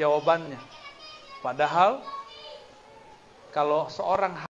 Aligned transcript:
jawabannya. 0.00 0.56
Padahal 1.44 2.00
kalau 3.52 3.92
seorang 3.92 4.40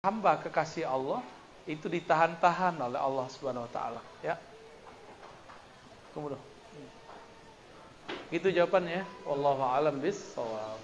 hamba 0.00 0.40
kekasih 0.40 0.88
Allah 0.88 1.20
itu 1.68 1.92
ditahan-tahan 1.92 2.80
oleh 2.80 2.96
Allah 2.96 3.26
Subhanahu 3.28 3.68
wa 3.68 3.72
taala, 3.74 4.00
ya. 4.24 4.40
Kemudian 6.16 6.40
itu 8.32 8.48
jawabannya. 8.50 9.04
Wallahu 9.28 9.60
a'lam 9.60 10.00
bissawab. 10.00 10.80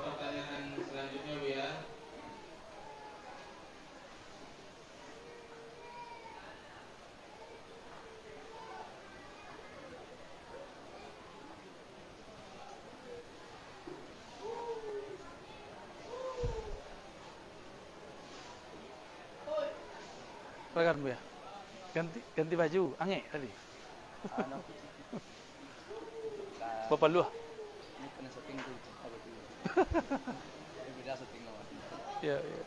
Pertanyaan 0.00 0.64
selanjutnya 0.86 1.34
Bu 1.36 1.46
ya. 1.50 1.68
Silakan 20.90 21.06
Bu 21.06 21.14
ya. 21.14 21.18
Ganti 21.94 22.18
ganti 22.34 22.54
baju, 22.58 22.82
ange 22.98 23.22
tadi. 23.30 23.46
Bapak 26.90 27.08
lu. 27.14 27.22
Ini 27.22 28.10
kena 28.18 28.26
setting 28.34 28.58
tuh 28.58 28.74
apa 28.98 29.16
tuh? 29.22 29.30
Ini 30.82 30.90
beda 30.98 31.14
setting 31.14 31.46
nama. 31.46 31.62
Ya, 32.26 32.42
ya. 32.42 32.62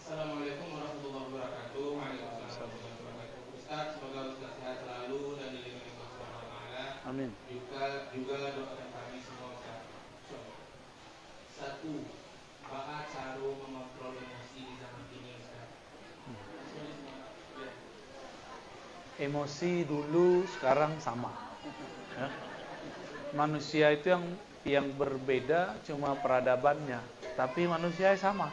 Assalamualaikum 0.00 0.72
warahmatullahi 0.72 1.24
wabarakatuh. 1.28 1.84
Waalaikumsalam 1.92 2.72
warahmatullahi 2.72 3.04
wabarakatuh. 3.04 3.60
Ustaz, 3.60 3.92
semoga 3.92 4.32
Ustaz 4.32 4.56
sehat 4.56 4.88
selalu 4.88 5.36
dan 5.36 5.52
dilindungi 5.52 6.00
Allah 6.00 6.08
Subhanahu 6.08 6.40
wa 6.40 6.48
taala. 6.48 7.04
Amin. 7.12 7.28
Juga 7.52 8.08
juga 8.08 8.56
doakan 8.56 8.88
kami 8.88 9.20
semua 9.20 9.52
Ustaz. 9.52 9.84
Satu, 11.60 12.08
bagaimana 12.64 13.06
cara 13.10 13.38
mengontrol 13.38 14.14
emosi 14.18 14.58
di 14.66 14.74
zaman 14.78 15.06
ini 15.10 15.30
Ustaz? 15.38 15.68
Ya. 17.54 17.70
Emosi 19.14 19.86
dulu 19.86 20.42
sekarang 20.58 20.98
sama. 20.98 21.30
Ya. 22.18 22.26
Manusia 23.34 23.94
itu 23.94 24.10
yang 24.10 24.24
yang 24.64 24.86
berbeda 24.96 25.76
cuma 25.86 26.16
peradabannya, 26.18 26.98
tapi 27.38 27.68
manusia 27.68 28.16
sama. 28.18 28.50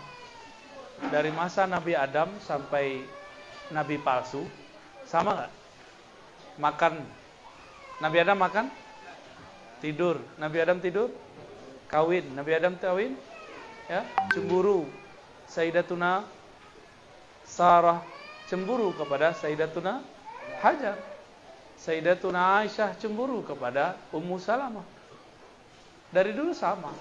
Dari 1.09 1.33
masa 1.33 1.65
Nabi 1.65 1.97
Adam 1.97 2.29
sampai 2.45 3.01
Nabi 3.73 3.97
palsu, 3.97 4.45
sama 5.09 5.33
nggak? 5.33 5.51
Makan. 6.61 6.93
Nabi 8.03 8.17
Adam 8.21 8.37
makan? 8.37 8.65
Tidur. 9.81 10.21
Nabi 10.37 10.57
Adam 10.61 10.77
tidur? 10.77 11.09
Kawin. 11.89 12.37
Nabi 12.37 12.51
Adam 12.53 12.77
kawin? 12.77 13.17
Ya, 13.89 14.05
cemburu. 14.29 14.85
Sayyidatuna 15.49 16.23
Sarah 17.43 17.99
cemburu 18.47 18.95
kepada 18.95 19.35
Sayyidatuna 19.35 19.99
Hajar. 20.61 20.97
Sayyidatuna 21.81 22.61
Aisyah 22.61 22.93
cemburu 23.01 23.41
kepada 23.41 23.97
Ummu 24.13 24.37
Salamah. 24.37 24.85
Dari 26.13 26.35
dulu 26.35 26.53
sama. 26.53 26.93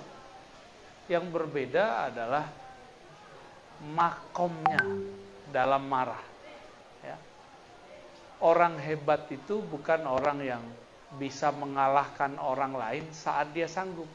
Yang 1.11 1.27
berbeda 1.29 2.09
adalah 2.09 2.47
makomnya 3.83 4.81
dalam 5.51 5.85
marah. 5.85 6.23
Ya. 7.05 7.17
Orang 8.41 8.79
hebat 8.81 9.27
itu 9.29 9.61
bukan 9.61 10.07
orang 10.07 10.39
yang 10.41 10.63
bisa 11.19 11.51
mengalahkan 11.51 12.39
orang 12.39 12.73
lain 12.79 13.05
saat 13.11 13.51
dia 13.51 13.67
sanggup. 13.67 14.07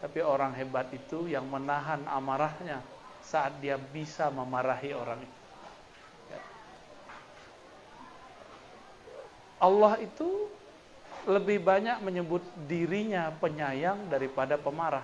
Tapi 0.00 0.20
orang 0.24 0.56
hebat 0.56 0.88
itu 0.92 1.28
yang 1.28 1.44
menahan 1.46 2.02
amarahnya 2.08 2.80
saat 3.20 3.58
dia 3.60 3.76
bisa 3.76 4.32
memarahi 4.32 4.96
orang 4.96 5.20
itu. 5.20 5.35
Allah 9.56 9.96
itu 10.00 10.48
lebih 11.26 11.58
banyak 11.58 11.98
menyebut 12.04 12.44
dirinya 12.70 13.34
penyayang 13.42 14.06
daripada 14.06 14.54
pemarah. 14.54 15.02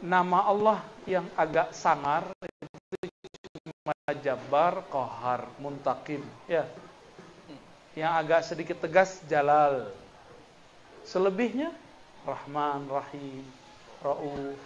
Nama 0.00 0.38
Allah 0.48 0.78
yang 1.04 1.28
agak 1.36 1.76
sangar 1.76 2.24
itu 2.40 3.48
cuma 3.60 3.94
Jabbar, 4.24 4.80
Qahar, 4.88 5.44
Muntakim, 5.60 6.24
ya. 6.48 6.64
Yang 7.92 8.12
agak 8.16 8.40
sedikit 8.48 8.76
tegas 8.80 9.20
Jalal. 9.28 9.92
Selebihnya 11.04 11.70
Rahman, 12.24 12.88
Rahim, 12.88 13.44
Rauf, 14.00 14.56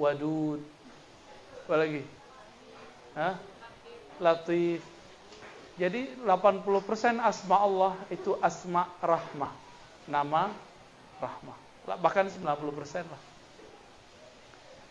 Wadud, 0.00 0.60
apa 1.64 1.74
lagi? 1.80 2.02
Hah? 3.16 3.34
Latif. 4.20 4.93
Jadi 5.74 6.14
80% 6.22 7.18
asma 7.18 7.56
Allah 7.58 7.92
itu 8.06 8.38
asma 8.38 8.86
rahmah. 9.02 9.52
Nama 10.06 10.42
rahmah. 11.18 11.56
Bahkan 11.98 12.26
90% 12.30 13.10
lah. 13.10 13.22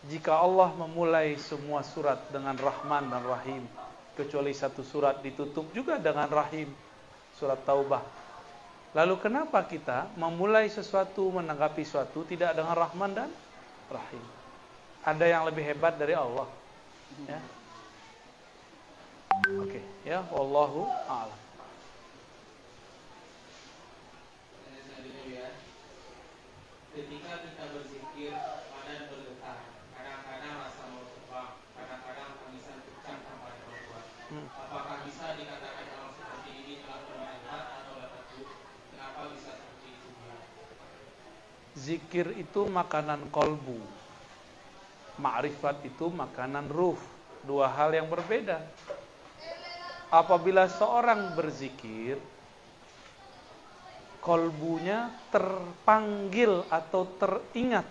Jika 0.04 0.36
Allah 0.36 0.68
memulai 0.76 1.40
semua 1.40 1.80
surat 1.80 2.28
dengan 2.28 2.52
Rahman 2.60 3.08
dan 3.08 3.24
Rahim, 3.24 3.64
kecuali 4.12 4.52
satu 4.52 4.84
surat 4.84 5.24
ditutup 5.24 5.72
juga 5.72 5.96
dengan 5.96 6.28
Rahim, 6.28 6.68
surat 7.40 7.64
Taubah. 7.64 8.04
Lalu 8.92 9.16
kenapa 9.18 9.64
kita 9.64 10.12
memulai 10.20 10.68
sesuatu, 10.68 11.32
menanggapi 11.32 11.82
sesuatu 11.82 12.20
tidak 12.28 12.52
dengan 12.52 12.76
Rahman 12.76 13.10
dan 13.16 13.30
Rahim? 13.88 14.22
Ada 15.08 15.24
yang 15.24 15.42
lebih 15.48 15.64
hebat 15.66 15.96
dari 15.96 16.12
Allah. 16.12 16.46
Ya. 17.24 17.40
Oke, 19.44 19.76
ya, 20.08 20.24
wallahu 20.32 20.88
a'lam. 21.04 21.36
Ketika 26.94 27.32
kita 27.44 27.64
berzikir, 27.74 28.32
badan 28.72 29.02
bergetar. 29.12 29.58
Kadang-kadang 29.92 30.54
rasa 30.64 30.82
mau 30.94 31.04
terbang, 31.10 31.50
kadang-kadang 31.76 32.28
tangisan 32.40 32.78
pecah 32.88 33.16
tanpa 33.20 33.50
ada 33.52 33.60
bantuan. 33.68 34.04
Hmm. 34.32 34.46
Apakah 34.48 34.96
bisa 35.04 35.24
dikatakan 35.36 35.86
hal 35.92 36.08
seperti 36.16 36.50
ini 36.64 36.74
telah 36.86 37.00
bermanfaat 37.04 37.66
atau 37.84 37.94
dapat? 38.00 38.24
Kenapa 38.94 39.20
bisa 39.34 39.50
seperti 39.60 39.86
itu? 39.92 40.08
Zikir 41.76 42.26
itu 42.40 42.60
makanan 42.64 43.28
kolbu. 43.28 43.76
Ma'rifat 45.20 45.84
itu 45.84 46.08
makanan 46.08 46.72
ruh. 46.72 46.96
Dua 47.44 47.68
hal 47.68 47.92
yang 47.92 48.08
berbeda. 48.08 48.64
Apabila 50.14 50.70
seorang 50.70 51.34
berzikir, 51.34 52.14
kolbunya 54.22 55.10
terpanggil 55.34 56.62
atau 56.70 57.02
teringat. 57.18 57.82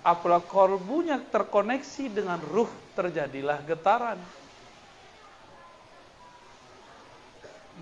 Apabila 0.00 0.40
kolbunya 0.40 1.20
terkoneksi 1.20 2.04
dengan 2.08 2.40
ruh, 2.40 2.72
terjadilah 2.96 3.60
getaran. 3.68 4.16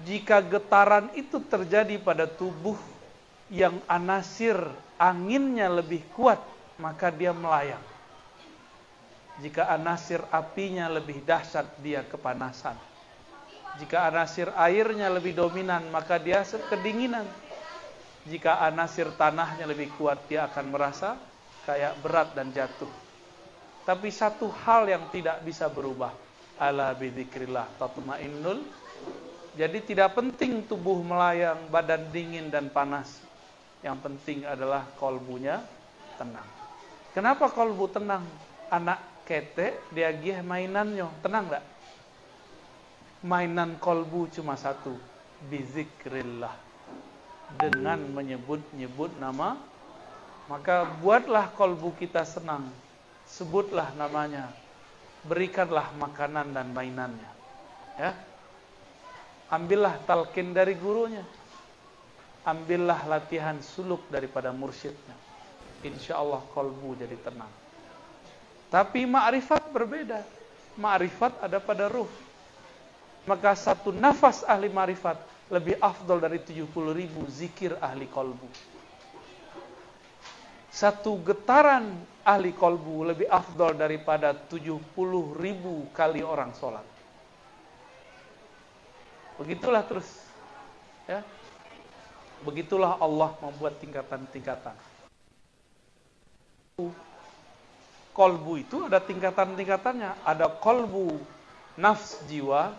Jika 0.03 0.43
getaran 0.43 1.07
itu 1.15 1.39
terjadi 1.47 2.03
pada 2.03 2.27
tubuh 2.27 2.77
yang 3.47 3.79
anasir 3.87 4.59
anginnya 4.99 5.71
lebih 5.71 6.03
kuat, 6.19 6.43
maka 6.83 7.15
dia 7.15 7.31
melayang. 7.31 7.90
Jika 9.41 9.73
anasir 9.73 10.21
apinya 10.29 10.85
lebih 10.93 11.25
dahsyat, 11.25 11.81
dia 11.81 12.05
kepanasan. 12.05 12.77
Jika 13.81 14.05
anasir 14.13 14.53
airnya 14.53 15.09
lebih 15.09 15.33
dominan, 15.33 15.89
maka 15.89 16.21
dia 16.21 16.45
kedinginan. 16.45 17.25
Jika 18.29 18.61
anasir 18.61 19.09
tanahnya 19.17 19.65
lebih 19.65 19.97
kuat, 19.97 20.29
dia 20.29 20.45
akan 20.45 20.67
merasa 20.69 21.17
kayak 21.65 22.05
berat 22.05 22.29
dan 22.37 22.53
jatuh. 22.53 22.93
Tapi 23.89 24.13
satu 24.13 24.53
hal 24.53 24.85
yang 24.93 25.09
tidak 25.09 25.41
bisa 25.41 25.73
berubah, 25.73 26.13
ala 26.61 26.93
bidzikrillah 26.93 27.81
tatmainnul. 27.81 28.61
Jadi 29.57 29.79
tidak 29.83 30.15
penting 30.15 30.69
tubuh 30.69 31.01
melayang, 31.01 31.73
badan 31.73 32.13
dingin 32.13 32.53
dan 32.53 32.69
panas. 32.69 33.25
Yang 33.81 33.99
penting 34.05 34.45
adalah 34.45 34.85
kolbunya 35.01 35.65
tenang. 36.21 36.47
Kenapa 37.17 37.49
kolbu 37.49 37.89
tenang? 37.91 38.23
Anak 38.71 39.10
kete 39.31 39.79
dia 39.95 40.11
gih 40.11 40.43
mainannya, 40.43 41.07
tenang 41.23 41.47
enggak? 41.47 41.65
Mainan 43.23 43.79
kolbu 43.79 44.27
cuma 44.35 44.59
satu, 44.59 44.99
bizikrillah. 45.47 46.59
Dengan 47.55 48.03
menyebut-nyebut 48.11 49.15
nama, 49.23 49.55
maka 50.51 50.83
buatlah 50.99 51.55
kolbu 51.55 51.95
kita 51.95 52.27
senang. 52.27 52.67
Sebutlah 53.31 53.95
namanya. 53.95 54.51
berikanlah 55.21 55.93
makanan 56.01 56.57
dan 56.57 56.73
mainannya. 56.73 57.29
Ya. 58.01 58.17
Ambillah 59.53 60.01
talqin 60.09 60.57
dari 60.57 60.73
gurunya. 60.81 61.21
Ambillah 62.49 63.05
latihan 63.05 63.61
suluk 63.61 64.01
daripada 64.09 64.49
mursyidnya. 64.49 65.13
Insya 65.85 66.17
Allah 66.25 66.41
kolbu 66.57 66.97
jadi 66.97 67.21
tenang. 67.21 67.53
Tapi 68.71 69.03
ma'rifat 69.03 69.75
berbeda. 69.75 70.23
Ma'rifat 70.79 71.43
ada 71.43 71.59
pada 71.59 71.91
ruh. 71.91 72.09
Maka 73.27 73.53
satu 73.59 73.91
nafas 73.91 74.47
ahli 74.47 74.71
ma'rifat 74.71 75.19
lebih 75.51 75.77
afdol 75.83 76.23
dari 76.23 76.39
70 76.39 76.71
ribu 76.95 77.27
zikir 77.27 77.75
ahli 77.83 78.07
kolbu. 78.07 78.47
Satu 80.71 81.19
getaran 81.27 81.99
ahli 82.23 82.55
kolbu 82.55 83.11
lebih 83.11 83.27
afdol 83.27 83.75
daripada 83.75 84.31
70 84.31 84.79
ribu 85.35 85.91
kali 85.91 86.23
orang 86.23 86.55
sholat. 86.55 86.87
Begitulah 89.43 89.83
terus. 89.83 90.07
Ya. 91.11 91.27
Begitulah 92.47 93.03
Allah 93.03 93.35
membuat 93.43 93.83
tingkatan-tingkatan. 93.83 94.79
Kolbu 98.21 98.61
itu 98.61 98.85
ada 98.85 99.01
tingkatan-tingkatannya. 99.01 100.29
Ada 100.29 100.53
kolbu 100.61 101.17
nafs 101.81 102.21
jiwa. 102.29 102.77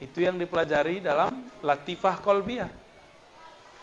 Itu 0.00 0.24
yang 0.24 0.40
dipelajari 0.40 1.04
dalam 1.04 1.44
latifah 1.60 2.16
kolbiah. 2.24 2.72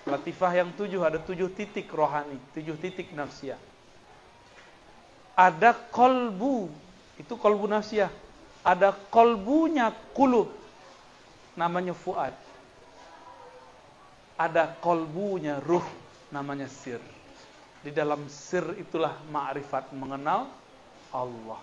Latifah 0.10 0.52
yang 0.58 0.74
tujuh, 0.74 1.06
ada 1.06 1.22
tujuh 1.22 1.54
titik 1.54 1.94
rohani, 1.94 2.42
tujuh 2.58 2.74
titik 2.82 3.14
nafsiyah. 3.14 3.62
Ada 5.38 5.78
kolbu, 5.94 6.74
itu 7.22 7.34
kolbu 7.38 7.70
nafsiyah. 7.70 8.10
Ada 8.66 8.98
kolbunya 9.14 9.94
kulub, 10.18 10.50
namanya 11.54 11.94
fuad. 11.94 12.34
Ada 14.42 14.74
kolbunya 14.82 15.62
ruh, 15.62 15.86
namanya 16.34 16.66
sir. 16.66 17.13
Di 17.84 17.92
dalam 17.92 18.32
sir 18.32 18.64
itulah 18.80 19.20
ma'rifat 19.28 19.92
mengenal 19.92 20.48
Allah. 21.12 21.60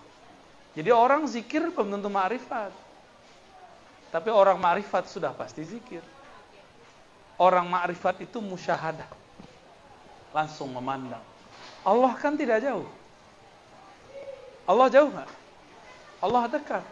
Jadi 0.77 0.93
orang 0.93 1.25
zikir 1.25 1.73
belum 1.73 1.97
tentu 1.97 2.07
ma'rifat. 2.13 2.71
Tapi 4.13 4.29
orang 4.29 4.61
ma'rifat 4.61 5.09
sudah 5.09 5.33
pasti 5.33 5.65
zikir. 5.65 6.05
Orang 7.41 7.67
ma'rifat 7.73 8.21
itu 8.21 8.37
musyahadah. 8.37 9.09
Langsung 10.29 10.69
memandang. 10.71 11.25
Allah 11.81 12.13
kan 12.15 12.37
tidak 12.37 12.61
jauh. 12.61 12.85
Allah 14.69 14.87
jauh 14.93 15.09
nggak? 15.09 15.31
Allah 16.21 16.43
dekat. 16.47 16.85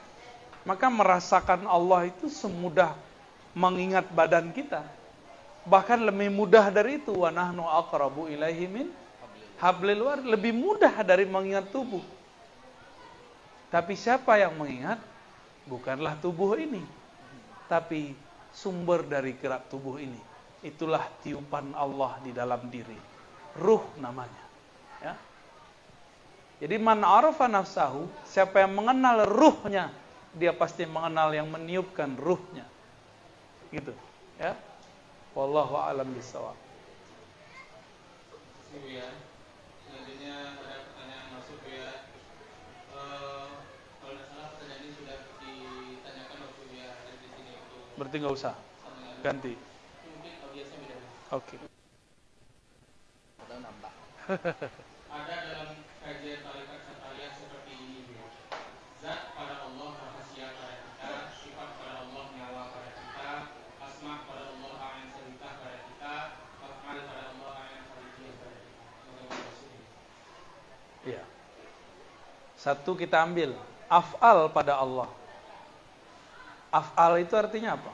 Maka 0.66 0.90
merasakan 0.90 1.70
Allah 1.70 2.10
itu 2.10 2.28
semudah 2.28 2.98
mengingat 3.54 4.10
badan 4.10 4.50
kita. 4.50 4.84
Bahkan 5.70 6.02
lebih 6.02 6.34
mudah 6.34 6.74
dari 6.74 6.98
itu. 6.98 7.14
Wa 7.14 7.30
nahnu 7.30 7.64
aqrabu 7.64 8.26
ilaihi 8.28 8.66
min 8.66 8.90
hablil 9.60 10.02
war. 10.02 10.20
Lebih 10.24 10.56
mudah 10.56 11.04
dari 11.06 11.28
mengingat 11.28 11.70
tubuh. 11.70 12.02
Tapi 13.70 13.94
siapa 13.94 14.40
yang 14.42 14.58
mengingat? 14.58 14.98
Bukanlah 15.70 16.18
tubuh 16.18 16.58
ini. 16.58 16.82
Tapi 17.70 18.18
sumber 18.50 19.06
dari 19.06 19.38
gerak 19.38 19.70
tubuh 19.70 20.02
ini. 20.02 20.18
Itulah 20.66 21.06
tiupan 21.22 21.78
Allah 21.78 22.18
di 22.26 22.34
dalam 22.34 22.66
diri. 22.68 22.98
Ruh 23.62 23.86
namanya. 24.02 24.44
Ya. 25.00 25.14
Jadi 26.60 26.76
man 26.76 27.00
arafa 27.06 27.48
nafsahu, 27.48 28.10
siapa 28.28 28.60
yang 28.60 28.76
mengenal 28.76 29.24
ruhnya, 29.24 29.96
dia 30.36 30.52
pasti 30.52 30.84
mengenal 30.84 31.32
yang 31.32 31.48
meniupkan 31.48 32.20
ruhnya. 32.20 32.68
Gitu, 33.72 33.96
ya. 34.36 34.60
Wallahu 35.32 35.80
a'lam 35.80 36.10
bishawab. 36.12 36.58
ya. 38.92 39.08
Selanjutnya 39.90 40.36
ada 40.54 40.86
pertanyaan 40.86 41.28
masuk 41.34 41.60
ya. 41.66 41.90
Eh, 42.94 43.50
kalau 43.98 44.14
tidak 44.14 44.28
salah 44.30 44.48
pertanyaan 44.54 44.82
ini 44.86 44.92
sudah 44.94 45.18
ditanyakan 45.42 46.38
waktu 46.46 46.64
ya 46.78 46.88
ada 46.94 47.12
di 47.18 47.28
sini 47.34 47.52
untuk 47.58 47.82
Berarti 47.98 48.16
nggak 48.22 48.36
usah. 48.38 48.56
Ganti. 49.20 49.54
mungkin 50.06 50.34
audiensnya 50.46 50.78
beda. 50.80 50.98
Oke. 51.36 51.56
Padahal 53.36 53.62
nambah. 53.66 53.94
Ada 55.10 55.36
dalam 55.42 55.70
kajian 56.00 56.40
tarikat 56.40 56.82
syariah 56.88 57.34
seperti 57.34 57.72
ini 57.76 58.00
Bu. 58.08 58.24
Zat 59.02 59.34
pada 59.34 59.68
Allah 59.68 59.90
rahasia 59.98 60.48
pada 60.54 60.76
kita, 60.86 61.12
sifat 61.34 61.70
pada 61.76 61.94
Allah 62.06 62.24
nyawa 62.32 62.64
pada 62.72 62.90
kita, 62.94 63.32
asma 63.82 64.14
pada 64.24 64.44
Allah 64.54 64.74
ain 64.94 65.08
seritah 65.12 65.54
pada 65.60 65.80
kita, 65.84 66.14
afal 66.62 66.98
pada 67.04 67.24
Allah 67.36 67.52
ain 67.68 67.82
khalifiyah 67.90 68.34
pada 68.38 68.58
kita. 68.64 68.88
Bagaimana 69.04 69.40
maksudnya? 69.44 69.84
Iya. 71.04 71.24
Satu 72.60 72.92
kita 72.92 73.24
ambil 73.24 73.56
af'al 73.88 74.52
pada 74.52 74.76
Allah. 74.76 75.08
Af'al 76.70 77.24
itu 77.24 77.32
artinya 77.40 77.80
apa? 77.80 77.92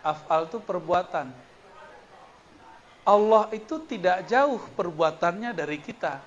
Af'al 0.00 0.48
itu 0.48 0.56
perbuatan. 0.56 1.28
Allah 3.04 3.44
itu 3.52 3.76
tidak 3.84 4.24
jauh 4.24 4.60
perbuatannya 4.72 5.52
dari 5.52 5.76
kita. 5.84 6.20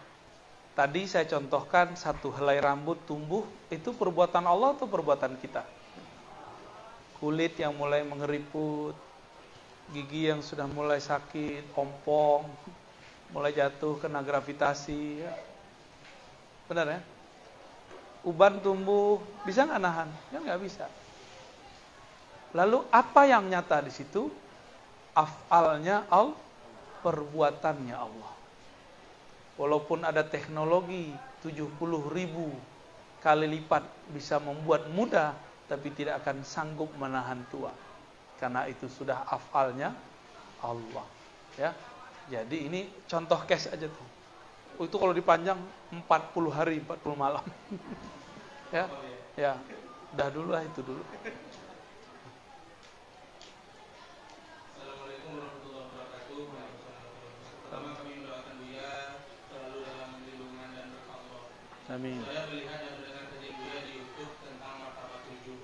Tadi 0.77 1.03
saya 1.09 1.25
contohkan 1.27 1.97
satu 1.97 2.31
helai 2.31 2.61
rambut 2.61 3.01
tumbuh, 3.09 3.43
itu 3.67 3.91
perbuatan 3.91 4.45
Allah 4.45 4.77
atau 4.77 4.87
perbuatan 4.87 5.35
kita? 5.41 5.65
Kulit 7.19 7.59
yang 7.59 7.75
mulai 7.75 8.01
mengeriput, 8.01 8.95
gigi 9.93 10.31
yang 10.31 10.41
sudah 10.41 10.65
mulai 10.65 10.97
sakit, 10.97 11.69
ompong, 11.75 12.47
mulai 13.35 13.51
jatuh 13.51 13.99
kena 13.99 14.23
gravitasi. 14.23 15.27
Ya. 15.27 15.50
Benar 16.71 16.87
ya? 16.87 17.01
Uban 18.23 18.63
tumbuh, 18.63 19.19
bisa 19.43 19.67
nggak 19.67 19.81
nahan? 19.83 20.07
Ya 20.31 20.39
nggak 20.39 20.61
bisa. 20.63 20.87
Lalu 22.55 22.87
apa 22.87 23.27
yang 23.27 23.51
nyata 23.51 23.83
di 23.83 23.91
situ? 23.91 24.31
Afalnya 25.11 26.07
Allah, 26.07 26.39
perbuatannya 27.03 27.91
Allah. 27.91 28.31
Walaupun 29.59 30.07
ada 30.07 30.23
teknologi 30.23 31.11
70 31.43 31.75
ribu 32.15 32.55
kali 33.19 33.51
lipat 33.51 33.83
bisa 34.15 34.39
membuat 34.39 34.87
mudah, 34.95 35.35
tapi 35.67 35.91
tidak 35.91 36.23
akan 36.23 36.47
sanggup 36.47 36.87
menahan 36.95 37.43
tua. 37.51 37.75
Karena 38.39 38.63
itu 38.71 38.87
sudah 38.87 39.27
afalnya 39.27 39.91
Allah. 40.63 41.03
Ya, 41.59 41.75
jadi 42.31 42.71
ini 42.71 42.87
contoh 43.11 43.43
case 43.43 43.67
aja 43.67 43.91
tuh. 43.91 44.20
Oh, 44.79 44.85
itu 44.87 44.95
kalau 44.97 45.13
dipanjang 45.15 45.59
40 45.91 46.07
hari, 46.51 46.79
40 46.83 47.15
malam. 47.17 47.43
ya, 48.75 48.85
ya, 49.35 49.51
udah 50.15 50.27
dulu 50.31 50.49
lah 50.51 50.63
itu 50.63 50.79
dulu. 50.83 51.03
Assalamualaikum 54.71 55.29
warahmatullahi 55.39 55.87
wabarakatuh. 55.87 56.43
Pertama 57.63 57.89
kami 57.99 58.11
mendoakan 58.19 58.55
Buya 58.59 58.91
selalu 59.51 59.77
dalam 59.87 60.09
lindungan 60.23 60.69
dan 60.75 60.85
berkah 60.95 61.15
Allah. 61.19 61.43
Amin. 61.91 62.19
Saya 62.27 62.43
melihat 62.51 62.77
dan 62.83 62.91
mendengar 62.99 63.23
kajian 63.31 63.55
Buya 63.59 63.79
di 63.87 63.91
YouTube 63.99 64.33
tentang 64.43 64.73
martabat 64.83 65.21
tujuh. 65.27 65.59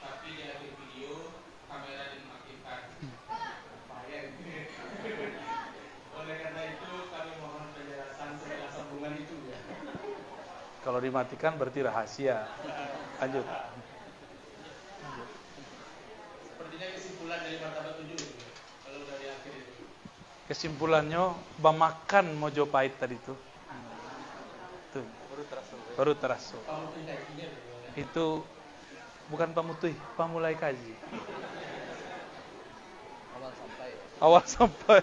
Tapi 0.00 0.28
di 0.36 0.42
akhir 0.44 0.72
video 0.76 1.12
kamera 1.68 2.04
dimatikan. 2.16 2.82
Bahaya 3.88 4.18
ini. 4.32 4.68
Oleh 6.20 6.36
karena 6.36 6.62
itu 6.76 6.90
kami 7.08 7.32
mohon 7.40 7.72
penjelasan 7.72 8.36
setelah 8.36 8.68
sambungan 8.68 9.16
itu 9.16 9.36
ya. 9.48 9.60
Kalau 10.80 10.96
dimatikan 10.96 11.60
berarti 11.60 11.84
rahasia. 11.84 12.48
Lanjut. 13.20 13.44
Sepertinya 16.48 16.88
kesimpulan 16.96 17.38
dari 17.44 17.56
martabat 17.60 17.94
tujuh. 18.00 18.20
Kalau 18.88 18.98
udah 19.04 19.16
di 19.20 19.26
akhir 19.28 19.52
itu. 19.60 19.84
Kesimpulannya 20.48 21.36
bamakan 21.60 22.26
Mojopahit 22.40 22.96
tadi 22.96 23.20
tuh. 23.20 23.36
Tuh, 24.90 25.06
Baru 25.30 25.44
terasa. 25.46 25.74
baru 25.94 26.12
terasa. 26.18 26.56
Kamu 26.66 26.86
pendakinya 26.90 27.46
Itu 27.94 28.42
bukan 29.30 29.54
pamutui, 29.54 29.94
pamulai 30.18 30.58
kaji. 30.58 30.94
Awal 33.38 33.52
sampai. 33.54 33.90
Awal 34.18 34.44
sampai. 34.48 35.02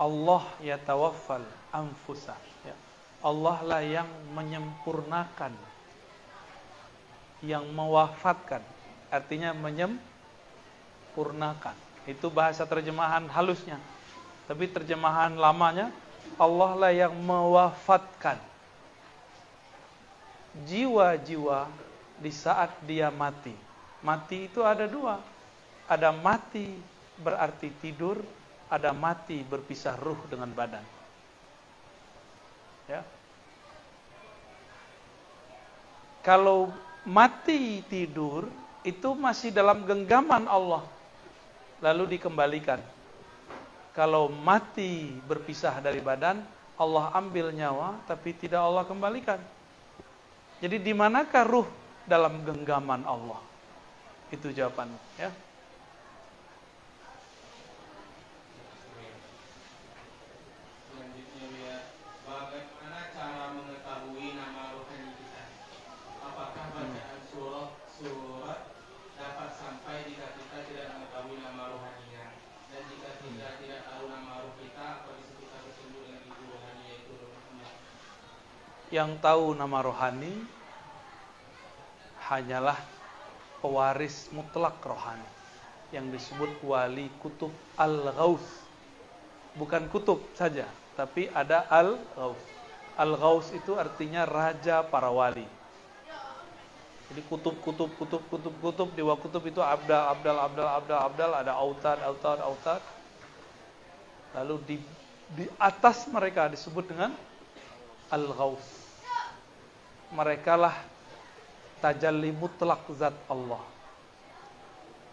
Allah 0.00 0.42
yatawaffal 0.60 1.44
anfusa. 1.72 2.36
Ya. 2.64 2.74
Allah 3.22 3.62
lah 3.62 3.82
yang 3.82 4.08
menyempurnakan, 4.34 5.52
yang 7.44 7.64
mewafatkan. 7.70 8.62
Artinya 9.12 9.54
menyempurnakan. 9.54 11.74
Itu 12.08 12.30
bahasa 12.32 12.66
terjemahan 12.66 13.28
halusnya. 13.30 13.78
Tapi 14.50 14.66
terjemahan 14.66 15.38
lamanya 15.38 15.92
Allah 16.40 16.74
lah 16.74 16.90
yang 16.90 17.14
mewafatkan 17.14 18.34
jiwa-jiwa 20.66 21.70
di 22.20 22.32
saat 22.32 22.70
dia 22.84 23.08
mati. 23.08 23.54
Mati 24.04 24.50
itu 24.50 24.60
ada 24.66 24.84
dua. 24.84 25.20
Ada 25.88 26.12
mati 26.14 26.78
berarti 27.20 27.68
tidur, 27.80 28.20
ada 28.72 28.96
mati 28.96 29.44
berpisah 29.44 30.00
ruh 30.00 30.16
dengan 30.32 30.48
badan. 30.56 30.80
Ya. 32.88 33.04
Kalau 36.24 36.72
mati 37.04 37.84
tidur 37.84 38.48
itu 38.80 39.12
masih 39.12 39.52
dalam 39.52 39.84
genggaman 39.84 40.48
Allah 40.48 40.80
lalu 41.84 42.16
dikembalikan. 42.16 42.80
Kalau 43.92 44.32
mati 44.32 45.12
berpisah 45.28 45.76
dari 45.84 46.00
badan, 46.00 46.40
Allah 46.80 47.12
ambil 47.12 47.52
nyawa 47.52 48.00
tapi 48.08 48.32
tidak 48.32 48.64
Allah 48.64 48.88
kembalikan. 48.88 49.36
Jadi 50.64 50.80
di 50.80 50.96
manakah 50.96 51.44
ruh 51.44 51.68
dalam 52.08 52.40
genggaman 52.40 53.04
Allah? 53.04 53.42
Itu 54.32 54.48
jawabannya, 54.48 54.96
ya. 55.20 55.28
Selanjutnya 60.88 61.46
ya, 61.52 61.76
bagaimana 62.24 63.00
cara 63.12 63.44
mengetahui 63.52 64.26
nama 64.38 64.72
rohani 64.72 65.10
kita? 65.20 65.44
Apakah 66.24 66.64
bacaan 66.72 67.20
surah 67.28 67.68
surat 67.92 68.60
dapat 69.20 69.50
sampai 69.52 70.08
jika 70.08 70.32
kita 70.32 70.58
tidak 70.64 70.86
mengetahui 70.96 71.36
nama 71.44 71.62
rohaninya? 71.76 72.24
Dan 72.72 72.82
jika 72.88 73.10
kita 73.20 73.48
tidak 73.60 73.80
tahu 73.84 74.08
nama 74.08 74.48
roh 74.48 74.56
kita, 74.56 75.04
apa 75.04 75.10
bisa 75.20 75.32
kita 75.36 75.56
bertemu 75.60 75.98
dengan 76.08 76.22
ibu 76.24 76.42
rohani 76.56 76.84
yaitu 76.88 77.12
rohnya? 77.20 77.68
Yang 78.92 79.24
tahu 79.24 79.56
nama 79.56 79.80
rohani 79.80 80.28
hanyalah 82.28 82.76
pewaris 83.64 84.28
mutlak 84.36 84.76
rohani 84.84 85.24
yang 85.96 86.12
disebut 86.12 86.60
wali 86.60 87.08
kutub 87.24 87.48
al-ghaus. 87.80 88.44
Bukan 89.56 89.88
kutub 89.88 90.20
saja, 90.36 90.68
tapi 90.92 91.32
ada 91.32 91.64
al-ghaus. 91.72 92.40
Al-ghaus 93.00 93.48
itu 93.56 93.80
artinya 93.80 94.28
raja 94.28 94.84
para 94.84 95.08
wali. 95.08 95.48
Jadi 97.12 97.20
kutub, 97.28 97.56
kutub, 97.64 97.92
kutub, 97.96 98.20
kutub, 98.28 98.54
kutub, 98.60 98.88
dewa 98.92 99.16
kutub 99.16 99.44
itu 99.44 99.60
abdal, 99.64 100.16
abdal, 100.16 100.36
abdal, 100.36 100.68
abdal, 100.68 101.00
abdal, 101.00 101.32
ada 101.32 101.52
autad, 101.56 101.96
autad, 102.04 102.40
autad. 102.44 102.82
Lalu 104.36 104.56
di, 104.64 104.76
di 105.32 105.44
atas 105.56 106.08
mereka 106.08 106.48
disebut 106.48 106.88
dengan 106.88 107.12
al-ghaus. 108.08 108.81
Mereka 110.12 110.54
lah 110.60 110.76
tajalli 111.80 112.30
mutlak 112.30 112.84
zat 112.94 113.16
Allah. 113.26 113.60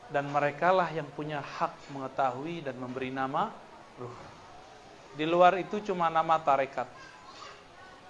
Dan 0.10 0.28
merekalah 0.34 0.90
yang 0.90 1.06
punya 1.14 1.40
hak 1.40 1.94
mengetahui 1.94 2.66
dan 2.66 2.76
memberi 2.76 3.14
nama 3.14 3.54
ruh. 3.98 4.16
Di 5.14 5.26
luar 5.26 5.58
itu 5.58 5.82
cuma 5.86 6.10
nama 6.10 6.38
tarekat. 6.42 6.90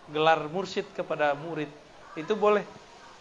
Gelar 0.09 0.47
mursyid 0.49 0.89
kepada 0.95 1.35
murid 1.37 1.69
itu 2.17 2.33
boleh, 2.33 2.65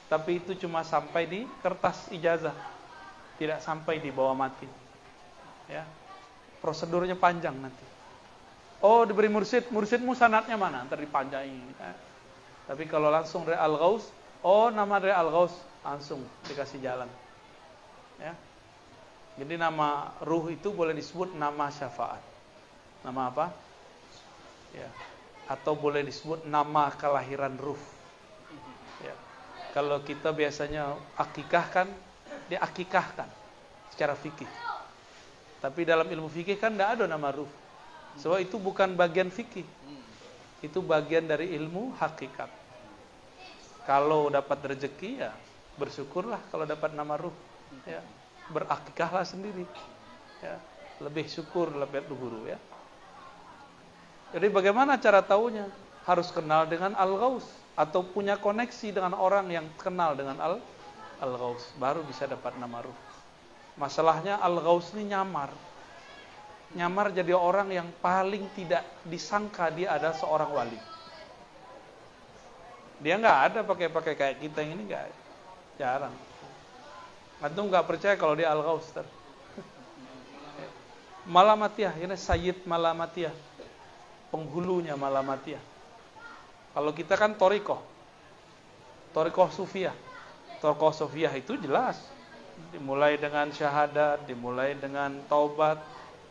tapi 0.09 0.41
itu 0.41 0.57
cuma 0.57 0.81
sampai 0.81 1.29
di 1.29 1.41
kertas 1.61 2.09
ijazah, 2.09 2.55
tidak 3.37 3.61
sampai 3.61 4.01
di 4.01 4.09
bawah 4.09 4.33
mati. 4.33 4.65
Ya, 5.69 5.85
prosedurnya 6.65 7.13
panjang 7.13 7.53
nanti. 7.61 7.85
Oh 8.81 9.05
diberi 9.05 9.29
mursyid, 9.29 9.69
mursyidmu 9.69 10.15
sanatnya 10.17 10.57
mana? 10.57 10.87
Ntar 10.87 11.03
dipanjangin. 11.03 11.77
Ya. 11.77 12.08
Tapi 12.69 12.85
kalau 12.85 13.09
langsung 13.09 13.49
dari 13.49 13.57
al-ghaus, 13.57 14.13
oh 14.45 14.69
nama 14.69 15.01
dari 15.01 15.17
al-ghaus 15.17 15.57
langsung 15.81 16.21
dikasih 16.45 16.85
jalan. 16.85 17.09
Ya. 18.21 18.37
Jadi 19.41 19.57
nama 19.57 20.13
ruh 20.21 20.53
itu 20.53 20.69
boleh 20.69 20.93
disebut 20.93 21.33
nama 21.33 21.73
syafaat. 21.73 22.21
Nama 23.09 23.33
apa? 23.33 23.47
Ya. 24.77 24.91
Atau 25.49 25.81
boleh 25.81 26.05
disebut 26.05 26.45
nama 26.45 26.93
kelahiran 26.93 27.57
ruh. 27.57 27.81
Ya. 29.01 29.17
Kalau 29.73 30.05
kita 30.05 30.29
biasanya 30.37 30.93
akikahkan, 31.17 31.89
diakikahkan 32.53 33.31
secara 33.95 34.13
fikih. 34.13 34.51
Tapi 35.65 35.89
dalam 35.89 36.05
ilmu 36.05 36.29
fikih 36.29 36.61
kan 36.61 36.77
tidak 36.77 37.01
ada 37.01 37.05
nama 37.09 37.33
ruh. 37.33 37.49
Sebab 38.21 38.43
itu 38.43 38.61
bukan 38.61 38.93
bagian 38.93 39.33
fikih. 39.33 39.65
Itu 40.65 40.83
bagian 40.83 41.27
dari 41.31 41.55
ilmu 41.55 41.95
hakikat. 41.99 42.51
Kalau 43.87 44.29
dapat 44.29 44.77
rezeki 44.77 45.11
ya 45.23 45.33
bersyukurlah 45.79 46.43
kalau 46.51 46.67
dapat 46.67 46.93
nama 46.93 47.15
ruh. 47.17 47.35
Ya 47.87 48.03
berakikahlah 48.53 49.25
sendiri. 49.25 49.65
Ya, 50.41 50.57
lebih 51.03 51.29
syukur 51.29 51.71
lebih 51.73 52.09
guru 52.09 52.49
ya. 52.49 52.59
Jadi 54.37 54.47
bagaimana 54.53 55.01
cara 55.01 55.25
tahunya? 55.25 55.69
Harus 56.09 56.33
kenal 56.33 56.65
dengan 56.65 56.97
al-ghaus 56.97 57.45
atau 57.77 58.01
punya 58.01 58.41
koneksi 58.41 58.97
dengan 58.97 59.13
orang 59.13 59.53
yang 59.53 59.69
kenal 59.77 60.17
dengan 60.17 60.41
al 60.41 60.57
al-ghaus 61.21 61.69
baru 61.77 62.01
bisa 62.09 62.25
dapat 62.25 62.57
nama 62.57 62.81
ruh. 62.81 62.99
Masalahnya 63.77 64.41
al-ghaus 64.41 64.89
ini 64.97 65.13
nyamar. 65.13 65.53
Nyamar 66.77 67.17
jadi 67.17 67.33
orang 67.33 67.73
yang 67.73 67.89
paling 68.05 68.45
tidak 68.53 68.85
disangka 69.09 69.73
dia 69.73 69.97
ada 69.97 70.13
seorang 70.13 70.51
wali. 70.53 70.81
Dia 73.01 73.17
nggak 73.17 73.39
ada 73.49 73.61
pakai-pakai 73.65 74.15
kayak 74.19 74.37
kita 74.43 74.61
ini 74.61 74.85
nggak, 74.85 75.07
jarang. 75.81 76.13
Antum 77.39 77.71
nggak 77.71 77.87
percaya 77.87 78.19
kalau 78.19 78.35
dia 78.35 78.51
al-ghaus 78.51 78.91
Malamatiyah, 81.35 81.95
ini 82.03 82.19
Sayyid 82.19 82.67
Malamatiyah. 82.67 83.33
Penghulunya 84.29 84.93
Malamatiyah. 84.99 85.63
Kalau 86.75 86.93
kita 86.93 87.17
kan 87.17 87.33
Toriko. 87.39 87.81
Toriko 89.17 89.49
Sufiyah. 89.49 89.97
Toriko 90.61 90.93
Sufiyah 90.93 91.33
itu 91.33 91.57
jelas. 91.57 91.97
Dimulai 92.75 93.17
dengan 93.17 93.49
syahadat, 93.55 94.27
dimulai 94.27 94.75
dengan 94.75 95.15
taubat, 95.31 95.79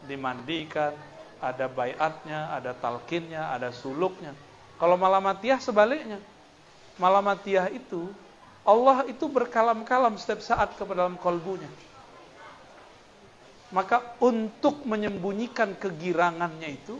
dimandikan, 0.07 0.95
ada 1.37 1.69
bayatnya, 1.69 2.49
ada 2.55 2.73
talkinnya, 2.73 3.53
ada 3.53 3.69
suluknya. 3.69 4.33
Kalau 4.79 4.97
Malamatiyah 4.97 5.59
sebaliknya. 5.61 6.17
Malamatiyah 6.97 7.69
itu 7.69 8.09
Allah 8.67 9.05
itu 9.07 9.29
berkalam-kalam 9.29 10.17
setiap 10.17 10.41
saat 10.41 10.75
kepada 10.75 11.05
dalam 11.05 11.15
kolbunya. 11.15 11.69
Maka 13.71 14.15
untuk 14.23 14.83
menyembunyikan 14.87 15.75
kegirangannya 15.75 16.75
itu, 16.75 16.99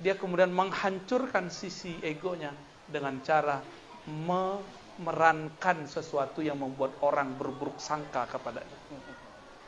dia 0.00 0.16
kemudian 0.16 0.50
menghancurkan 0.52 1.48
sisi 1.52 1.96
egonya 2.02 2.52
dengan 2.88 3.20
cara 3.24 3.60
memerankan 4.04 5.86
sesuatu 5.86 6.42
yang 6.42 6.58
membuat 6.58 6.96
orang 7.04 7.36
berburuk 7.40 7.78
sangka 7.78 8.26
kepadanya. 8.28 8.78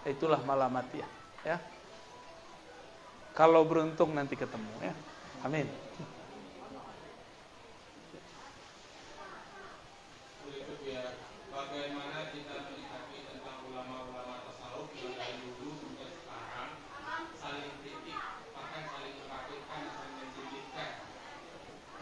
Itulah 0.05 0.41
malamatiyah. 0.45 1.11
Ya. 1.45 1.57
Kalau 3.35 3.67
beruntung 3.67 4.15
nanti 4.15 4.39
ketemu 4.39 4.71
ya. 4.79 4.95
Amin. 5.43 5.67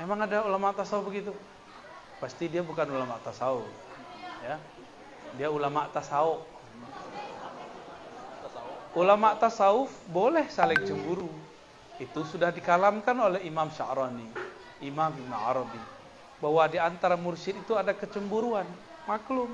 Emang 0.03 0.19
ada 0.29 0.45
ulama 0.45 0.75
tasawuf 0.77 1.09
begitu? 1.09 1.33
Pasti 2.21 2.51
dia 2.53 2.61
bukan 2.61 2.85
ulama 2.93 3.17
tasawuf. 3.25 3.65
Ya. 4.45 4.61
Dia 5.41 5.49
ulama 5.49 5.89
tasawuf. 5.89 6.45
Ulama 8.93 9.33
tasawuf 9.41 9.89
boleh 10.13 10.45
saling 10.53 10.85
cemburu. 10.85 11.33
Itu 11.97 12.29
sudah 12.29 12.53
dikalamkan 12.53 13.17
oleh 13.17 13.41
Imam 13.49 13.73
Sya'rani, 13.73 14.29
Imam 14.85 15.09
Ibn 15.09 15.33
Arabi. 15.33 15.81
Bahwa 16.45 16.69
di 16.69 16.77
antara 16.77 17.17
mursyid 17.17 17.57
itu 17.57 17.73
ada 17.73 17.97
kecemburuan, 17.97 18.69
maklum. 19.09 19.49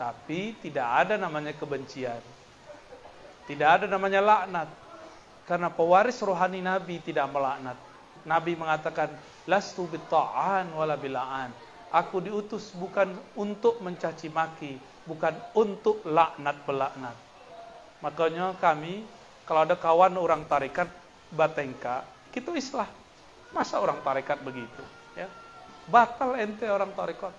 Tapi 0.00 0.56
tidak 0.64 0.88
ada 1.04 1.20
namanya 1.20 1.52
kebencian. 1.52 2.24
Tidak 3.44 3.68
ada 3.68 3.84
namanya 3.84 4.24
laknat. 4.24 4.68
Karena 5.44 5.68
pewaris 5.68 6.16
rohani 6.24 6.64
Nabi 6.64 7.04
tidak 7.04 7.28
melaknat. 7.28 7.76
Nabi 8.24 8.56
mengatakan, 8.56 9.12
Lastu 9.44 9.84
bitta'an 9.92 10.72
wala 10.72 10.96
bila'an. 10.96 11.52
Aku 11.92 12.24
diutus 12.24 12.72
bukan 12.72 13.12
untuk 13.36 13.84
mencaci 13.84 14.32
maki, 14.32 14.80
bukan 15.04 15.36
untuk 15.52 16.00
laknat 16.08 16.64
pelaknat. 16.64 17.25
Makanya 18.06 18.54
kami, 18.62 19.02
kalau 19.50 19.66
ada 19.66 19.74
kawan 19.74 20.14
orang 20.14 20.46
tarikat 20.46 20.86
batengka, 21.34 22.06
kita 22.30 22.54
islah. 22.54 22.86
Masa 23.50 23.82
orang 23.82 23.98
tarikat 24.06 24.38
begitu? 24.46 24.82
Ya, 25.18 25.26
batal 25.90 26.38
ente 26.38 26.70
orang 26.70 26.94
tarikat. 26.94 27.34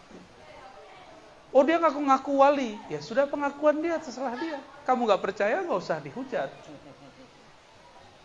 Oh 1.55 1.63
dia 1.63 1.79
ngaku-ngaku 1.79 2.31
wali, 2.35 2.75
ya 2.91 2.99
sudah 2.99 3.23
pengakuan 3.31 3.79
dia 3.79 3.95
terserah 3.95 4.35
dia. 4.35 4.59
Kamu 4.83 5.07
nggak 5.07 5.23
percaya 5.23 5.63
nggak 5.63 5.79
usah 5.79 6.03
dihujat. 6.03 6.51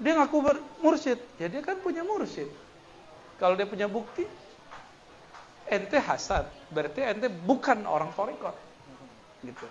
Dia 0.03 0.13
ngaku 0.19 0.37
mursyid, 0.83 1.23
ya 1.39 1.47
dia 1.47 1.63
kan 1.63 1.79
punya 1.79 2.03
mursyid. 2.03 2.51
Kalau 3.39 3.55
dia 3.55 3.71
punya 3.71 3.87
bukti, 3.87 4.27
ente 5.71 5.99
hasad, 6.03 6.51
berarti 6.75 7.07
ente 7.07 7.31
bukan 7.31 7.87
orang 7.87 8.11
torikot. 8.19 8.59
Gitu. 9.47 9.67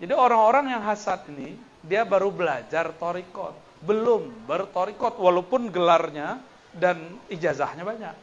Jadi 0.00 0.12
orang-orang 0.16 0.72
yang 0.72 0.80
hasad 0.80 1.28
ini, 1.28 1.71
dia 1.82 2.06
baru 2.06 2.30
belajar 2.30 2.94
torikot. 2.94 3.54
Belum 3.82 4.30
bertorikot, 4.46 5.18
walaupun 5.18 5.68
gelarnya 5.74 6.38
dan 6.70 7.18
ijazahnya 7.26 7.82
banyak. 7.82 8.16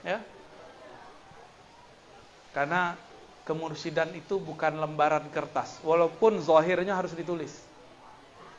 Ya. 0.00 0.18
Karena 2.56 2.96
kemursidan 3.44 4.16
itu 4.16 4.40
bukan 4.40 4.80
lembaran 4.80 5.28
kertas, 5.28 5.78
walaupun 5.84 6.40
zohirnya 6.40 6.96
harus 6.96 7.12
ditulis. 7.12 7.52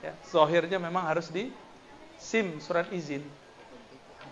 Ya, 0.05 0.13
zohirnya 0.29 0.77
memang 0.77 1.09
harus 1.09 1.33
di 1.33 1.49
SIM 2.21 2.61
surat 2.61 2.85
izin. 2.93 3.25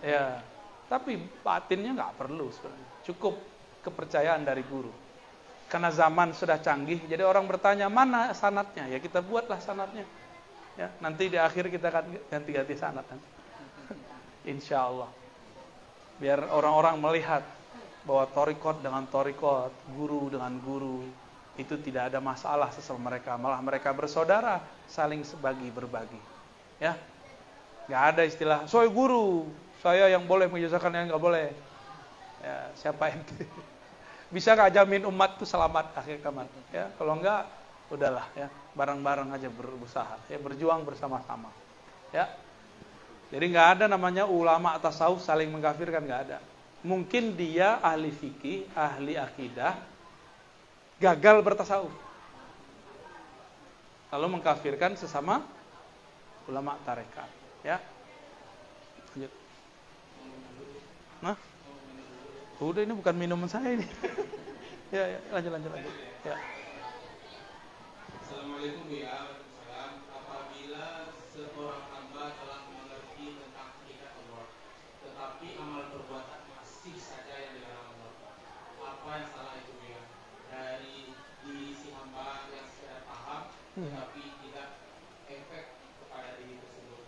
Ya, 0.06 0.38
tapi 0.86 1.18
batinnya 1.42 1.98
nggak 1.98 2.14
perlu 2.14 2.54
sebenarnya. 2.54 2.88
Cukup 3.10 3.34
kepercayaan 3.82 4.46
dari 4.46 4.62
guru. 4.62 5.05
Karena 5.76 5.92
zaman 5.92 6.32
sudah 6.32 6.56
canggih, 6.56 7.04
jadi 7.04 7.20
orang 7.20 7.44
bertanya 7.44 7.92
mana 7.92 8.32
sanatnya? 8.32 8.88
Ya 8.88 8.96
kita 8.96 9.20
buatlah 9.20 9.60
sanatnya. 9.60 10.08
Ya, 10.72 10.88
nanti 11.04 11.28
di 11.28 11.36
akhir 11.36 11.68
kita 11.68 11.92
akan 11.92 12.16
ganti-ganti 12.32 12.72
sanat 12.80 13.04
nanti. 13.12 13.28
Insya 14.48 14.88
Allah. 14.88 15.12
Biar 16.16 16.48
orang-orang 16.48 16.96
melihat 16.96 17.44
bahwa 18.08 18.24
torikot 18.32 18.80
dengan 18.80 19.04
torikot, 19.04 19.68
guru 19.92 20.32
dengan 20.32 20.56
guru, 20.64 21.04
itu 21.60 21.76
tidak 21.84 22.08
ada 22.08 22.24
masalah 22.24 22.72
sesama 22.72 23.12
mereka. 23.12 23.36
Malah 23.36 23.60
mereka 23.60 23.92
bersaudara, 23.92 24.64
saling 24.88 25.28
sebagi 25.28 25.68
berbagi. 25.76 26.20
Ya, 26.80 26.96
nggak 27.84 28.02
ada 28.16 28.22
istilah, 28.24 28.64
soy 28.64 28.88
guru, 28.88 29.44
saya 29.84 30.08
yang 30.08 30.24
boleh 30.24 30.48
menjelaskan 30.48 30.96
yang 30.96 31.12
nggak 31.12 31.20
boleh. 31.20 31.52
Ya, 32.40 32.72
siapa 32.80 33.12
yang 33.12 33.20
bisa 34.30 34.58
nggak 34.58 34.72
jamin 34.74 35.02
umat 35.10 35.38
itu 35.38 35.46
selamat 35.46 35.94
akhir 35.94 36.22
kaman? 36.22 36.46
Ya, 36.74 36.90
kalau 36.98 37.18
nggak, 37.18 37.42
udahlah 37.90 38.26
ya, 38.34 38.50
bareng-bareng 38.74 39.30
aja 39.30 39.48
berusaha, 39.50 40.16
ya 40.26 40.38
berjuang 40.42 40.82
bersama-sama. 40.82 41.50
Ya, 42.10 42.30
jadi 43.30 43.44
nggak 43.46 43.68
ada 43.78 43.84
namanya 43.86 44.26
ulama 44.26 44.74
tasawuf 44.78 45.22
saling 45.22 45.50
mengkafirkan 45.50 46.02
nggak 46.06 46.22
ada 46.30 46.38
mungkin 46.86 47.34
dia 47.34 47.82
ahli 47.82 48.14
fikih, 48.14 48.70
ahli 48.78 49.18
akidah, 49.18 49.74
gagal 51.02 51.42
bertasawuf. 51.42 51.94
Lalu 54.14 54.38
mengkafirkan 54.38 54.94
sesama 54.94 55.42
ulama 56.46 56.78
tarekat. 56.86 57.26
Ya. 57.66 57.82
Lanjut. 59.12 59.32
Nah. 61.26 61.36
Udah 62.56 62.80
ini 62.80 62.96
bukan 62.96 63.12
minuman 63.20 63.44
saya 63.44 63.76
ini. 63.76 63.84
ya, 64.96 65.04
ya, 65.04 65.18
lanjut 65.28 65.52
lanjut 65.52 65.70
lanjut. 65.76 65.92
Ya. 66.24 66.36
Assalamualaikum 68.24 68.88
ya. 68.96 69.36
Apabila 70.08 71.12
seorang 71.36 71.84
hamba 71.92 72.32
telah 72.32 72.60
mengerti 72.72 73.36
tentang 73.36 73.76
hakikat 73.76 74.12
Allah, 74.24 74.46
tetapi 75.04 75.46
amal 75.60 75.84
perbuatan 75.92 76.40
masih 76.56 76.96
saja 76.96 77.36
yang 77.44 77.60
dilarang 77.60 77.92
Allah. 77.92 78.12
Apa 78.80 79.08
yang 79.20 79.28
salah 79.36 79.54
itu 79.60 79.76
ya? 79.84 80.02
Dari 80.48 81.12
diri 81.44 81.70
si 81.76 81.92
hamba 81.92 82.48
yang 82.56 82.64
sekedar 82.72 83.04
paham, 83.04 83.52
tetapi 83.76 84.22
tidak 84.48 84.68
efek 85.28 85.64
kepada 85.76 86.40
diri 86.40 86.56
tersebut. 86.56 87.04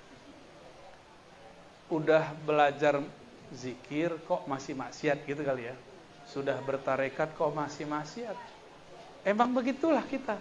Udah 1.88 2.36
belajar 2.44 3.00
zikir 3.54 4.12
kok 4.28 4.44
masih 4.44 4.76
maksiat 4.76 5.24
gitu 5.24 5.40
kali 5.40 5.68
ya. 5.70 5.76
Sudah 6.28 6.60
bertarekat 6.60 7.32
kok 7.32 7.52
masih 7.52 7.88
maksiat. 7.88 8.36
Emang 9.24 9.52
begitulah 9.52 10.04
kita. 10.04 10.36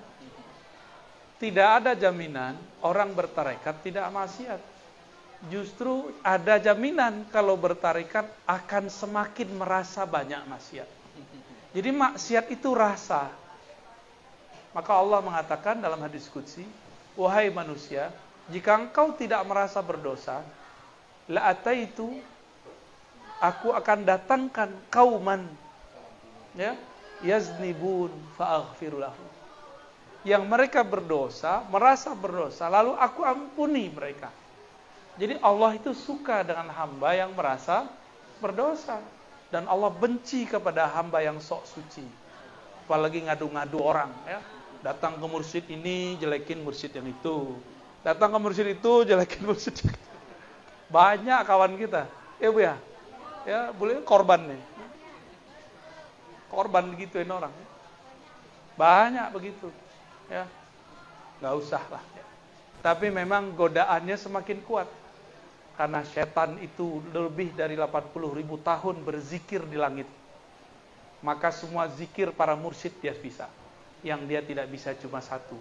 Tidak 1.38 1.70
ada 1.84 1.94
jaminan 1.94 2.58
orang 2.82 3.14
bertarekat 3.14 3.86
tidak 3.86 4.10
maksiat. 4.10 4.60
Justru 5.54 6.10
ada 6.26 6.58
jaminan 6.58 7.30
kalau 7.30 7.54
bertarekat 7.54 8.26
akan 8.50 8.90
semakin 8.90 9.54
merasa 9.54 10.02
banyak 10.02 10.42
maksiat. 10.50 10.90
Jadi 11.78 11.90
maksiat 11.94 12.50
itu 12.50 12.74
rasa. 12.74 13.30
Maka 14.74 14.92
Allah 14.98 15.22
mengatakan 15.22 15.78
dalam 15.78 16.02
hadis 16.02 16.26
qudsi, 16.26 16.66
"Wahai 17.14 17.54
manusia, 17.54 18.10
jika 18.50 18.82
engkau 18.82 19.14
tidak 19.14 19.46
merasa 19.46 19.78
berdosa, 19.86 20.42
la 21.30 21.54
ataitu 21.54 22.18
aku 23.42 23.74
akan 23.74 24.06
datangkan 24.06 24.70
kauman 24.90 25.46
ya 26.58 26.74
yaznibun 27.22 28.14
fa'aghfiru 28.38 29.02
yang 30.28 30.44
mereka 30.44 30.84
berdosa, 30.84 31.64
merasa 31.72 32.12
berdosa, 32.12 32.68
lalu 32.68 33.00
aku 33.00 33.24
ampuni 33.24 33.88
mereka. 33.88 34.28
Jadi 35.16 35.40
Allah 35.40 35.80
itu 35.80 35.96
suka 35.96 36.44
dengan 36.44 36.68
hamba 36.76 37.16
yang 37.16 37.32
merasa 37.32 37.88
berdosa. 38.44 39.00
Dan 39.48 39.64
Allah 39.72 39.88
benci 39.88 40.44
kepada 40.44 40.92
hamba 40.92 41.24
yang 41.24 41.40
sok 41.40 41.64
suci. 41.64 42.04
Apalagi 42.84 43.24
ngadu-ngadu 43.24 43.80
orang. 43.80 44.12
ya 44.28 44.44
Datang 44.84 45.16
ke 45.16 45.26
mursyid 45.26 45.66
ini, 45.72 46.20
jelekin 46.20 46.60
mursyid 46.60 46.92
yang 46.92 47.08
itu. 47.08 47.56
Datang 48.04 48.36
ke 48.36 48.40
mursyid 48.44 48.68
itu, 48.78 48.94
jelekin 49.08 49.48
mursyid 49.48 49.80
itu. 49.80 49.90
Banyak 50.92 51.40
kawan 51.48 51.80
kita. 51.80 52.04
Ya 52.44 52.52
bu 52.52 52.60
ya? 52.60 52.76
Ya 53.48 53.72
boleh 53.72 54.04
korban 54.04 54.44
nih. 54.44 54.60
Korban 56.52 56.92
gituin 57.00 57.32
orang. 57.32 57.56
Banyak 58.76 59.32
begitu 59.32 59.72
ya. 60.28 60.44
Nggak 61.40 61.56
usah 61.56 61.84
lah. 61.88 62.04
Tapi 62.84 63.08
memang 63.08 63.56
godaannya 63.56 64.20
semakin 64.20 64.60
kuat. 64.68 64.92
Karena 65.80 66.04
setan 66.04 66.60
itu 66.60 67.00
lebih 67.16 67.56
dari 67.56 67.80
80 67.80 68.12
ribu 68.36 68.60
tahun 68.60 69.00
berzikir 69.08 69.64
di 69.64 69.80
langit. 69.80 70.10
Maka 71.24 71.48
semua 71.56 71.88
zikir 71.88 72.36
para 72.36 72.52
mursyid 72.52 73.00
dia 73.00 73.16
bisa. 73.16 73.48
Yang 74.04 74.22
dia 74.28 74.42
tidak 74.44 74.68
bisa 74.68 74.92
cuma 75.00 75.24
satu 75.24 75.56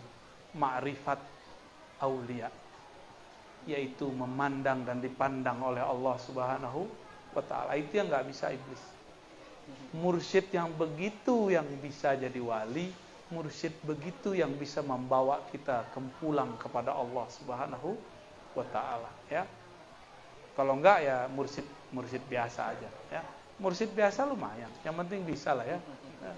ma'rifat 0.58 1.22
aulia. 2.02 2.50
Yaitu 3.62 4.10
memandang 4.10 4.82
dan 4.82 4.98
dipandang 4.98 5.62
oleh 5.62 5.84
Allah 5.84 6.16
Subhanahu 6.18 7.05
wa 7.36 7.44
taala 7.44 7.76
itu 7.76 8.00
yang 8.00 8.08
nggak 8.08 8.26
bisa 8.32 8.48
iblis 8.48 8.96
mursyid 9.92 10.48
yang 10.52 10.70
begitu 10.72 11.50
yang 11.50 11.66
bisa 11.82 12.14
jadi 12.14 12.38
wali 12.38 12.90
mursyid 13.32 13.74
begitu 13.82 14.38
yang 14.38 14.54
bisa 14.54 14.84
membawa 14.86 15.42
kita 15.50 15.82
kempulang 15.90 16.54
kepada 16.62 16.94
Allah 16.94 17.26
Subhanahu 17.26 17.98
wa 18.54 18.66
taala 18.70 19.10
ya. 19.26 19.42
Kalau 20.54 20.78
enggak 20.78 21.04
ya 21.04 21.26
mursyid 21.28 21.66
mursyid 21.90 22.22
biasa 22.30 22.72
aja 22.72 22.90
ya. 23.10 23.22
Mursyid 23.56 23.90
biasa 23.96 24.28
lumayan, 24.28 24.68
yang 24.84 24.92
penting 25.00 25.24
bisa 25.24 25.56
lah 25.56 25.64
ya. 25.64 25.80
ya. 25.80 26.32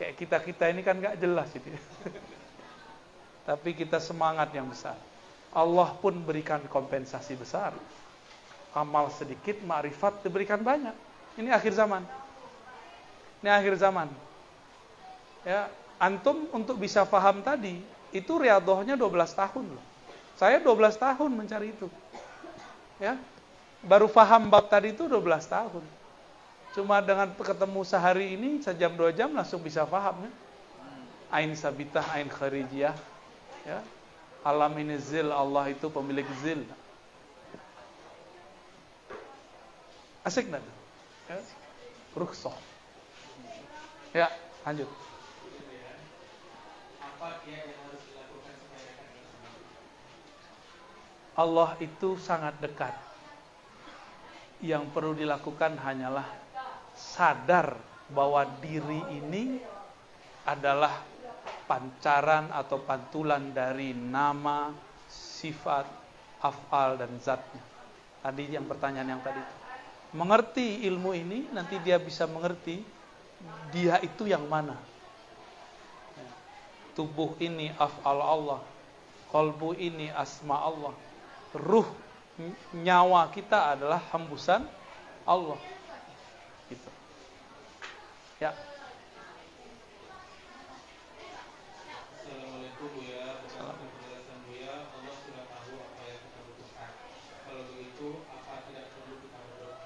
Kayak 0.00 0.14
kita-kita 0.16 0.64
ini 0.72 0.80
kan 0.80 0.96
enggak 0.96 1.20
jelas 1.20 1.48
itu. 1.52 1.68
Tapi 3.48 3.76
kita 3.76 4.00
semangat 4.00 4.48
yang 4.56 4.66
besar. 4.66 4.96
Allah 5.52 5.92
pun 6.00 6.16
berikan 6.24 6.64
kompensasi 6.72 7.36
besar. 7.36 7.76
Amal 8.72 9.12
sedikit, 9.12 9.60
ma'rifat 9.62 10.24
diberikan 10.24 10.60
banyak. 10.60 10.96
Ini 11.36 11.52
akhir 11.52 11.76
zaman. 11.76 12.04
Ini 13.44 13.50
akhir 13.52 13.76
zaman. 13.76 14.08
Ya, 15.44 15.68
antum 16.00 16.48
untuk 16.56 16.80
bisa 16.80 17.04
paham 17.04 17.44
tadi, 17.44 17.84
itu 18.12 18.32
riadohnya 18.36 18.96
12 18.96 19.32
tahun 19.32 19.64
loh. 19.76 19.84
Saya 20.36 20.60
12 20.60 20.96
tahun 20.96 21.30
mencari 21.32 21.72
itu. 21.72 21.88
Ya. 22.96 23.20
Baru 23.82 24.06
paham 24.06 24.46
bab 24.46 24.70
tadi 24.70 24.94
itu 24.94 25.04
12 25.10 25.44
tahun. 25.48 25.84
Cuma 26.72 27.04
dengan 27.04 27.28
ketemu 27.36 27.80
sehari 27.84 28.32
ini 28.32 28.64
sejam 28.64 28.96
dua 28.96 29.12
jam 29.12 29.28
langsung 29.28 29.60
bisa 29.60 29.84
paham 29.84 30.24
ya. 30.24 30.32
Ain 31.28 31.52
sabitah, 31.52 32.04
ain 32.16 32.28
kharijiyah. 32.32 32.96
Ya. 33.68 33.80
Alam 34.42 34.72
ini 34.80 34.96
zil, 34.98 35.28
Allah 35.28 35.68
itu 35.70 35.86
pemilik 35.92 36.24
zil. 36.40 36.64
Asik 40.22 40.46
nggak? 40.46 40.62
Ya. 41.26 41.38
Rukhsah. 42.14 42.54
Ya, 44.14 44.28
lanjut. 44.62 44.86
Allah 51.32 51.70
itu 51.80 52.14
sangat 52.20 52.54
dekat. 52.62 52.94
Yang 54.62 54.84
perlu 54.94 55.16
dilakukan 55.16 55.74
hanyalah 55.80 56.28
sadar 56.94 57.74
bahwa 58.12 58.46
diri 58.62 59.02
ini 59.10 59.58
adalah 60.46 61.02
pancaran 61.66 62.52
atau 62.52 62.78
pantulan 62.84 63.50
dari 63.50 63.96
nama, 63.96 64.70
sifat, 65.10 65.88
afal 66.44 67.00
dan 67.00 67.16
zatnya. 67.18 67.62
Tadi 68.22 68.54
yang 68.54 68.68
pertanyaan 68.70 69.18
yang 69.18 69.22
tadi 69.24 69.40
itu. 69.40 69.61
Mengerti 70.12 70.84
ilmu 70.84 71.16
ini 71.16 71.48
nanti 71.56 71.80
dia 71.80 71.96
bisa 71.96 72.28
mengerti 72.28 72.84
dia 73.72 73.96
itu 74.04 74.28
yang 74.28 74.44
mana. 74.44 74.76
Tubuh 76.92 77.32
ini 77.40 77.72
afal 77.80 78.20
Allah, 78.20 78.60
kolbu 79.32 79.72
ini 79.80 80.12
asma 80.12 80.60
Allah, 80.60 80.92
ruh 81.56 81.88
nyawa 82.76 83.32
kita 83.32 83.72
adalah 83.72 84.04
hembusan 84.12 84.68
Allah. 85.24 85.56
Gitu. 86.68 86.90
Ya. 88.40 88.52
Assalamualaikum 92.20 92.88
Buya, 92.96 93.40
berdasarkan 93.40 93.86
penjelasan 93.96 94.38
Buya, 94.44 94.72
Allah 94.92 95.14
sudah 95.24 95.44
tahu 95.48 95.72
apa 95.80 96.02
yang 96.04 96.20
kita 96.20 96.40
butuhkan. 96.44 96.90
Kalau 97.48 97.62
begitu, 97.72 98.08
apa 98.28 98.54
tidak 98.68 98.86
perlu 98.92 99.14
kita 99.22 99.38
berdoa? 99.40 99.76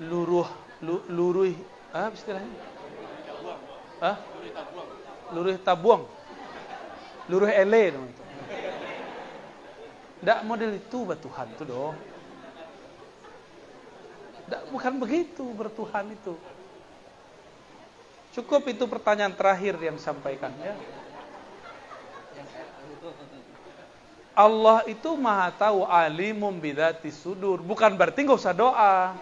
Luruh 0.00 0.48
lu, 0.80 1.04
luruh 1.12 1.52
ah 1.92 2.08
apa 2.08 2.16
istilahnya? 2.16 2.56
Ah 4.00 4.16
luruh 5.36 5.54
tabuang. 5.60 6.08
Luruh 7.30 7.50
ele 7.52 7.94
itu 7.94 8.02
Nggak 10.20 10.38
model 10.44 10.70
itu 10.76 10.98
bertuhan 11.04 11.46
itu 11.48 11.64
dong. 11.64 11.96
Nggak, 14.50 14.62
bukan 14.68 14.92
begitu 15.00 15.44
bertuhan 15.56 16.12
itu. 16.12 16.34
Cukup 18.36 18.68
itu 18.68 18.84
pertanyaan 18.84 19.32
terakhir 19.32 19.80
yang 19.80 19.96
sampaikan 19.96 20.52
ya. 20.60 20.76
Allah 24.36 24.86
itu 24.86 25.10
maha 25.18 25.50
tahu 25.52 25.88
alimum 25.88 26.52
bidati 26.56 27.10
sudur. 27.10 27.60
Bukan 27.64 27.96
berarti 27.96 28.24
nggak 28.24 28.40
usah 28.40 28.54
doa 28.54 29.16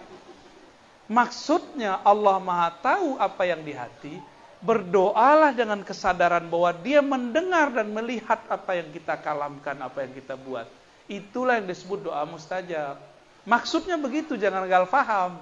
Maksudnya 1.09 2.05
Allah 2.05 2.37
Maha 2.37 2.69
tahu 2.79 3.17
apa 3.17 3.43
yang 3.49 3.65
di 3.65 3.73
hati. 3.73 4.15
Berdoalah 4.59 5.55
dengan 5.55 5.81
kesadaran 5.81 6.45
bahwa 6.51 6.69
Dia 6.85 7.01
mendengar 7.01 7.73
dan 7.73 7.89
melihat 7.89 8.43
apa 8.45 8.77
yang 8.77 8.93
kita 8.93 9.17
kalamkan, 9.17 9.75
apa 9.81 10.05
yang 10.05 10.13
kita 10.13 10.37
buat. 10.37 10.69
Itulah 11.09 11.57
yang 11.57 11.65
disebut 11.65 12.05
doa 12.05 12.21
mustajab. 12.29 13.01
Maksudnya 13.47 13.97
begitu, 13.97 14.37
jangan 14.37 14.69
gal 14.69 14.85
faham. 14.85 15.41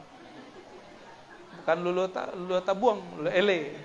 Bukan 1.59 1.83
lulu, 1.83 2.07
ta, 2.07 2.31
lulu 2.31 2.63
tabuang, 2.63 3.03
lulu 3.19 3.27
ele. 3.27 3.75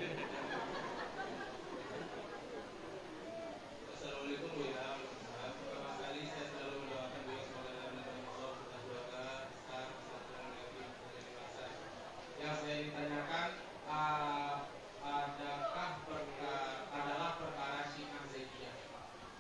Assalamualaikum 3.90 4.54
Buya, 4.54 5.02
pertama 5.02 5.98
kali 5.98 6.22
saya 6.30 6.46
selalu 6.46 6.78
mendoakan 6.86 7.18
Buya 7.26 7.42
semoga 7.42 7.74
dalam 7.82 7.90
nama 7.98 8.30
Allah 8.38 8.54
kita 8.54 8.78
doakan 8.86 9.26
besar 9.50 9.82
kesatuan 9.98 10.46
yakin 10.46 10.86
menjadi 11.02 11.30
bangsa. 11.34 11.66
Yang 12.38 12.54
saya 12.62 12.76
ditanyakan 12.86 13.48
ah, 13.90 14.54
adakah 15.02 15.90
perkara 16.06 16.86
adalah 16.94 17.30
perkara 17.34 17.80
syiah 17.90 18.22
Zaidiyah. 18.30 18.74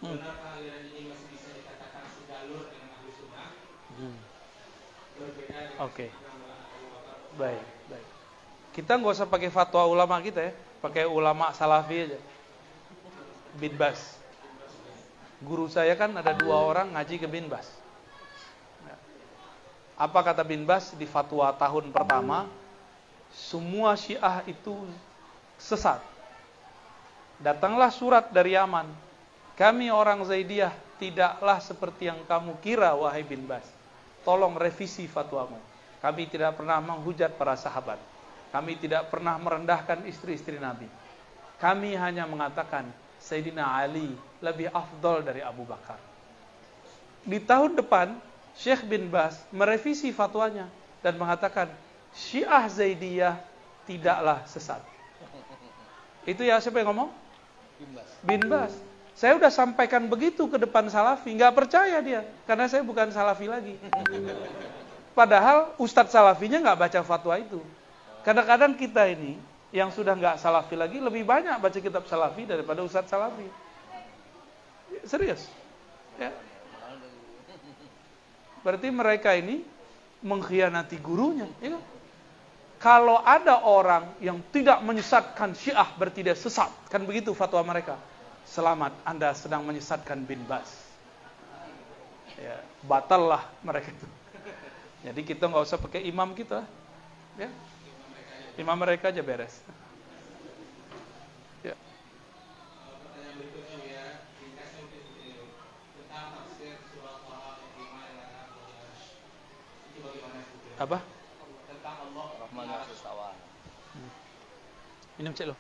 Hmm. 0.02 0.18
Benarkah 0.18 0.50
aliran 0.58 0.82
ini 0.90 1.14
masih 1.14 1.26
bisa 1.30 1.48
dikatakan 1.54 2.04
segalur 2.10 2.66
dengan 2.74 2.90
ahli 2.98 3.10
sunnah? 3.14 3.54
Berbeda 5.14 5.58
dengan 5.70 5.86
Oke. 5.86 6.06
nama 6.10 6.50
Abu 6.74 6.86
Bakar. 6.90 7.16
Baik, 7.38 7.62
baik. 7.86 8.08
Kita 8.92 9.00
nggak 9.00 9.16
usah 9.16 9.24
pakai 9.24 9.48
fatwa 9.48 9.88
ulama 9.88 10.20
kita 10.20 10.36
ya, 10.36 10.52
pakai 10.84 11.08
ulama 11.08 11.48
salafi 11.56 12.12
aja. 12.12 12.20
Bin 13.56 13.72
Bas. 13.72 14.20
Guru 15.40 15.64
saya 15.64 15.96
kan 15.96 16.12
ada 16.12 16.36
dua 16.36 16.60
orang 16.60 16.92
ngaji 16.92 17.16
ke 17.16 17.24
Bin 17.24 17.48
Bas. 17.48 17.64
Ya. 18.84 18.92
Apa 19.96 20.20
kata 20.20 20.44
Bin 20.44 20.68
Bas 20.68 20.92
di 20.92 21.08
fatwa 21.08 21.48
tahun 21.56 21.88
pertama? 21.88 22.44
Semua 23.32 23.96
Syiah 23.96 24.44
itu 24.44 24.76
sesat. 25.56 26.04
Datanglah 27.40 27.88
surat 27.88 28.28
dari 28.28 28.60
Yaman. 28.60 28.92
Kami 29.56 29.88
orang 29.88 30.20
Zaidiyah 30.20 30.76
tidaklah 31.00 31.64
seperti 31.64 32.12
yang 32.12 32.20
kamu 32.28 32.60
kira 32.60 32.92
wahai 32.92 33.24
Bin 33.24 33.48
Bas. 33.48 33.64
Tolong 34.20 34.52
revisi 34.52 35.08
fatwamu. 35.08 35.56
Kami 36.04 36.28
tidak 36.28 36.60
pernah 36.60 36.76
menghujat 36.84 37.32
para 37.40 37.56
sahabat. 37.56 38.11
Kami 38.52 38.76
tidak 38.76 39.08
pernah 39.08 39.40
merendahkan 39.40 40.04
istri-istri 40.04 40.60
Nabi. 40.60 40.84
Kami 41.56 41.96
hanya 41.96 42.28
mengatakan 42.28 42.84
Sayyidina 43.16 43.64
Ali 43.64 44.12
lebih 44.44 44.68
afdol 44.68 45.24
dari 45.24 45.40
Abu 45.40 45.64
Bakar. 45.64 45.96
Di 47.24 47.38
tahun 47.40 47.78
depan, 47.78 48.12
Syekh 48.52 48.84
bin 48.84 49.08
Bas 49.08 49.40
merevisi 49.54 50.12
fatwanya 50.12 50.68
dan 51.00 51.16
mengatakan 51.16 51.72
Syiah 52.12 52.68
Zaidiyah 52.68 53.40
tidaklah 53.88 54.44
sesat. 54.44 54.84
Itu 56.28 56.44
ya 56.44 56.60
siapa 56.60 56.84
yang 56.84 56.92
ngomong? 56.92 57.10
Bimbas. 57.80 58.08
Bin 58.22 58.42
Bas. 58.46 58.72
Saya 59.12 59.36
udah 59.36 59.52
sampaikan 59.52 60.08
begitu 60.08 60.48
ke 60.48 60.56
depan 60.56 60.88
Salafi, 60.88 61.36
nggak 61.36 61.52
percaya 61.52 62.00
dia, 62.00 62.24
karena 62.48 62.64
saya 62.64 62.80
bukan 62.80 63.12
Salafi 63.12 63.44
lagi. 63.44 63.76
Padahal 65.18 65.76
Ustadz 65.76 66.16
Salafinya 66.16 66.58
nggak 66.64 66.78
baca 66.80 67.00
fatwa 67.04 67.36
itu. 67.36 67.60
Kadang-kadang 68.22 68.78
kita 68.78 69.10
ini 69.10 69.34
yang 69.74 69.90
sudah 69.90 70.14
nggak 70.14 70.38
Salafi 70.38 70.78
lagi 70.78 71.02
lebih 71.02 71.26
banyak 71.26 71.58
baca 71.58 71.78
kitab 71.78 72.06
Salafi 72.06 72.46
daripada 72.46 72.84
Ustadz 72.86 73.10
Salafi. 73.10 73.46
Serius? 75.02 75.48
Ya. 76.20 76.30
Berarti 78.62 78.88
mereka 78.94 79.34
ini 79.34 79.66
mengkhianati 80.22 80.96
gurunya. 81.02 81.50
Ya 81.58 81.74
kan? 81.74 81.82
Kalau 82.82 83.22
ada 83.22 83.62
orang 83.62 84.18
yang 84.18 84.42
tidak 84.50 84.82
menyesatkan 84.82 85.54
Syiah 85.54 85.86
berarti 85.94 86.26
dia 86.26 86.34
sesat. 86.34 86.70
Kan 86.90 87.06
begitu 87.06 87.30
fatwa 87.30 87.62
mereka. 87.62 87.94
Selamat, 88.42 88.90
Anda 89.06 89.30
sedang 89.38 89.62
menyesatkan 89.62 90.26
bin 90.26 90.42
Bas. 90.50 90.66
Ya, 92.34 92.58
batallah 92.82 93.46
mereka 93.62 93.94
itu. 93.94 94.08
Jadi 95.06 95.20
kita 95.22 95.46
nggak 95.46 95.62
usah 95.62 95.78
pakai 95.78 96.02
imam 96.10 96.34
kita. 96.34 96.66
Ya. 97.38 97.50
Imam 98.60 98.76
mereka 98.76 99.08
aja 99.08 99.24
beres. 99.24 99.64
Ya. 101.64 101.72
Pertanyaan 101.72 103.34
berikutnya 103.40 103.78
ya, 103.80 104.04
ringkasnya 104.44 104.80
mungkin 104.84 105.00
seperti 105.00 105.24
ini. 105.24 105.44
Tentang 105.96 106.26
tafsir 106.36 106.76
surah 106.92 107.16
Taha 107.24 107.50
ayat 107.56 107.72
5 107.80 108.12
yang 108.12 108.28
kata 108.28 108.38
Allah. 108.44 108.92
Itu 109.88 109.98
bagaimana 110.04 110.36
itu? 110.44 110.56
Apa? 110.76 110.98
Tentang 111.64 111.96
Allah 112.12 112.26
Rahman 112.44 112.66
Tawa. 113.00 113.28
Minum 115.16 115.32
cek 115.32 115.46
lo. 115.48 115.56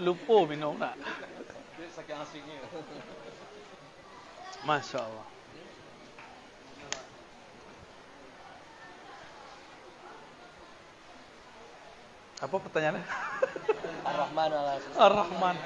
Lupa 0.00 0.44
minum 0.44 0.76
nak. 0.76 0.92
Dia 1.76 1.88
saking 1.92 2.18
asiknya. 2.20 2.60
Masya 4.68 5.00
Allah. 5.00 5.26
Apa 12.36 12.56
pertanyaannya? 12.60 13.04
Ar-Rahman 14.04 14.50
ala 14.52 14.72
Ar-Rahman. 15.00 15.56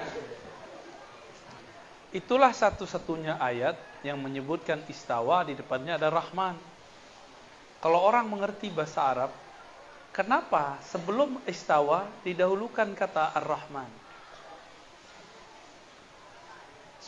Itulah 2.15 2.55
satu-satunya 2.55 3.39
ayat 3.43 3.75
yang 4.07 4.23
menyebutkan 4.23 4.79
istawa 4.87 5.43
di 5.43 5.59
depannya 5.59 5.99
ada 5.99 6.07
Rahman. 6.11 6.55
Kalau 7.83 7.99
orang 8.03 8.31
mengerti 8.31 8.71
bahasa 8.71 9.03
Arab, 9.03 9.31
kenapa 10.15 10.79
sebelum 10.87 11.43
istawa 11.51 12.07
didahulukan 12.23 12.95
kata 12.95 13.35
Ar-Rahman? 13.35 14.10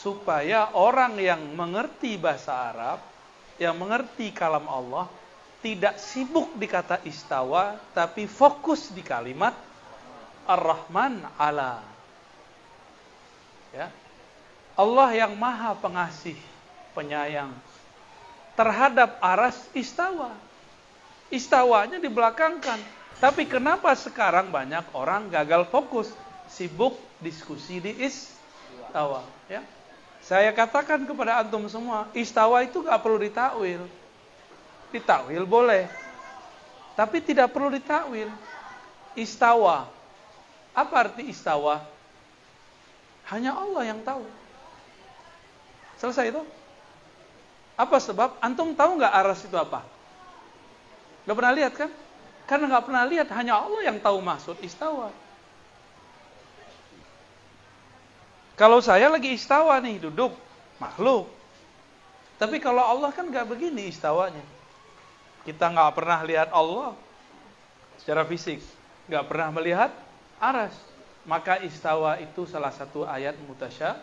Supaya 0.02 0.74
orang 0.74 1.14
yang 1.22 1.38
mengerti 1.54 2.18
bahasa 2.18 2.74
Arab, 2.74 2.98
yang 3.62 3.78
mengerti 3.78 4.34
kalam 4.34 4.66
Allah, 4.66 5.06
tidak 5.62 5.94
sibuk 6.02 6.58
di 6.58 6.66
kata 6.66 7.06
istawa, 7.06 7.78
tapi 7.94 8.26
fokus 8.26 8.90
di 8.90 8.98
kalimat 8.98 9.54
Ar-Rahman 10.42 11.22
ala. 11.38 11.86
Ya. 13.70 13.94
Allah 14.74 15.08
yang 15.14 15.38
maha 15.38 15.78
pengasih, 15.78 16.34
penyayang. 16.98 17.54
Terhadap 18.58 19.22
aras 19.22 19.54
istawa. 19.70 20.34
Istawanya 21.30 22.02
dibelakangkan. 22.02 22.82
Tapi 23.22 23.46
kenapa 23.46 23.94
sekarang 23.94 24.50
banyak 24.50 24.82
orang 24.98 25.30
gagal 25.30 25.70
fokus, 25.70 26.10
sibuk 26.50 26.98
diskusi 27.22 27.78
di 27.78 28.02
istawa, 28.02 29.22
ya? 29.46 29.62
Saya 30.22 30.54
katakan 30.54 31.02
kepada 31.02 31.42
antum 31.42 31.66
semua, 31.66 32.06
istawa 32.14 32.62
itu 32.62 32.78
gak 32.82 33.02
perlu 33.02 33.18
ditakwil. 33.18 33.82
Ditakwil 34.94 35.42
boleh. 35.42 35.90
Tapi 36.94 37.18
tidak 37.18 37.50
perlu 37.50 37.74
ditakwil. 37.74 38.30
Istawa. 39.18 39.90
Apa 40.72 41.10
arti 41.10 41.26
istawa? 41.26 41.82
Hanya 43.28 43.52
Allah 43.58 43.82
yang 43.82 44.00
tahu. 44.06 44.24
Selesai 45.98 46.30
itu? 46.30 46.42
Apa 47.76 47.98
sebab? 47.98 48.38
Antum 48.38 48.74
tahu 48.78 49.00
nggak 49.00 49.14
aras 49.14 49.42
itu 49.42 49.56
apa? 49.58 49.82
Udah 51.26 51.34
pernah 51.34 51.54
lihat 51.54 51.72
kan? 51.74 51.90
Karena 52.46 52.68
nggak 52.74 52.84
pernah 52.84 53.04
lihat, 53.06 53.28
hanya 53.32 53.54
Allah 53.62 53.80
yang 53.86 53.98
tahu 54.02 54.18
maksud 54.18 54.58
istawa. 54.60 55.14
Kalau 58.62 58.78
saya 58.78 59.10
lagi 59.10 59.34
istawa 59.34 59.82
nih, 59.82 59.98
duduk, 59.98 60.38
makhluk. 60.78 61.26
Tapi 62.38 62.62
kalau 62.62 62.78
Allah 62.78 63.10
kan 63.10 63.26
nggak 63.26 63.50
begini 63.50 63.90
istawanya. 63.90 64.38
Kita 65.42 65.66
nggak 65.66 65.90
pernah 65.98 66.22
lihat 66.22 66.54
Allah 66.54 66.94
secara 67.98 68.22
fisik, 68.22 68.62
nggak 69.10 69.26
pernah 69.26 69.50
melihat 69.50 69.90
aras. 70.38 70.70
Maka 71.26 71.58
istawa 71.66 72.22
itu 72.22 72.46
salah 72.46 72.70
satu 72.70 73.02
ayat 73.02 73.34
mutasya. 73.42 73.98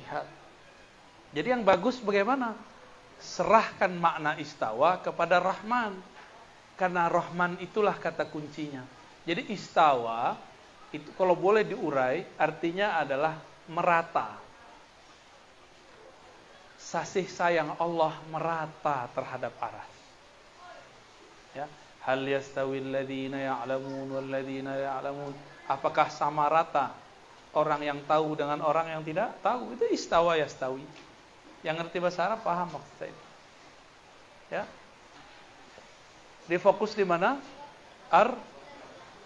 Lihat. 0.00 0.24
Jadi 1.36 1.52
yang 1.52 1.60
bagus 1.60 2.00
bagaimana? 2.00 2.56
Serahkan 3.20 3.92
makna 3.92 4.32
istawa 4.40 4.96
kepada 5.04 5.36
Rahman. 5.44 5.92
Karena 6.80 7.04
Rahman 7.04 7.60
itulah 7.60 8.00
kata 8.00 8.24
kuncinya. 8.32 8.80
Jadi 9.28 9.52
istawa 9.52 10.40
itu 10.92 11.08
kalau 11.16 11.32
boleh 11.32 11.64
diurai 11.64 12.20
artinya 12.36 13.00
adalah 13.00 13.40
merata. 13.72 14.36
Sasih 16.76 17.24
sayang 17.24 17.72
Allah 17.80 18.12
merata 18.28 19.08
terhadap 19.16 19.56
aras. 19.56 19.90
Ya, 21.56 21.64
hal 22.04 22.20
yastawil 22.20 22.92
ladzina 22.92 23.40
ya'lamun 23.40 24.08
wal 24.12 24.28
ladzina 24.28 24.76
ya'lamun. 24.76 25.32
Apakah 25.64 26.12
sama 26.12 26.52
rata 26.52 26.92
orang 27.56 27.80
yang 27.80 27.98
tahu 28.04 28.36
dengan 28.36 28.60
orang 28.60 28.92
yang 28.92 29.00
tidak 29.00 29.32
tahu? 29.40 29.72
Itu 29.72 29.88
istawa 29.88 30.36
yastawi. 30.36 30.84
Yang 31.64 31.76
ngerti 31.86 31.96
bahasa 32.02 32.20
Arab 32.28 32.44
paham 32.44 32.68
maksud 32.68 32.94
saya. 33.00 33.16
Ya. 34.52 34.64
Difokus 36.50 36.92
di 36.92 37.06
mana? 37.06 37.40
Ar 38.12 38.36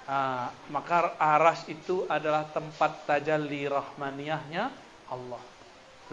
ah, 0.07 0.51
maka 0.71 1.14
aras 1.19 1.66
itu 1.71 2.07
adalah 2.09 2.47
tempat 2.51 3.07
tajalli 3.07 3.66
rahmaniyahnya 3.66 4.64
Allah. 5.11 5.42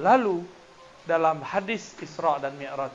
Lalu 0.02 0.42
dalam 1.06 1.42
hadis 1.46 1.94
Isra 2.02 2.42
dan 2.42 2.58
Mi'raj 2.58 2.94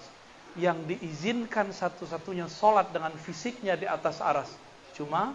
yang 0.58 0.78
diizinkan 0.90 1.70
satu-satunya 1.70 2.50
solat 2.50 2.90
dengan 2.90 3.14
fisiknya 3.14 3.78
di 3.78 3.86
atas 3.86 4.18
aras 4.18 4.50
cuma 4.98 5.34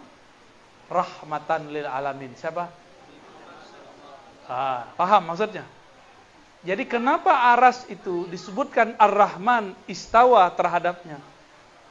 rahmatan 0.92 1.72
lil 1.72 1.88
alamin. 1.88 2.36
Siapa? 2.36 2.68
Ah, 4.44 4.84
paham 5.00 5.32
maksudnya? 5.32 5.64
Jadi 6.64 6.88
kenapa 6.88 7.52
aras 7.52 7.84
itu 7.92 8.24
disebutkan 8.28 8.96
Ar-Rahman 8.96 9.76
istawa 9.84 10.48
terhadapnya? 10.52 11.20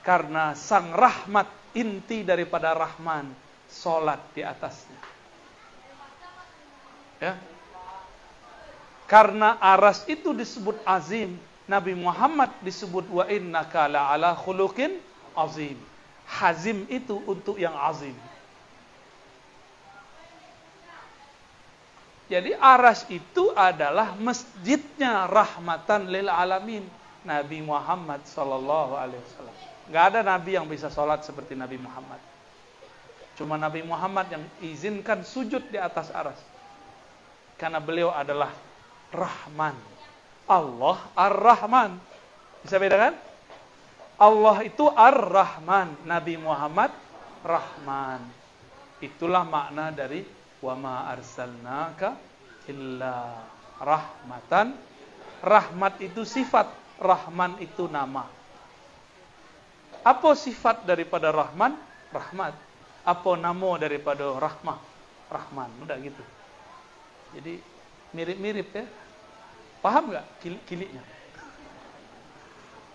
Karena 0.01 0.57
sang 0.57 0.93
rahmat 0.93 1.45
inti 1.77 2.25
daripada 2.25 2.73
Rahman 2.73 3.29
solat 3.73 4.21
di 4.37 4.45
atasnya. 4.45 4.99
Ya. 7.17 7.33
Karena 9.09 9.57
aras 9.57 10.05
itu 10.05 10.31
disebut 10.31 10.77
azim, 10.85 11.35
Nabi 11.65 11.97
Muhammad 11.97 12.53
disebut 12.61 13.09
wa 13.09 13.25
innaka 13.25 13.89
ala 13.89 14.37
khuluqin 14.37 15.01
azim. 15.33 15.77
Hazim 16.29 16.85
itu 16.87 17.19
untuk 17.25 17.57
yang 17.57 17.73
azim. 17.73 18.15
Jadi 22.31 22.55
aras 22.55 23.05
itu 23.11 23.51
adalah 23.53 24.15
masjidnya 24.15 25.27
rahmatan 25.27 26.07
lil 26.07 26.31
alamin 26.31 26.87
Nabi 27.27 27.59
Muhammad 27.61 28.23
sallallahu 28.25 28.95
alaihi 28.95 29.21
wasallam. 29.21 29.55
Gak 29.91 30.03
ada 30.15 30.19
nabi 30.23 30.55
yang 30.55 30.63
bisa 30.65 30.87
sholat 30.87 31.27
seperti 31.27 31.53
Nabi 31.59 31.75
Muhammad. 31.75 32.19
Cuma 33.43 33.59
Nabi 33.59 33.83
Muhammad 33.83 34.31
yang 34.31 34.43
izinkan 34.63 35.27
sujud 35.27 35.67
di 35.67 35.75
atas 35.75 36.07
aras. 36.15 36.39
Karena 37.59 37.83
beliau 37.83 38.07
adalah 38.07 38.55
Rahman. 39.11 39.75
Allah 40.47 41.03
Ar-Rahman. 41.11 41.99
Bisa 42.63 42.79
bedakan? 42.79 43.19
Allah 44.15 44.63
itu 44.63 44.87
Ar-Rahman. 44.87 46.07
Nabi 46.07 46.39
Muhammad 46.39 46.95
Rahman. 47.43 48.23
Itulah 49.03 49.43
makna 49.43 49.91
dari 49.91 50.23
wa 50.63 50.79
ma 50.79 50.95
arsalnaka 51.11 52.15
illa 52.71 53.43
rahmatan 53.83 54.71
rahmat 55.43 55.99
itu 55.99 56.23
sifat 56.23 56.71
rahman 57.03 57.59
itu 57.59 57.91
nama 57.91 58.23
apa 60.07 60.31
sifat 60.39 60.87
daripada 60.87 61.35
rahman 61.35 61.75
rahmat 62.15 62.55
apa 63.03 63.31
namo 63.35 63.75
daripada 63.75 64.31
rahmah. 64.39 64.79
Rahman. 65.27 65.69
Udah 65.83 65.99
gitu. 65.99 66.23
Jadi 67.35 67.59
mirip-mirip 68.15 68.69
ya. 68.71 68.85
Paham 69.83 70.15
nggak 70.15 70.25
kiliknya? 70.67 71.03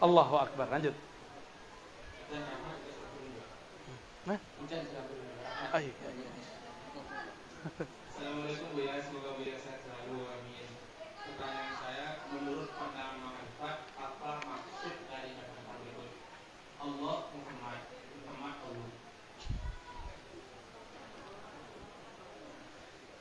Allahu 0.00 0.34
akbar. 0.40 0.70
Lanjut. 0.72 0.96
Nah, 4.28 4.38
ayo, 5.72 5.92
ayo. 5.92 6.24
Assalamualaikum 8.08 8.68
Bu 8.76 8.80
ya, 8.84 9.00
semoga 9.00 9.30
Bu 9.36 9.42
ya 9.42 9.56
sehat 9.56 9.80
selalu. 9.82 10.28
Amin. 10.28 10.68
Pertanyaan 11.24 11.74
saya, 11.80 12.06
menurut 12.28 12.68
pandangan 12.76 13.18
makrifat, 13.24 13.78
apa 13.96 14.30
maksud 14.44 14.94
dari 15.08 15.32
kata-kata 15.32 15.72
berikut? 15.80 16.12
Allah 16.78 17.16
Muhammad, 17.32 17.80
Muhammad 18.28 18.56
Allah. 18.68 18.90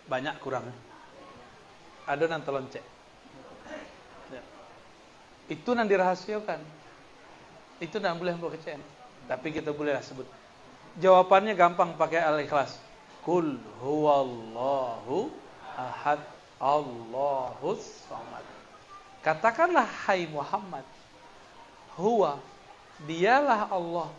Banyak 0.08 0.40
kurang. 0.40 0.68
Ada 2.08 2.26
nanti 2.32 2.48
loncek. 2.48 2.84
Ya. 4.32 4.42
Itu 5.52 5.76
nanti 5.76 5.92
dirahasiakan. 5.96 6.60
Itu 7.84 8.00
nanti 8.00 8.20
boleh 8.24 8.36
kecen. 8.56 8.80
Tapi 9.28 9.48
kita 9.52 9.76
boleh 9.76 10.00
sebut. 10.00 10.26
Jawabannya 10.98 11.54
gampang 11.54 11.94
pakai 12.00 12.24
al-ikhlas. 12.24 12.80
Kul 13.28 13.60
huwallahu 13.84 15.28
ahad 15.76 16.24
Allahus 16.58 18.08
samad. 18.08 18.42
Katakanlah 19.22 19.86
hai 20.08 20.26
Muhammad. 20.32 20.88
Huwa 22.00 22.40
dialah 23.04 23.68
Allah. 23.68 24.10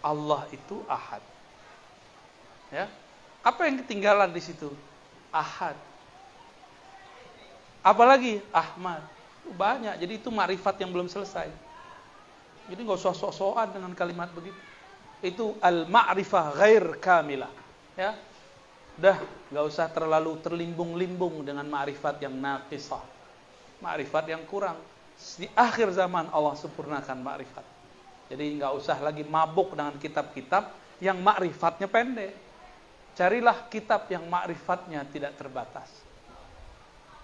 Allah 0.00 0.46
itu 0.54 0.80
ahad. 0.86 1.20
Ya. 2.70 2.86
Apa 3.44 3.68
yang 3.68 3.84
ketinggalan 3.84 4.32
di 4.32 4.40
situ? 4.40 4.72
Ahad. 5.28 5.76
Apalagi 7.84 8.40
Ahmad. 8.48 9.04
Banyak. 9.44 10.00
Jadi 10.00 10.16
itu 10.16 10.32
marifat 10.32 10.80
yang 10.80 10.88
belum 10.88 11.12
selesai. 11.12 11.52
Jadi 12.72 12.80
nggak 12.80 12.96
usah 12.96 13.12
sok-sokan 13.12 13.76
dengan 13.76 13.92
kalimat 13.92 14.32
begitu. 14.32 14.56
Itu 15.20 15.60
al-ma'rifah 15.60 16.56
ghair 16.56 16.96
kamilah. 16.96 17.52
Ya. 17.92 18.16
Dah, 18.96 19.20
nggak 19.52 19.64
usah 19.68 19.92
terlalu 19.92 20.40
terlimbung-limbung 20.40 21.44
dengan 21.44 21.68
ma'rifat 21.68 22.24
yang 22.24 22.32
naqisah. 22.40 23.04
Ma'rifat 23.84 24.24
yang 24.32 24.48
kurang. 24.48 24.80
Di 25.36 25.50
akhir 25.52 25.92
zaman 25.92 26.32
Allah 26.32 26.56
sempurnakan 26.56 27.20
ma'rifat. 27.20 27.66
Jadi 28.32 28.56
nggak 28.56 28.72
usah 28.72 28.96
lagi 29.04 29.20
mabuk 29.28 29.76
dengan 29.76 29.92
kitab-kitab 30.00 30.72
yang 31.04 31.20
ma'rifatnya 31.20 31.84
pendek. 31.84 32.32
Carilah 33.14 33.70
kitab 33.70 34.10
yang 34.10 34.26
ma'rifatnya 34.26 35.06
tidak 35.06 35.38
terbatas. 35.38 35.86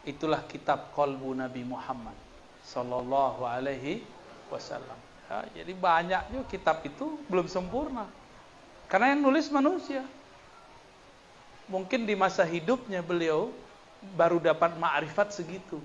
Itulah 0.07 0.47
kitab 0.47 0.95
kolbu 0.95 1.35
Nabi 1.35 1.67
Muhammad 1.67 2.15
Sallallahu 2.63 3.43
alaihi 3.43 4.07
wasallam. 4.47 4.97
Ya, 5.27 5.63
Jadi 5.63 5.75
banyak 5.75 6.23
juga 6.31 6.47
kitab 6.47 6.87
itu 6.87 7.19
belum 7.27 7.51
sempurna. 7.51 8.07
Karena 8.87 9.19
yang 9.19 9.27
nulis 9.27 9.51
manusia. 9.51 10.07
Mungkin 11.67 12.07
di 12.07 12.15
masa 12.15 12.47
hidupnya 12.47 13.03
beliau 13.03 13.51
Baru 14.17 14.41
dapat 14.41 14.81
ma'rifat 14.81 15.29
segitu. 15.37 15.77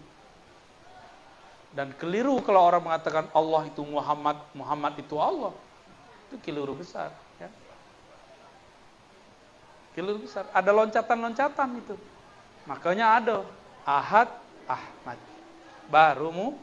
Dan 1.75 1.91
keliru 1.99 2.39
kalau 2.39 2.63
orang 2.63 2.87
mengatakan 2.87 3.27
Allah 3.35 3.67
itu 3.67 3.83
Muhammad 3.83 4.39
Muhammad 4.55 4.95
itu 4.95 5.19
Allah. 5.19 5.51
Itu 6.31 6.39
keliru 6.39 6.71
besar 6.79 7.11
Keliru 9.95 10.27
besar 10.27 10.45
Ada 10.51 10.75
loncatan-loncatan 10.75 11.69
itu 11.79 11.95
Makanya 12.67 13.21
ada 13.21 13.37
Ahad 13.85 14.27
Ahmad. 14.65 15.21
Barumu 15.93 16.57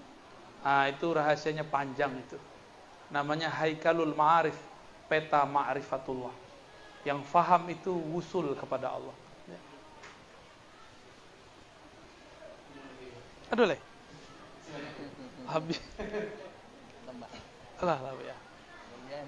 ah 0.67 0.91
itu 0.91 1.07
rahasianya 1.15 1.63
panjang 1.63 2.11
itu. 2.19 2.35
Namanya 3.15 3.47
Haikalul 3.47 4.11
Ma'arif, 4.15 4.59
peta 5.07 5.47
ma'rifatullah. 5.47 6.35
Yang 7.07 7.23
faham 7.31 7.63
itu 7.71 7.95
wusul 7.95 8.55
kepada 8.59 8.91
Allah. 8.91 9.15
Aduh 13.53 13.69
leh. 13.69 13.81
Habis. 15.47 15.79
Alah 17.83 17.99
lah 18.01 18.13
ya. 18.25 18.37
Kemudian 18.39 19.27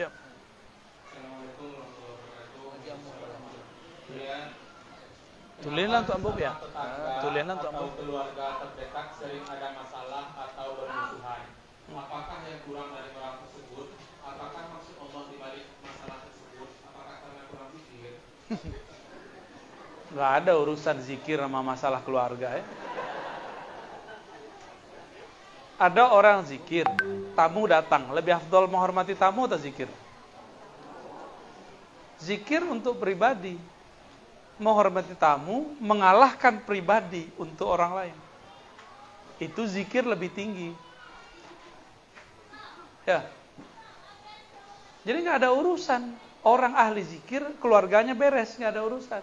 Ya. 0.00 0.08
Assalamualaikum 1.04 1.68
warahmatullahi 1.68 2.16
wabarakatuh. 2.16 2.80
jamu 2.82 3.10
dalam 3.14 3.42
Tulisan 5.62 6.02
untuk 6.02 6.16
ambuk 6.18 6.36
ya? 6.42 6.52
tetangga 6.58 7.22
Tulisan 7.22 7.54
untuk 7.54 7.70
atau 7.70 7.70
ambuk. 7.70 7.92
keluarga 8.02 8.46
terdekat 8.66 9.06
sering 9.14 9.44
ada 9.46 9.68
masalah 9.78 10.24
atau 10.34 10.68
bermusuhan. 10.74 11.42
Apakah 11.92 12.38
yang 12.50 12.60
kurang 12.66 12.88
dari 12.90 13.10
orang 13.14 13.36
tersebut? 13.46 13.88
Apakah 14.26 14.62
maksud 14.74 14.94
Allah 14.98 15.22
di 15.30 15.36
balik 15.38 15.66
masalah 15.86 16.18
tersebut? 16.26 16.68
Apakah 16.82 17.14
karena 17.22 17.42
kurang 17.46 17.68
pikir? 17.78 18.12
Nggak 20.12 20.30
ada 20.42 20.52
urusan 20.58 20.96
zikir 20.98 21.38
sama 21.38 21.60
masalah 21.62 22.00
keluarga 22.02 22.58
ya. 22.58 22.64
Ada 25.78 26.04
orang 26.14 26.46
zikir, 26.46 26.86
tamu 27.34 27.66
datang, 27.66 28.10
lebih 28.14 28.38
afdol 28.38 28.70
menghormati 28.70 29.18
tamu 29.18 29.50
atau 29.50 29.58
zikir? 29.58 29.90
Zikir 32.22 32.62
untuk 32.66 33.02
pribadi. 33.02 33.58
Menghormati 34.62 35.18
tamu, 35.18 35.74
mengalahkan 35.82 36.62
pribadi 36.62 37.26
untuk 37.34 37.66
orang 37.66 37.92
lain. 37.98 38.16
Itu 39.42 39.66
zikir 39.66 40.06
lebih 40.06 40.30
tinggi. 40.30 40.70
Ya. 43.02 43.26
Jadi 45.02 45.18
nggak 45.26 45.42
ada 45.42 45.50
urusan. 45.50 46.14
Orang 46.46 46.74
ahli 46.74 47.02
zikir, 47.02 47.42
keluarganya 47.58 48.14
beres, 48.14 48.54
nggak 48.54 48.70
ada 48.70 48.82
urusan 48.86 49.22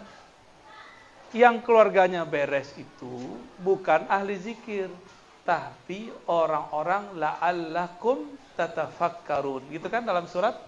yang 1.30 1.62
keluarganya 1.62 2.26
beres 2.26 2.74
itu 2.74 3.38
bukan 3.62 4.02
ahli 4.10 4.34
zikir 4.34 4.90
tapi 5.46 6.10
orang-orang 6.26 7.14
la'allakum 7.14 8.26
tatafakkarun 8.58 9.62
gitu 9.70 9.86
kan 9.86 10.02
dalam 10.02 10.26
surat 10.26 10.58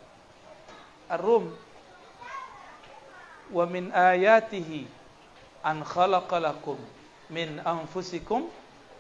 Ar-Rum 1.11 1.51
wa 3.53 3.69
min 3.69 3.93
ayatihi 3.93 4.89
an 5.63 5.85
khalaqalakum 5.85 6.81
min 7.31 7.61
anfusikum 7.63 8.49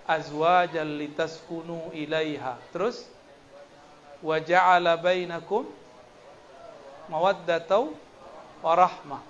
azwajan 0.06 1.00
litaskunu 1.00 1.90
ilaiha 1.96 2.60
terus 2.70 3.08
wa 4.22 4.38
ja'ala 4.38 5.00
bainakum 5.00 5.66
mawaddatan 7.08 7.90
wa 8.62 8.72
rahmah 8.76 9.20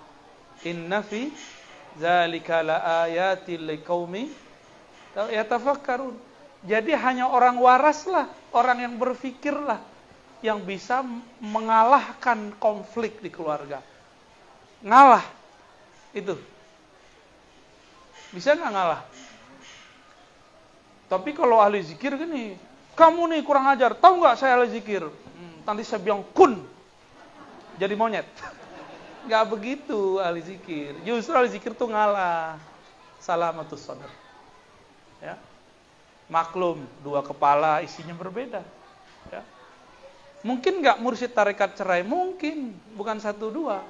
inna 0.67 1.01
fi 1.01 1.31
Zalika 1.93 2.65
laayatil 2.65 3.69
liqaumi 3.69 4.33
yatafakkarun. 5.13 6.17
Jadi 6.65 6.95
hanya 6.95 7.29
orang 7.29 7.59
waras 7.59 8.07
lah, 8.07 8.31
orang 8.55 8.87
yang 8.87 8.95
berfikir 8.97 9.53
lah 9.53 9.83
yang 10.41 10.63
bisa 10.63 11.05
mengalahkan 11.43 12.55
konflik 12.57 13.19
di 13.21 13.29
keluarga. 13.29 13.83
Ngalah. 14.83 15.25
Itu. 16.13 16.37
Bisa 18.35 18.59
nggak 18.59 18.73
ngalah? 18.73 19.01
Tapi 21.09 21.31
kalau 21.37 21.61
ahli 21.61 21.85
zikir 21.85 22.17
gini, 22.17 22.57
kamu 22.97 23.37
nih 23.37 23.41
kurang 23.45 23.69
ajar, 23.69 23.93
tahu 23.93 24.25
nggak 24.25 24.37
saya 24.41 24.57
ahli 24.57 24.73
zikir? 24.73 25.05
Hmm, 25.05 25.55
nanti 25.69 25.85
saya 25.85 26.01
bilang 26.01 26.25
kun, 26.33 26.65
jadi 27.77 27.95
monyet. 27.97 28.29
Gak 29.31 29.55
begitu 29.55 30.19
ahli 30.19 30.43
zikir. 30.43 30.99
Justru 31.07 31.31
ahli 31.39 31.47
zikir 31.47 31.79
tuh 31.79 31.87
ngalah. 31.87 32.59
Salamatus 33.23 33.87
sadar. 33.87 34.11
Ya. 35.23 35.39
Maklum, 36.27 36.83
dua 37.07 37.23
kepala 37.23 37.87
isinya 37.87 38.19
berbeda. 38.19 38.67
Ya. 39.31 39.47
Mungkin 40.43 40.83
nggak 40.83 40.99
mursyid 40.99 41.31
tarekat 41.31 41.79
cerai? 41.79 42.03
Mungkin, 42.03 42.75
bukan 42.99 43.23
satu 43.23 43.47
dua. 43.55 43.87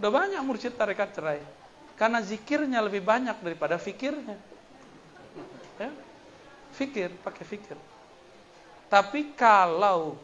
Udah 0.00 0.08
banyak 0.08 0.40
mursyid 0.40 0.80
tarekat 0.80 1.12
cerai. 1.12 1.44
Karena 2.00 2.24
zikirnya 2.24 2.80
lebih 2.80 3.04
banyak 3.04 3.36
daripada 3.44 3.76
fikirnya. 3.76 4.40
Ya. 5.76 5.92
Fikir, 6.72 7.12
pakai 7.20 7.44
fikir. 7.44 7.76
Tapi 8.88 9.36
kalau 9.36 10.16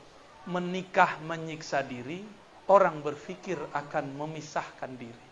menikah 0.48 1.20
menyiksa 1.20 1.84
diri, 1.84 2.24
orang 2.72 3.04
berpikir 3.04 3.60
akan 3.76 4.16
memisahkan 4.16 4.96
diri. 4.96 5.26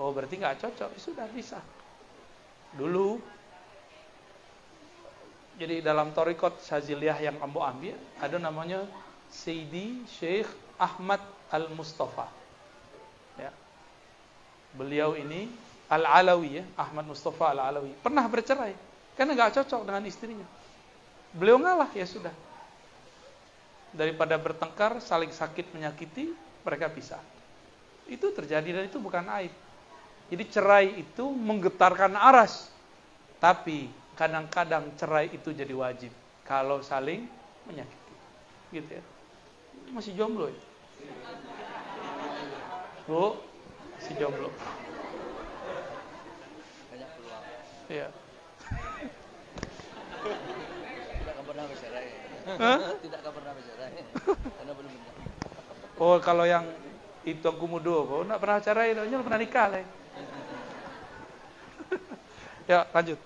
Oh 0.00 0.14
berarti 0.14 0.40
nggak 0.40 0.64
cocok, 0.64 0.88
ya 0.94 1.00
sudah 1.02 1.26
bisa. 1.28 1.60
Dulu, 2.72 3.18
jadi 5.58 5.82
dalam 5.82 6.14
torikot 6.14 6.62
Syaziliyah 6.62 7.18
yang 7.18 7.36
ambo 7.42 7.60
ambil, 7.66 7.98
ada 8.22 8.38
namanya 8.38 8.86
Sayyidi 9.28 10.06
Syekh 10.06 10.46
Ahmad 10.78 11.18
Al-Mustafa. 11.50 12.30
Beliau 14.76 15.16
ini 15.16 15.48
Al-Alawi 15.88 16.60
ya, 16.60 16.64
Ahmad 16.76 17.08
Mustafa 17.08 17.52
Al-Alawi. 17.56 17.96
Pernah 18.04 18.24
bercerai, 18.28 18.76
karena 19.16 19.32
nggak 19.36 19.62
cocok 19.62 19.80
dengan 19.88 20.04
istrinya. 20.04 20.44
Beliau 21.32 21.56
ngalah, 21.60 21.88
ya 21.92 22.04
sudah 22.04 22.32
daripada 23.92 24.36
bertengkar, 24.36 25.00
saling 25.00 25.32
sakit 25.32 25.72
menyakiti, 25.72 26.32
mereka 26.64 26.92
pisah. 26.92 27.22
Itu 28.08 28.32
terjadi 28.32 28.80
dan 28.80 28.84
itu 28.88 29.00
bukan 29.00 29.24
aib. 29.40 29.52
Jadi 30.28 30.44
cerai 30.48 30.86
itu 31.00 31.24
menggetarkan 31.24 32.12
aras. 32.16 32.68
Tapi 33.40 33.88
kadang-kadang 34.18 34.92
cerai 34.98 35.32
itu 35.32 35.54
jadi 35.54 35.72
wajib 35.72 36.12
kalau 36.44 36.84
saling 36.84 37.24
menyakiti. 37.64 38.14
Gitu 38.72 38.90
ya. 39.00 39.04
Masih 39.92 40.12
jomblo 40.16 40.52
ya? 40.52 40.60
Bu, 43.08 43.40
masih 44.08 44.24
jomblo. 44.24 44.48
banyak 46.88 47.08
peluang. 47.12 47.44
Iya. 47.92 48.08
Tidak 51.12 51.44
pernah 51.44 51.64
bercerai. 51.68 52.08
Hah? 52.56 52.78
Tidak 53.04 53.20
pernah 53.20 53.52
bercerai. 53.52 53.92
Karena 54.32 54.72
belum 54.72 54.92
benar. 54.96 55.14
Oh, 56.00 56.16
kalau 56.24 56.48
yang 56.48 56.64
itu 57.28 57.44
aku 57.44 57.68
mudo, 57.68 58.08
kau 58.08 58.24
nak 58.24 58.40
pernah 58.40 58.64
cerai, 58.64 58.96
dia 58.96 59.20
pernah 59.20 59.40
nikah 59.44 59.76
lah. 59.76 59.84
ya, 62.72 62.88
lanjut. 62.88 63.20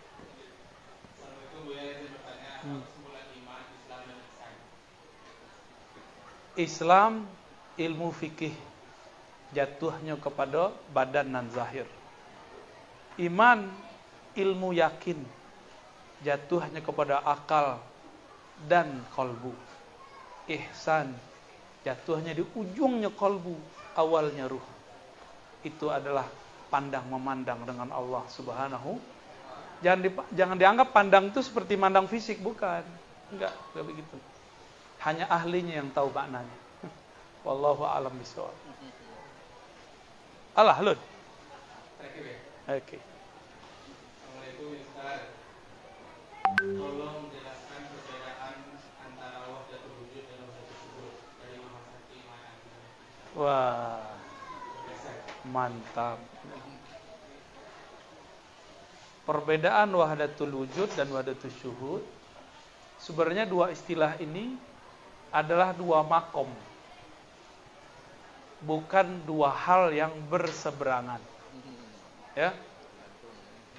Ihsan? 6.59 6.59
Islam 6.59 7.13
ilmu 7.79 8.11
fikih 8.11 8.72
jatuhnya 9.53 10.17
kepada 10.17 10.73
badan 10.93 11.29
dan 11.33 11.47
zahir. 11.53 11.87
Iman 13.21 13.69
ilmu 14.33 14.73
yakin 14.73 15.21
jatuhnya 16.25 16.81
kepada 16.81 17.21
akal 17.21 17.81
dan 18.67 19.05
kolbu. 19.13 19.53
Ihsan 20.49 21.13
jatuhnya 21.87 22.35
di 22.35 22.43
ujungnya 22.57 23.13
kolbu, 23.13 23.55
awalnya 23.95 24.49
ruh. 24.49 24.65
Itu 25.63 25.93
adalah 25.93 26.27
pandang 26.73 27.07
memandang 27.07 27.63
dengan 27.69 27.93
Allah 27.93 28.25
Subhanahu. 28.33 28.99
Jangan 29.83 30.01
di, 30.01 30.11
jangan 30.35 30.57
dianggap 30.57 30.89
pandang 30.95 31.31
itu 31.31 31.43
seperti 31.43 31.75
mandang 31.75 32.07
fisik, 32.07 32.39
bukan. 32.39 32.83
Enggak, 33.35 33.53
enggak 33.75 33.85
begitu. 33.85 34.17
Hanya 35.03 35.27
ahlinya 35.27 35.83
yang 35.83 35.91
tahu 35.91 36.09
maknanya. 36.15 36.59
Wallahu 37.47 37.83
a'lam 37.83 38.15
bishawab. 38.15 38.55
Allah, 40.53 40.77
ya. 40.85 41.01
Oke. 42.77 43.01
Ustaz. 44.63 45.21
Tolong 46.61 47.33
jelaskan 47.33 47.81
perbedaan 47.89 48.57
antara 49.01 49.49
wahdatul 49.49 49.97
wujud 50.05 50.25
dan 50.29 50.39
wahdatul 50.45 50.77
syuhud 50.77 51.15
dari 51.41 51.57
Imam. 51.57 51.83
Wah, 53.33 54.13
mantap. 55.49 56.21
Perbedaan 59.25 59.89
wahdatul 59.97 60.53
wujud 60.53 60.89
dan 60.93 61.09
wahdatul 61.09 61.55
syuhud 61.65 62.05
sebenarnya 63.01 63.49
dua 63.49 63.73
istilah 63.73 64.21
ini 64.21 64.61
adalah 65.33 65.73
dua 65.73 66.05
makom. 66.05 66.53
Bukan 68.63 69.27
dua 69.27 69.51
hal 69.51 69.91
yang 69.91 70.15
berseberangan. 70.31 71.19
Ya. 72.39 72.55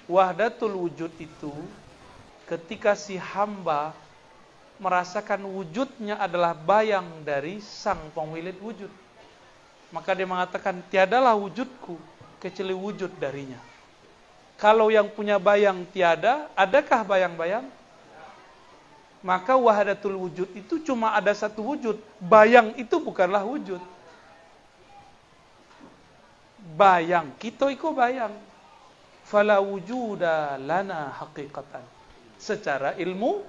Wahdatul 0.04 0.76
wujud 0.76 1.12
itu 1.16 1.54
ketika 2.44 2.92
si 2.94 3.16
hamba 3.16 3.96
merasakan 4.84 5.48
wujudnya 5.48 6.20
adalah 6.20 6.52
bayang 6.52 7.08
dari 7.24 7.64
sang 7.64 8.12
pemilik 8.12 8.56
wujud. 8.60 8.92
Maka 9.96 10.12
dia 10.12 10.28
mengatakan 10.28 10.84
tiadalah 10.92 11.38
wujudku 11.38 11.96
kecuali 12.44 12.76
wujud 12.76 13.16
darinya. 13.16 13.62
Kalau 14.60 14.92
yang 14.92 15.08
punya 15.08 15.40
bayang 15.40 15.88
tiada, 15.92 16.52
adakah 16.58 17.06
bayang-bayang? 17.08 17.66
Maka 19.24 19.56
wahdatul 19.56 20.20
wujud 20.20 20.52
itu 20.52 20.84
cuma 20.84 21.16
ada 21.16 21.32
satu 21.32 21.64
wujud. 21.64 21.96
Bayang 22.20 22.76
itu 22.76 23.00
bukanlah 23.00 23.40
wujud. 23.48 23.80
Bayang, 26.64 27.36
kita 27.36 27.68
itu 27.68 27.92
bayang. 27.92 28.32
Fala 29.28 29.60
wujuda 29.60 30.56
lana 30.56 31.12
haqiqatan. 31.20 31.84
Secara 32.40 32.96
ilmu 32.96 33.44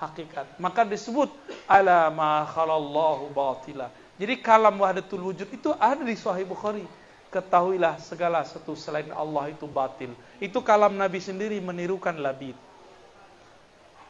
hakikat. 0.00 0.60
Maka 0.60 0.84
disebut 0.84 1.32
ala 1.64 2.12
ma 2.12 2.44
khalallahu 2.44 3.30
batila. 3.32 3.88
Jadi 4.14 4.38
kalam 4.38 4.78
wahdatul 4.78 5.32
wujud 5.32 5.48
itu 5.50 5.74
ada 5.74 6.02
di 6.02 6.14
Sahih 6.14 6.46
Bukhari. 6.46 6.86
Ketahuilah 7.32 7.98
segala 7.98 8.46
satu 8.46 8.78
selain 8.78 9.10
Allah 9.10 9.50
itu 9.50 9.66
batil. 9.66 10.14
Itu 10.38 10.62
kalam 10.62 10.94
Nabi 10.94 11.18
sendiri 11.18 11.58
menirukan 11.58 12.14
labid. 12.14 12.54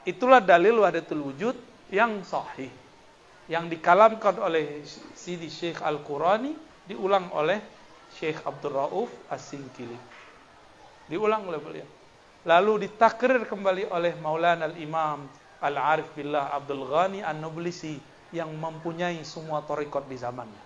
Itulah 0.04 0.44
dalil 0.44 0.84
wahdatul 0.84 1.32
wujud 1.32 1.56
yang 1.88 2.20
sahih. 2.20 2.68
Yang 3.48 3.80
dikalamkan 3.80 4.36
oleh 4.36 4.84
Sidi 5.16 5.48
Syekh 5.48 5.80
Al-Qurani 5.80 6.52
diulang 6.84 7.32
oleh 7.32 7.64
Syekh 8.14 8.42
Abdul 8.46 8.74
Rauf 8.74 9.10
As-Sinkili. 9.26 9.98
Diulang 11.10 11.44
oleh 11.50 11.60
beliau. 11.60 11.88
Lalu 12.44 12.88
ditakrir 12.88 13.42
kembali 13.48 13.88
oleh 13.88 14.14
Maulana 14.20 14.68
Al-Imam 14.68 15.24
Al-Arif 15.64 16.12
Billah 16.12 16.52
Abdul 16.52 16.84
Ghani 16.84 17.24
An-Nublisi 17.24 17.96
yang 18.36 18.52
mempunyai 18.52 19.20
semua 19.24 19.64
torikot 19.64 20.04
di 20.04 20.16
zamannya. 20.20 20.64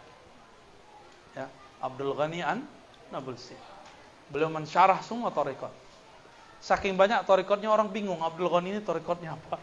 Ya, 1.38 1.46
Abdul 1.78 2.18
Ghani 2.18 2.42
An-Nublisi. 2.42 3.54
Beliau 4.28 4.50
mensyarah 4.50 5.00
semua 5.00 5.30
torikot. 5.30 5.70
Saking 6.58 6.98
banyak 6.98 7.22
torikotnya 7.22 7.70
orang 7.70 7.88
bingung 7.88 8.18
Abdul 8.20 8.50
Ghani 8.50 8.74
ini 8.74 8.80
torikotnya 8.82 9.38
apa. 9.38 9.62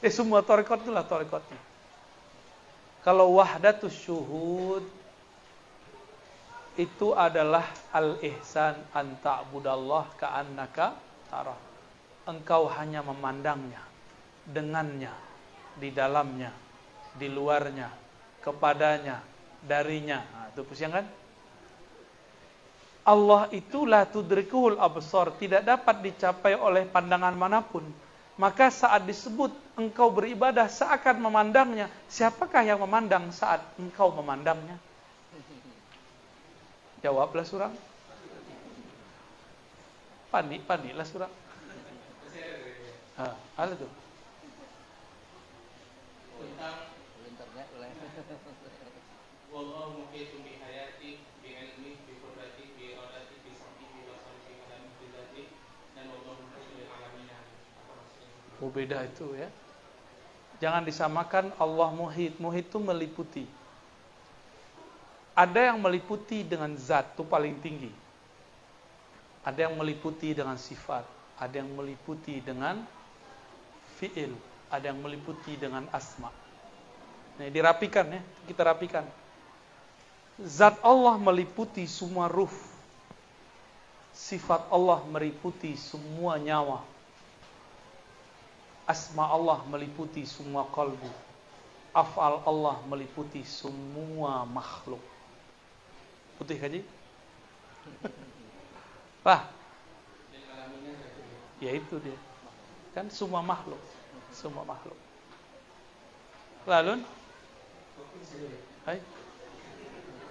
Eh 0.00 0.08
semua 0.08 0.40
torikot 0.40 0.80
itulah 0.80 1.04
torikotnya. 1.04 1.60
Kalau 3.04 3.36
wahdatus 3.36 3.92
syuhud 3.92 4.99
itu 6.78 7.10
adalah 7.16 7.66
al-ihsan 7.90 8.78
an 8.94 9.18
ta'budallah 9.18 10.14
ka'annaka 10.14 10.94
tarah. 11.26 11.58
Engkau 12.28 12.70
hanya 12.70 13.02
memandangnya, 13.02 13.82
dengannya, 14.46 15.10
di 15.80 15.90
dalamnya, 15.90 16.54
di 17.16 17.26
luarnya, 17.26 17.90
kepadanya, 18.44 19.18
darinya. 19.64 20.22
Nah, 20.22 20.46
itu 20.52 20.62
pusing 20.62 20.92
kan? 20.94 21.06
Allah 23.00 23.48
itu 23.50 23.88
la 23.88 24.04
tudrikuhul 24.06 24.78
absar, 24.78 25.34
tidak 25.40 25.64
dapat 25.64 26.04
dicapai 26.04 26.54
oleh 26.54 26.86
pandangan 26.86 27.34
mana 27.34 27.64
pun. 27.64 27.82
Maka 28.40 28.72
saat 28.72 29.04
disebut 29.04 29.52
engkau 29.76 30.12
beribadah 30.12 30.68
seakan 30.70 31.20
memandangnya, 31.20 31.92
siapakah 32.08 32.64
yang 32.64 32.80
memandang 32.80 33.28
saat 33.34 33.60
engkau 33.76 34.14
memandangnya? 34.16 34.80
Jawablah 37.00 37.44
surang. 37.48 37.72
Panik, 40.28 40.60
paniklah 40.68 41.08
surang. 41.08 41.32
Ah, 43.16 43.32
ada 43.56 43.72
tuh. 43.72 43.88
Tentang 46.40 46.76
internet 47.24 47.66
boleh. 47.72 47.90
wallahu 49.50 50.06
muhitun 50.06 50.40
bi 50.46 50.56
hayati 50.62 51.20
bi 51.42 51.48
ilmi 51.52 51.98
bi 52.06 52.12
qudrati 52.22 52.64
bi 52.78 52.94
iradati 52.94 53.36
bi 53.44 53.50
bi 53.52 54.00
basari 54.08 54.40
bi 54.46 54.52
kalami 54.62 54.88
bi 55.00 55.06
dzati 55.10 55.42
dan 55.96 56.04
wallahu 56.12 56.40
muhitun 56.48 56.72
bil 56.80 56.88
alamin. 56.96 57.28
Oh 58.60 58.70
beda 58.72 59.08
itu 59.08 59.26
ya. 59.40 59.48
Jangan 60.60 60.84
disamakan 60.84 61.52
Allah 61.56 61.88
muhit. 61.96 62.36
Muhit 62.36 62.68
itu 62.68 62.76
meliputi. 62.76 63.44
Ada 65.40 65.72
yang 65.72 65.80
meliputi 65.80 66.44
dengan 66.44 66.76
zat 66.76 67.16
itu 67.16 67.24
paling 67.24 67.56
tinggi. 67.64 67.88
Ada 69.40 69.72
yang 69.72 69.80
meliputi 69.80 70.36
dengan 70.36 70.60
sifat. 70.60 71.00
Ada 71.40 71.64
yang 71.64 71.72
meliputi 71.72 72.44
dengan 72.44 72.84
fi'il. 73.96 74.36
Ada 74.68 74.92
yang 74.92 75.00
meliputi 75.00 75.56
dengan 75.56 75.88
asma. 75.96 76.28
Nah, 77.40 77.48
dirapikan 77.48 78.04
ya. 78.12 78.20
Kita 78.44 78.68
rapikan. 78.68 79.08
Zat 80.44 80.76
Allah 80.84 81.16
meliputi 81.16 81.88
semua 81.88 82.28
ruh. 82.28 82.52
Sifat 84.12 84.68
Allah 84.68 85.00
meliputi 85.08 85.72
semua 85.80 86.36
nyawa 86.36 86.84
asma 88.90 89.30
Allah 89.30 89.62
meliputi 89.70 90.26
semua 90.26 90.66
kalbu. 90.74 91.10
Afal 91.94 92.42
Allah 92.42 92.82
meliputi 92.90 93.46
semua 93.46 94.42
makhluk. 94.50 95.02
Putih? 96.40 96.56
Wah, 99.28 99.44
Dan 100.32 100.42
alaminnya 100.48 100.96
berarti 100.96 101.20
ya 101.60 101.70
itu 101.76 102.00
dia. 102.00 102.16
Kan 102.96 103.12
semua 103.12 103.44
makhluk. 103.44 103.76
Semua 104.32 104.64
makhluk. 104.64 104.96
Lalu? 106.64 107.04
Hai? 108.88 109.04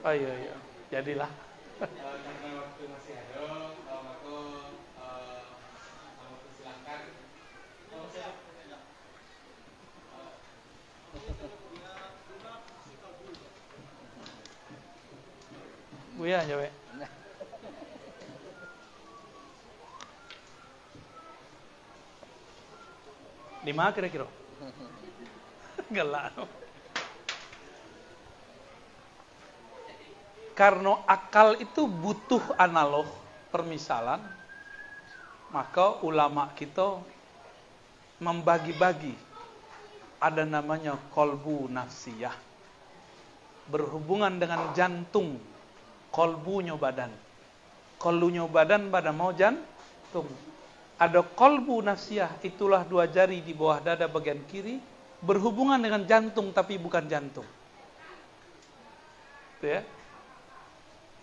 Ayo, 0.01 0.27
ayo. 0.33 0.53
Jadilah. 0.89 1.29
Karena 1.77 2.49
waktu 2.57 2.83
masih 2.89 3.13
ada, 3.13 3.37
eh, 3.69 4.01
maka 4.01 4.37
eh, 4.97 5.41
kamu 6.17 6.35
persilahkan. 6.41 7.01
Oh, 7.93 8.09
siap. 8.09 8.49
Buya, 16.19 16.43
jawab. 16.43 16.67
Lima 23.63 23.87
kira-kira? 23.95 24.27
Gelak. 25.95 26.35
Karena 30.59 30.99
akal 31.07 31.55
itu 31.63 31.87
butuh 31.87 32.43
analog 32.59 33.07
permisalan, 33.47 34.19
maka 35.55 36.03
ulama 36.03 36.51
kita 36.51 36.99
membagi-bagi. 38.19 39.15
Ada 40.19 40.43
namanya 40.43 40.99
kolbu 41.15 41.71
nafsiyah. 41.71 42.35
Berhubungan 43.71 44.35
dengan 44.35 44.75
jantung, 44.75 45.39
kolbunya 46.09 46.75
badan. 46.75 47.09
Kolbunya 47.99 48.45
badan 48.45 48.89
pada 48.93 49.11
mau 49.13 49.33
jantung. 49.33 50.29
Ada 50.99 51.23
kolbu 51.23 51.79
nafsiyah, 51.79 52.43
itulah 52.43 52.83
dua 52.83 53.07
jari 53.07 53.39
di 53.39 53.55
bawah 53.55 53.79
dada 53.79 54.11
bagian 54.11 54.43
kiri, 54.51 54.83
berhubungan 55.23 55.79
dengan 55.79 56.03
jantung 56.03 56.51
tapi 56.51 56.75
bukan 56.75 57.07
jantung. 57.07 57.47
Itu 59.59 59.65
ya. 59.67 59.81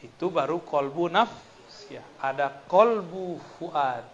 Itu 0.00 0.32
baru 0.32 0.64
kolbu 0.64 1.12
nafsiyah. 1.12 2.04
Ada 2.24 2.64
kolbu 2.68 3.36
fuad. 3.56 4.04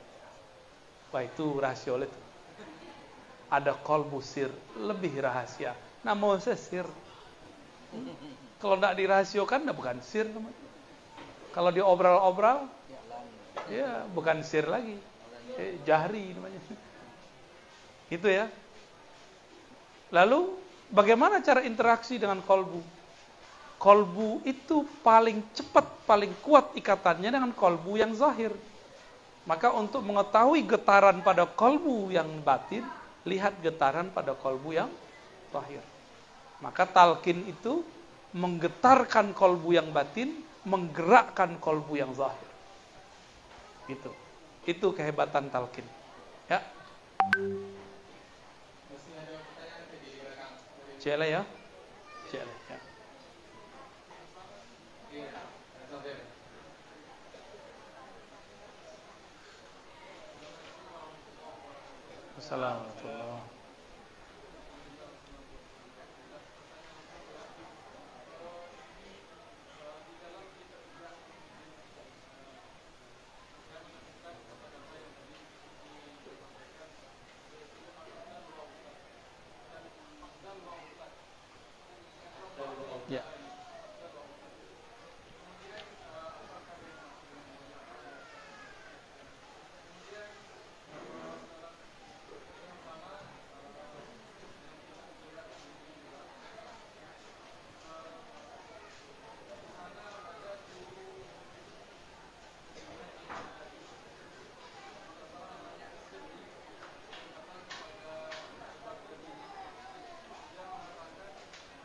Wah 1.13 1.23
itu 1.23 1.61
rahasia 1.61 1.93
oleh 1.93 2.09
itu. 2.09 2.21
Ada 3.53 3.77
kolbu 3.77 4.25
sir, 4.25 4.49
lebih 4.81 5.13
rahasia. 5.21 5.77
Nama 6.01 6.41
saya 6.41 6.57
sir. 6.57 6.89
Kalau 8.57 8.81
tidak 8.81 8.97
dirahasiakan, 8.97 9.61
nah 9.69 9.77
bukan 9.77 10.01
sir 10.01 10.25
namanya. 10.25 10.62
Kalau 11.53 11.71
diobral-obral, 11.71 12.69
Ya. 13.71 13.85
Ya, 13.85 13.93
bukan 14.11 14.41
sir 14.43 14.65
lagi. 14.65 14.97
Eh, 15.61 15.77
jahri 15.85 16.33
namanya. 16.33 16.61
Itu 18.09 18.29
ya. 18.29 18.49
Lalu 20.13 20.57
bagaimana 20.93 21.41
cara 21.45 21.65
interaksi 21.65 22.17
dengan 22.21 22.41
kolbu? 22.45 22.81
Kolbu 23.81 24.45
itu 24.47 24.87
paling 25.03 25.43
cepat, 25.57 26.07
paling 26.07 26.33
kuat 26.45 26.77
ikatannya 26.77 27.33
dengan 27.33 27.53
kolbu 27.53 27.99
yang 27.99 28.13
zahir. 28.13 28.53
Maka 29.43 29.75
untuk 29.75 30.07
mengetahui 30.07 30.63
getaran 30.69 31.19
pada 31.25 31.49
kolbu 31.49 32.15
yang 32.15 32.29
batin, 32.47 32.87
lihat 33.27 33.59
getaran 33.59 34.07
pada 34.15 34.39
kolbu 34.39 34.71
yang 34.71 34.91
zahir. 35.51 35.83
Maka 36.63 36.87
talkin 36.87 37.43
itu 37.51 37.83
menggetarkan 38.31 39.35
kolbu 39.35 39.75
yang 39.75 39.91
batin, 39.91 40.31
menggerakkan 40.63 41.59
kolbu 41.59 41.99
yang 41.99 42.15
zahir. 42.15 42.51
Itu. 43.91 44.15
Itu 44.63 44.95
kehebatan 44.95 45.51
talkin. 45.51 45.87
Ya. 46.47 46.63
Cele 51.03 51.27
ya. 51.35 51.43
Cele 52.31 52.55
ya. 52.71 52.79
Sampai. 55.91 56.15
Assalamualaikum. 62.39 63.51
Ya. 83.11 83.21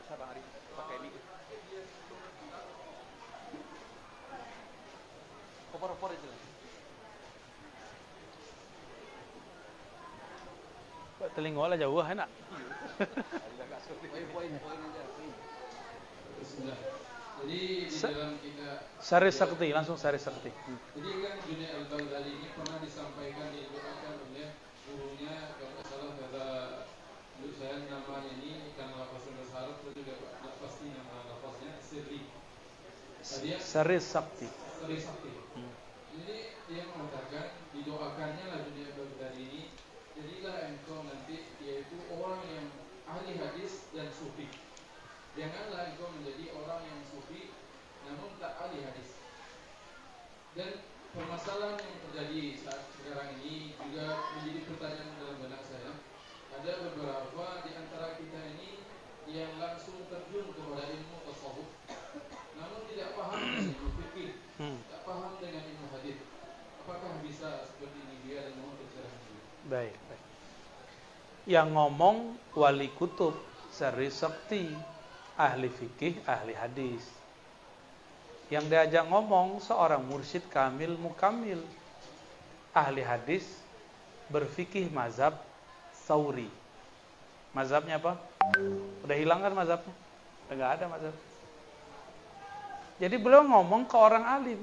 Siapa 0.08 0.24
hari 0.24 0.40
pakai 0.72 1.04
mic? 1.04 1.12
Opor-opor 5.76 6.16
itu. 6.16 6.32
Pak 11.17 11.17
telinga 11.36 11.64
lah 11.68 11.78
jauh 11.78 12.02
enak. 12.04 12.30
Jadi 17.38 17.86
di 17.86 17.94
Sa- 17.94 18.10
dalam 18.10 18.34
kita 18.42 18.70
Sari 18.98 19.30
sakti, 19.32 19.70
langsung 19.70 19.96
sari 19.96 20.18
sakti. 20.18 20.50
Jadi 20.98 21.12
kan 21.22 21.36
Junaid 21.46 21.72
al-Baghdadi 21.86 22.32
ini 22.34 22.48
pernah 22.58 22.78
disampaikan 22.82 23.54
didoakan 23.54 24.14
oleh 24.26 24.48
gurunya 24.90 25.54
kalau 25.62 25.82
salah 25.86 26.12
kata 26.18 26.46
dulu 27.38 27.54
saya 27.54 27.86
namanya 27.86 28.32
ini 28.42 28.74
karena 28.74 29.06
lafaznya 29.06 29.46
Arab 29.54 29.78
saya 29.86 29.94
juga 29.94 30.14
pasti 30.58 30.86
nama 30.90 31.16
lafaznya 31.30 31.72
Sirri. 31.78 32.22
Ya 33.46 33.58
Sari 33.62 33.98
sakti. 34.02 34.48
Sirri 34.80 34.98
Sakti. 34.98 35.30
Hmm. 35.54 35.72
Jadi 36.18 36.38
dia 36.66 36.84
mengatakan 36.90 37.46
didoakannya 37.70 38.44
lah 38.50 38.60
Junaid 38.66 38.90
al-Baghdadi 38.98 39.40
ini 39.46 39.62
jadilah 40.18 40.74
engkau 40.74 41.06
nanti 41.06 41.46
yaitu 41.62 41.98
orang 42.10 42.42
yang 42.50 42.66
ahli 43.06 43.38
hadis 43.38 43.86
dan 43.94 44.10
sufi. 44.10 44.50
Janganlah 45.38 45.94
engkau 45.94 46.10
menjadi 46.10 46.50
orang 46.58 46.82
yang 46.90 47.02
sufi 47.06 47.54
namun 48.10 48.34
tak 48.42 48.58
ahli 48.58 48.82
hadis. 48.82 49.22
Dan 50.58 50.82
permasalahan 51.14 51.78
yang 51.78 51.98
terjadi 52.10 52.44
saat 52.58 52.82
sekarang 52.98 53.38
ini 53.38 53.78
juga 53.78 54.18
menjadi 54.42 54.60
pertanyaan 54.66 55.14
dalam 55.22 55.38
benak 55.38 55.62
saya. 55.62 55.94
Ada 56.58 56.72
beberapa 56.90 57.62
di 57.62 57.72
antara 57.78 58.18
kita 58.18 58.40
ini 58.58 58.82
yang 59.30 59.62
langsung 59.62 60.10
terjun 60.10 60.50
kepada 60.56 60.90
ilmu 60.90 61.22
tasawuf, 61.30 61.70
namun 62.58 62.82
tidak 62.90 63.14
paham 63.14 63.38
dengan 63.38 63.70
ilmu 63.76 63.90
fikih, 64.02 64.32
Hmm. 64.58 64.82
tak 64.90 65.06
paham 65.06 65.38
dengan 65.38 65.62
ilmu 65.62 65.86
hadis. 65.94 66.18
Apakah 66.82 67.20
bisa 67.22 67.68
seperti 67.68 68.00
ini 68.08 68.16
dia 68.26 68.48
dan 68.48 68.58
mohon 68.58 68.80
pencerahan 68.80 69.28
baik. 69.68 70.07
Yang 71.48 71.80
ngomong 71.80 72.36
wali 72.60 72.92
kutub, 72.92 73.32
sari 73.72 74.12
sakti, 74.12 74.68
ahli 75.40 75.72
fikih, 75.72 76.20
ahli 76.28 76.52
hadis. 76.52 77.08
Yang 78.52 78.68
diajak 78.68 79.08
ngomong 79.08 79.64
seorang 79.64 80.04
mursyid 80.04 80.44
kamil 80.52 81.00
mukamil, 81.00 81.64
ahli 82.76 83.00
hadis, 83.00 83.48
berfikih 84.28 84.92
mazhab 84.92 85.40
sauri. 85.96 86.52
Mazhabnya 87.56 87.96
apa? 87.96 88.20
Udah 89.08 89.16
hilang 89.16 89.40
kan 89.40 89.56
mazhabnya? 89.56 89.96
Udah 90.52 90.56
nggak 90.60 90.72
ada 90.76 90.86
mazhab. 90.92 91.16
Jadi 93.00 93.16
beliau 93.16 93.48
ngomong 93.48 93.88
ke 93.88 93.96
orang 93.96 94.28
alim. 94.28 94.60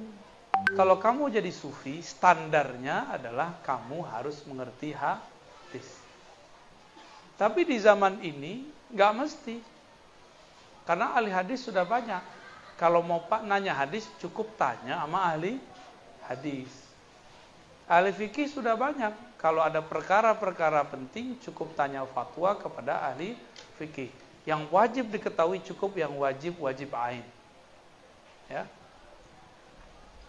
Kalau 0.76 1.00
kamu 1.00 1.32
jadi 1.32 1.48
sufi, 1.48 2.04
standarnya 2.04 3.16
adalah 3.16 3.56
kamu 3.64 4.04
harus 4.04 4.44
mengerti 4.44 4.92
hadis. 4.92 6.03
Tapi 7.34 7.66
di 7.66 7.76
zaman 7.82 8.22
ini 8.22 8.62
nggak 8.94 9.12
mesti. 9.14 9.56
Karena 10.86 11.16
ahli 11.16 11.34
hadis 11.34 11.66
sudah 11.66 11.82
banyak. 11.82 12.22
Kalau 12.78 13.02
mau 13.02 13.22
pak 13.24 13.46
nanya 13.46 13.74
hadis 13.74 14.06
cukup 14.18 14.54
tanya 14.58 15.02
sama 15.02 15.30
ahli 15.30 15.58
hadis. 16.26 16.70
Ahli 17.86 18.10
fikih 18.14 18.50
sudah 18.50 18.74
banyak. 18.78 19.12
Kalau 19.38 19.60
ada 19.60 19.84
perkara-perkara 19.84 20.88
penting 20.88 21.36
cukup 21.44 21.76
tanya 21.76 22.06
fatwa 22.08 22.56
kepada 22.56 23.12
ahli 23.12 23.36
fikih. 23.76 24.08
Yang 24.44 24.62
wajib 24.72 25.04
diketahui 25.12 25.60
cukup 25.64 25.96
yang 25.96 26.12
wajib 26.16 26.56
wajib 26.60 26.92
ain. 26.96 27.24
Ya. 28.48 28.68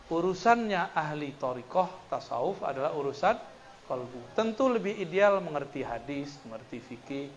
Urusannya 0.07 0.93
ahli 0.93 1.33
torikoh 1.35 1.89
tasawuf 2.07 2.61
adalah 2.61 2.93
urusan 2.93 3.35
kalbu. 3.85 4.21
Tentu 4.33 4.65
lebih 4.69 4.93
ideal 4.97 5.39
mengerti 5.41 5.85
hadis, 5.85 6.35
mengerti 6.45 6.81
fikih, 6.81 7.29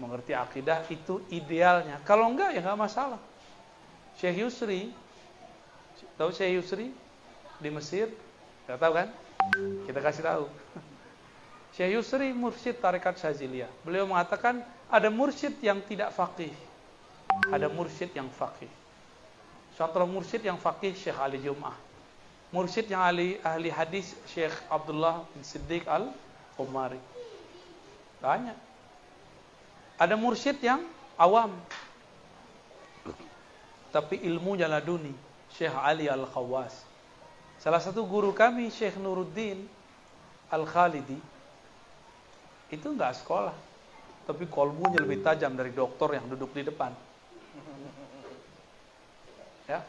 mengerti 0.00 0.34
akidah 0.34 0.82
itu 0.90 1.22
idealnya. 1.30 2.02
Kalau 2.02 2.28
enggak 2.28 2.56
ya 2.56 2.60
enggak 2.64 2.80
masalah. 2.80 3.20
Syekh 4.18 4.46
Yusri, 4.46 4.94
tahu 6.18 6.30
Syekh 6.30 6.58
Yusri 6.60 6.86
di 7.58 7.68
Mesir? 7.70 8.10
Enggak 8.66 8.78
tahu 8.80 8.92
kan? 8.94 9.08
Kita 9.86 9.98
kasih 10.00 10.22
tahu. 10.24 10.44
Syekh 11.74 11.90
Yusri 11.98 12.30
mursyid 12.30 12.78
tarekat 12.78 13.18
Syaziliyah. 13.18 13.70
Beliau 13.82 14.06
mengatakan 14.06 14.62
ada 14.86 15.08
mursyid 15.10 15.58
yang 15.58 15.82
tidak 15.82 16.14
faqih. 16.14 16.54
Ada 17.50 17.66
mursyid 17.66 18.14
yang 18.14 18.30
faqih. 18.30 18.70
Contoh 19.74 20.06
mursyid 20.06 20.46
yang 20.46 20.54
faqih 20.54 20.94
Syekh 20.94 21.18
Ali 21.18 21.42
Jum'ah. 21.42 21.74
Mursyid 22.54 22.86
yang 22.86 23.02
ahli, 23.02 23.42
ahli 23.42 23.66
hadis 23.66 24.14
Syekh 24.30 24.54
Abdullah 24.70 25.26
bin 25.34 25.42
Siddiq 25.42 25.82
Al-Umari. 25.90 27.02
Banyak. 28.22 28.54
Ada 29.98 30.14
mursyid 30.14 30.62
yang 30.62 30.86
awam. 31.18 31.50
Tapi 33.90 34.22
ilmunya 34.22 34.70
laduni. 34.70 35.10
Syekh 35.50 35.74
Ali 35.74 36.06
Al-Khawas. 36.06 36.86
Salah 37.58 37.82
satu 37.82 38.06
guru 38.06 38.30
kami 38.30 38.70
Syekh 38.70 39.02
Nuruddin 39.02 39.66
Al-Khalidi. 40.54 41.18
Itu 42.70 42.94
enggak 42.94 43.18
sekolah. 43.18 43.54
Tapi 44.30 44.46
kolbunya 44.46 45.02
lebih 45.02 45.26
tajam 45.26 45.58
dari 45.58 45.74
dokter 45.74 46.22
yang 46.22 46.30
duduk 46.30 46.54
di 46.54 46.62
depan. 46.62 46.94
Ya. 49.66 49.82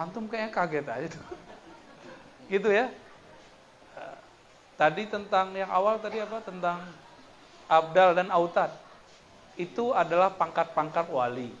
Antum 0.00 0.24
kayaknya 0.24 0.48
kaget 0.56 0.86
aja 0.88 1.08
tuh. 1.12 1.24
Gitu 2.52 2.72
ya. 2.72 2.88
Tadi 4.80 5.04
tentang 5.12 5.52
yang 5.52 5.68
awal 5.68 6.00
tadi 6.00 6.24
apa? 6.24 6.40
Tentang 6.40 6.80
Abdal 7.68 8.16
dan 8.16 8.32
Autad. 8.32 8.72
Itu 9.60 9.92
adalah 9.92 10.32
pangkat-pangkat 10.32 11.12
wali. 11.12 11.52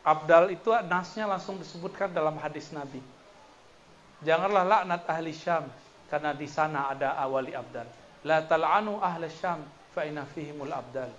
Abdal 0.00 0.56
itu 0.56 0.72
nasnya 0.88 1.28
langsung 1.28 1.60
disebutkan 1.60 2.16
dalam 2.16 2.40
hadis 2.40 2.72
Nabi. 2.72 3.04
Janganlah 4.24 4.64
laknat 4.64 5.04
ahli 5.04 5.36
Syam 5.36 5.68
karena 6.08 6.32
di 6.32 6.48
sana 6.48 6.96
ada 6.96 7.12
awali 7.20 7.52
abdal. 7.52 7.84
La 8.24 8.40
tal'anu 8.40 9.04
ahli 9.04 9.28
Syam 9.28 9.60
fa 9.92 10.08
inna 10.08 10.24
fihimul 10.24 10.72
abdal. 10.72 11.12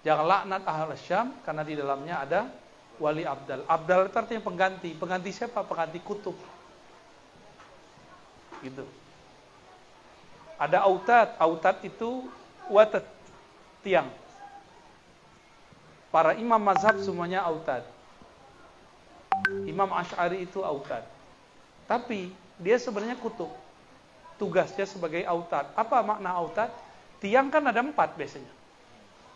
Jangan 0.00 0.24
laknat 0.24 0.64
ahli 0.64 0.96
Syam 0.96 1.44
karena 1.44 1.60
di 1.60 1.76
dalamnya 1.76 2.16
ada 2.24 2.40
wali 3.00 3.24
abdal. 3.24 3.64
Abdal 3.68 4.08
itu 4.08 4.16
artinya 4.18 4.42
pengganti. 4.42 4.90
Pengganti 4.96 5.30
siapa? 5.32 5.64
Pengganti 5.64 5.98
kutub. 6.02 6.36
Gitu. 8.60 8.84
Ada 10.60 10.84
autat. 10.84 11.36
Autat 11.40 11.80
itu 11.86 12.28
watat 12.68 13.04
tiang. 13.82 14.08
Para 16.12 16.36
imam 16.36 16.60
mazhab 16.60 17.00
semuanya 17.00 17.40
autad. 17.40 17.84
Imam 19.64 19.88
Ash'ari 19.96 20.44
itu 20.44 20.60
autad. 20.60 21.02
Tapi 21.88 22.30
dia 22.60 22.76
sebenarnya 22.76 23.16
kutub. 23.16 23.48
Tugasnya 24.36 24.84
sebagai 24.84 25.24
autad. 25.24 25.72
Apa 25.72 26.04
makna 26.04 26.36
autad? 26.36 26.68
Tiang 27.18 27.48
kan 27.48 27.64
ada 27.64 27.80
empat 27.80 28.12
biasanya. 28.18 28.50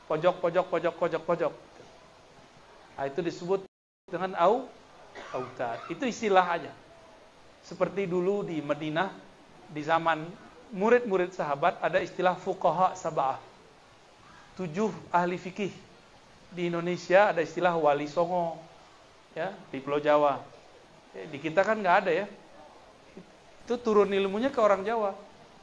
Pojok, 0.06 0.38
pojok, 0.38 0.66
pojok, 0.70 0.94
pojok, 0.94 1.22
pojok. 1.26 1.52
Nah, 2.96 3.04
itu 3.04 3.20
disebut 3.20 3.68
dengan 4.08 4.32
au, 4.40 4.64
autad. 5.36 5.78
Itu 5.92 6.08
istilah 6.08 6.44
aja. 6.44 6.72
Seperti 7.60 8.08
dulu 8.08 8.42
di 8.46 8.64
Madinah, 8.64 9.12
di 9.68 9.82
zaman 9.84 10.24
murid-murid 10.72 11.36
sahabat, 11.36 11.78
ada 11.84 12.00
istilah 12.00 12.34
fuqaha 12.34 12.96
sabah. 12.96 13.38
Tujuh 14.56 14.88
ahli 15.12 15.36
fikih 15.36 15.86
di 16.56 16.72
Indonesia 16.72 17.36
ada 17.36 17.44
istilah 17.44 17.76
wali 17.76 18.08
songo 18.08 18.56
ya 19.36 19.52
di 19.68 19.76
Pulau 19.76 20.00
Jawa 20.00 20.40
ya, 21.12 21.28
di 21.28 21.36
kita 21.36 21.60
kan 21.60 21.76
nggak 21.76 21.96
ada 22.00 22.12
ya 22.24 22.26
itu 23.66 23.74
turun 23.76 24.08
ilmunya 24.08 24.48
ke 24.48 24.56
orang 24.56 24.80
Jawa 24.80 25.12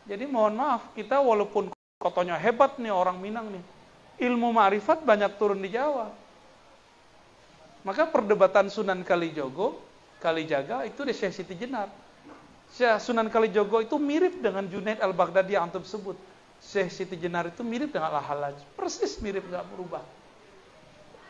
jadi 0.05 0.29
mohon 0.29 0.53
maaf 0.53 0.93
kita 0.93 1.17
walaupun 1.17 1.73
kotonya 1.97 2.37
hebat 2.37 2.77
nih 2.77 2.93
orang 2.93 3.17
Minang 3.17 3.49
nih 3.49 3.63
ilmu 4.29 4.53
ma'rifat 4.53 5.01
banyak 5.01 5.33
turun 5.41 5.57
di 5.65 5.73
Jawa 5.73 6.13
maka 7.83 8.07
perdebatan 8.07 8.71
Sunan 8.71 9.03
Kalijogo 9.03 9.79
Kalijaga 10.23 10.87
itu 10.87 11.03
di 11.03 11.13
Syekh 11.15 11.33
Siti 11.35 11.55
Jenar 11.59 11.91
Sunan 12.99 13.29
Kalijogo 13.29 13.83
itu 13.83 13.99
mirip 14.01 14.41
dengan 14.41 14.65
Junaid 14.65 14.97
al-Baghdadi 15.03 15.55
yang 15.55 15.69
antum 15.69 15.85
sebut 15.85 16.17
Syekh 16.63 16.89
Siti 16.89 17.15
Jenar 17.19 17.51
itu 17.51 17.61
mirip 17.61 17.91
dengan 17.91 18.15
Al-Halaj 18.17 18.57
persis 18.73 19.19
mirip 19.19 19.45
nggak 19.45 19.67
berubah 19.75 20.03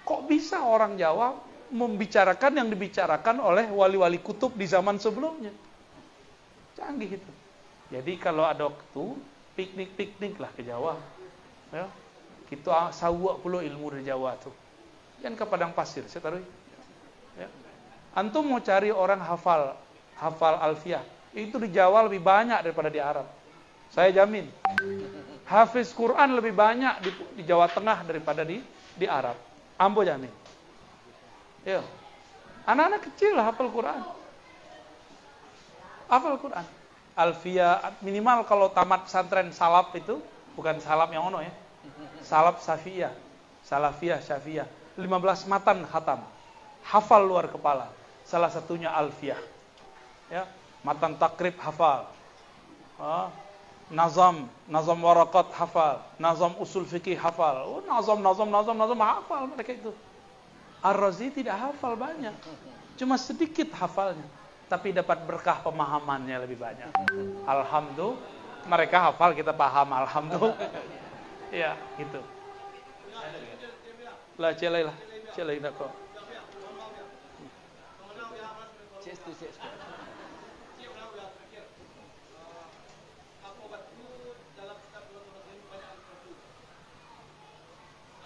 Kok 0.04 0.28
bisa 0.28 0.60
orang 0.68 1.00
Jawa 1.00 1.32
membicarakan 1.72 2.60
yang 2.60 2.68
dibicarakan 2.68 3.40
oleh 3.40 3.72
wali-wali 3.72 4.20
kutub 4.20 4.52
di 4.54 4.68
zaman 4.68 5.00
sebelumnya? 5.00 5.50
Canggih 6.76 7.18
itu. 7.18 7.32
Jadi 7.88 8.20
kalau 8.20 8.44
ada 8.44 8.68
waktu, 8.68 9.16
piknik-piknik 9.56 10.36
lah 10.44 10.52
ke 10.52 10.62
Jawa. 10.68 11.00
Ya. 11.72 11.88
Kita 12.52 12.92
sawak 12.92 13.40
pula 13.40 13.64
ilmu 13.64 13.96
dari 13.96 14.04
Jawa 14.04 14.36
tuh. 14.44 14.54
Kan 15.24 15.40
ke 15.40 15.48
padang 15.48 15.72
pasir, 15.72 16.04
saya 16.12 16.20
taruh. 16.20 16.44
Ya. 17.40 17.48
Antum 18.12 18.44
mau 18.44 18.60
cari 18.60 18.92
orang 18.92 19.24
hafal, 19.24 19.72
hafal 20.20 20.60
alfiah. 20.60 21.00
Itu 21.32 21.64
di 21.64 21.72
Jawa 21.72 22.04
lebih 22.06 22.20
banyak 22.20 22.60
daripada 22.60 22.92
di 22.92 23.00
Arab. 23.00 23.26
Saya 23.88 24.12
jamin. 24.12 24.52
Hafiz 25.48 25.96
Quran 25.96 26.36
lebih 26.36 26.52
banyak 26.52 27.00
di, 27.00 27.10
di 27.40 27.44
Jawa 27.48 27.72
Tengah 27.72 28.04
daripada 28.04 28.44
di 28.44 28.60
di 29.00 29.08
Arab. 29.08 29.40
Ambo 29.80 30.04
jamin. 30.04 30.30
Ya. 31.64 31.80
Anak-anak 32.68 33.08
kecil 33.08 33.40
hafal 33.40 33.72
Quran. 33.72 34.04
Hafal 36.12 36.36
Quran. 36.36 36.68
Alfia 37.16 37.96
minimal 38.04 38.44
kalau 38.44 38.68
tamat 38.74 39.08
pesantren 39.08 39.54
salaf 39.56 39.94
itu 39.96 40.20
bukan 40.60 40.84
salaf 40.84 41.08
yang 41.16 41.32
ono 41.32 41.40
ya. 41.40 41.54
Salaf 42.24 42.60
Safiyah, 42.60 43.12
Salafiyah, 43.64 44.20
Syafiyah. 44.20 44.83
15 44.98 45.50
matan 45.50 45.86
khatam. 45.90 46.22
Hafal 46.84 47.24
luar 47.26 47.48
kepala. 47.50 47.90
Salah 48.28 48.52
satunya 48.52 48.92
Alfiyah. 48.92 49.40
Ya, 50.32 50.48
matan 50.86 51.18
takrib 51.18 51.58
hafal. 51.60 52.08
Ah, 53.00 53.34
nazam, 53.90 54.48
nazam 54.70 55.00
warakat 55.02 55.50
hafal, 55.54 56.02
nazam 56.18 56.54
usul 56.62 56.86
fikih 56.88 57.18
hafal. 57.18 57.68
Oh, 57.68 57.82
nazam, 57.86 58.20
nazam, 58.22 58.48
nazam, 58.48 58.76
nazam 58.78 59.00
hafal 59.02 59.44
mereka 59.50 59.74
itu. 59.76 59.92
Ar-Razi 60.84 61.32
tidak 61.32 61.56
hafal 61.56 61.96
banyak. 61.96 62.36
Cuma 63.00 63.16
sedikit 63.16 63.72
hafalnya. 63.80 64.28
Tapi 64.68 64.92
dapat 64.92 65.24
berkah 65.24 65.64
pemahamannya 65.64 66.38
lebih 66.44 66.60
banyak. 66.60 66.92
Alhamdulillah. 67.48 68.20
Mereka 68.64 68.98
hafal, 69.12 69.36
kita 69.36 69.52
paham. 69.56 69.92
Alhamdulillah. 69.92 70.56
ya, 71.64 71.76
gitu. 72.00 72.20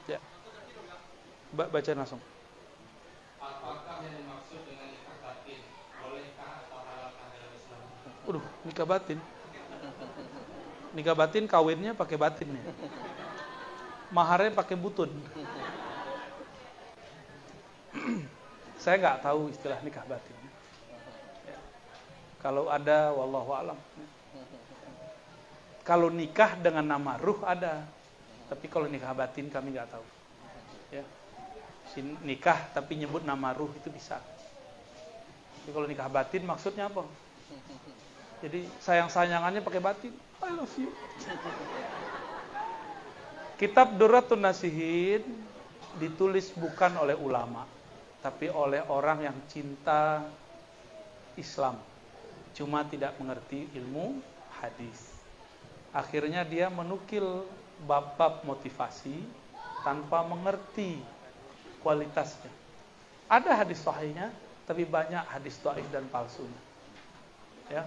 Ya. 0.08 0.20
Ba- 1.52 1.68
Baca 1.68 1.92
langsung. 1.92 2.24
Apakah 3.44 4.00
yang 4.08 4.16
dimaksud 4.16 4.64
dengan 4.64 4.88
nikah 4.88 5.18
batin? 5.20 5.60
Bolehkah 6.00 6.52
atau 6.64 6.80
halalkah 6.88 7.28
dalam 7.36 7.52
Islam? 7.52 7.80
Waduh, 8.24 8.46
nikah 8.64 8.88
batin. 8.88 9.20
Nikah 10.96 11.16
batin 11.20 11.44
kawinnya 11.52 11.92
pakai 11.92 12.16
batin 12.16 12.48
ya. 12.56 12.64
Maharnya 14.16 14.56
pakai 14.56 14.80
butun. 14.80 15.12
Saya 18.84 18.96
nggak 19.02 19.26
tahu 19.26 19.50
istilah 19.50 19.80
nikah 19.82 20.06
batin. 20.06 20.38
Ya. 21.46 21.58
Kalau 22.42 22.70
ada, 22.70 23.12
wallahu 23.14 23.52
alam. 23.54 23.80
Kalau 25.88 26.12
nikah 26.12 26.60
dengan 26.60 26.84
nama 26.84 27.16
ruh 27.16 27.40
ada, 27.48 27.88
tapi 28.52 28.68
kalau 28.68 28.92
nikah 28.92 29.16
batin 29.16 29.48
kami 29.48 29.72
nggak 29.72 29.88
tahu. 29.88 30.06
Ya. 30.92 31.04
Si 31.96 32.04
nikah 32.04 32.60
tapi 32.76 33.00
nyebut 33.00 33.24
nama 33.24 33.56
ruh 33.56 33.72
itu 33.72 33.88
bisa. 33.88 34.20
Tapi 35.64 35.70
kalau 35.72 35.88
nikah 35.88 36.12
batin 36.12 36.44
maksudnya 36.44 36.92
apa? 36.92 37.08
Jadi 38.44 38.70
sayang-sayangannya 38.84 39.64
pakai 39.66 39.82
batin. 39.82 40.14
I 40.44 40.52
love 40.54 40.76
you. 40.78 40.94
Kitab 43.58 43.98
Durratun 43.98 44.46
Nasihin 44.46 45.26
ditulis 45.98 46.54
bukan 46.54 46.94
oleh 47.02 47.18
ulama, 47.18 47.66
tapi 48.22 48.50
oleh 48.50 48.82
orang 48.90 49.30
yang 49.30 49.38
cinta 49.48 50.26
Islam. 51.38 51.78
Cuma 52.58 52.82
tidak 52.90 53.14
mengerti 53.22 53.70
ilmu 53.78 54.18
hadis. 54.58 55.14
Akhirnya 55.94 56.42
dia 56.42 56.68
menukil 56.74 57.46
bab-bab 57.86 58.42
motivasi 58.42 59.22
tanpa 59.86 60.26
mengerti 60.26 60.98
kualitasnya. 61.86 62.50
Ada 63.30 63.62
hadis 63.62 63.84
sahihnya, 63.86 64.34
tapi 64.66 64.84
banyak 64.84 65.22
hadis 65.30 65.62
dhaif 65.62 65.86
dan 65.94 66.10
palsunya. 66.10 66.62
Ya. 67.70 67.86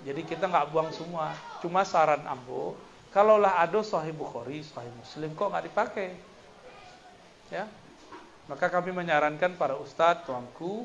Jadi 0.00 0.24
kita 0.24 0.48
nggak 0.48 0.72
buang 0.72 0.88
semua. 0.96 1.36
Cuma 1.60 1.84
saran 1.84 2.24
ambo, 2.24 2.72
kalaulah 3.12 3.60
ada 3.60 3.84
sahih 3.84 4.16
Bukhari, 4.16 4.64
sahih 4.64 4.90
Muslim 4.96 5.30
kok 5.36 5.50
nggak 5.52 5.66
dipakai? 5.68 6.08
Ya. 7.52 7.68
Maka 8.50 8.66
kami 8.66 8.90
menyarankan 8.90 9.54
para 9.54 9.78
ustadz, 9.78 10.26
tuanku, 10.26 10.82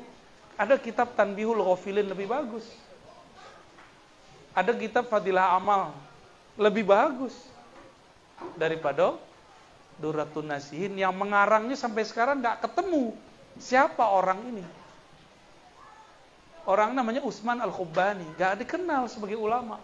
ada 0.54 0.78
kitab 0.78 1.18
Tanbihul 1.18 1.58
Ghafilin 1.66 2.06
lebih 2.06 2.30
bagus. 2.30 2.62
Ada 4.54 4.70
kitab 4.70 5.10
Fadilah 5.10 5.58
Amal 5.58 5.90
lebih 6.54 6.86
bagus 6.86 7.34
daripada 8.54 9.18
Duratun 9.98 10.46
Nasihin 10.46 10.94
yang 10.94 11.10
mengarangnya 11.10 11.74
sampai 11.74 12.06
sekarang 12.06 12.38
nggak 12.38 12.70
ketemu 12.70 13.18
siapa 13.58 14.14
orang 14.14 14.38
ini. 14.46 14.64
Orang 16.70 16.94
namanya 16.94 17.26
Usman 17.26 17.58
Al-Khubbani, 17.58 18.30
nggak 18.38 18.62
dikenal 18.62 19.10
sebagai 19.10 19.42
ulama. 19.42 19.82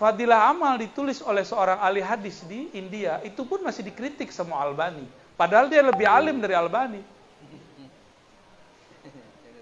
Fadilah 0.00 0.56
Amal 0.56 0.80
ditulis 0.80 1.20
oleh 1.20 1.44
seorang 1.44 1.84
ahli 1.84 2.00
hadis 2.00 2.40
di 2.48 2.72
India, 2.72 3.20
itu 3.26 3.44
pun 3.44 3.60
masih 3.60 3.84
dikritik 3.84 4.32
sama 4.32 4.56
Albani. 4.56 5.17
Padahal 5.38 5.70
dia 5.70 5.86
lebih 5.86 6.02
alim 6.02 6.42
dari 6.42 6.58
Albani. 6.58 6.98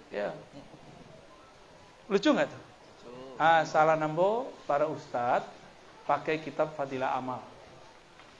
Ya. 0.08 0.32
Lucu 2.08 2.32
nggak 2.32 2.48
tuh? 2.48 2.62
Ah, 3.36 3.60
salah 3.68 4.00
nambo 4.00 4.48
para 4.64 4.88
ustadz 4.88 5.44
pakai 6.08 6.40
kitab 6.40 6.72
Fadilah 6.72 7.12
Amal. 7.12 7.44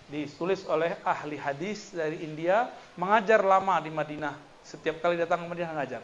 Ditulis 0.08 0.64
oleh 0.64 0.96
ahli 1.04 1.36
hadis 1.36 1.92
dari 1.92 2.24
India, 2.24 2.72
mengajar 2.96 3.44
lama 3.44 3.76
di 3.84 3.92
Madinah. 3.92 4.38
Setiap 4.64 5.04
kali 5.04 5.20
datang 5.20 5.44
ke 5.44 5.46
Madinah 5.52 5.76
ngajar. 5.76 6.02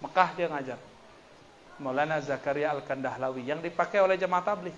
Mekah 0.00 0.30
dia 0.32 0.48
ngajar. 0.48 0.78
Maulana 1.76 2.16
Zakaria 2.24 2.72
Al-Kandahlawi 2.72 3.44
yang 3.44 3.60
dipakai 3.60 4.00
oleh 4.00 4.16
jemaah 4.16 4.40
tabligh. 4.40 4.76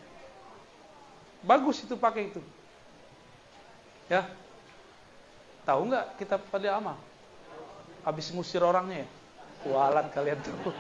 Bagus 1.46 1.86
itu 1.86 1.94
pakai 1.94 2.34
itu. 2.34 2.42
Ya. 4.10 4.26
Tahu 5.62 5.80
nggak 5.86 6.06
kita 6.18 6.36
pada 6.42 6.78
amal? 6.78 6.98
Habis 8.02 8.34
ngusir 8.34 8.62
orangnya 8.66 9.06
ya? 9.06 9.08
Kualat 9.62 10.10
kalian 10.10 10.38
tuh. 10.42 10.74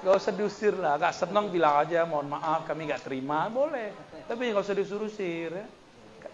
Gak 0.00 0.16
usah 0.16 0.32
diusir 0.32 0.72
lah, 0.80 0.96
gak 0.96 1.12
senang 1.12 1.52
bilang 1.52 1.84
aja 1.84 2.08
mohon 2.08 2.32
maaf 2.32 2.64
kami 2.64 2.88
gak 2.88 3.04
terima, 3.04 3.52
boleh. 3.52 3.92
Tapi 4.24 4.48
gak 4.48 4.64
usah 4.64 4.72
disuruh-usir 4.72 5.52
ya. 5.52 5.66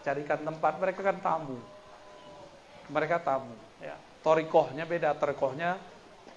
Carikan 0.07 0.46
tempat, 0.46 0.78
mereka 0.78 1.02
kan 1.02 1.18
tamu. 1.18 1.59
Mereka 2.86 3.26
tamu. 3.26 3.50
Ya. 3.82 3.98
Torikohnya 4.22 4.86
beda, 4.86 5.18
torikohnya 5.18 5.82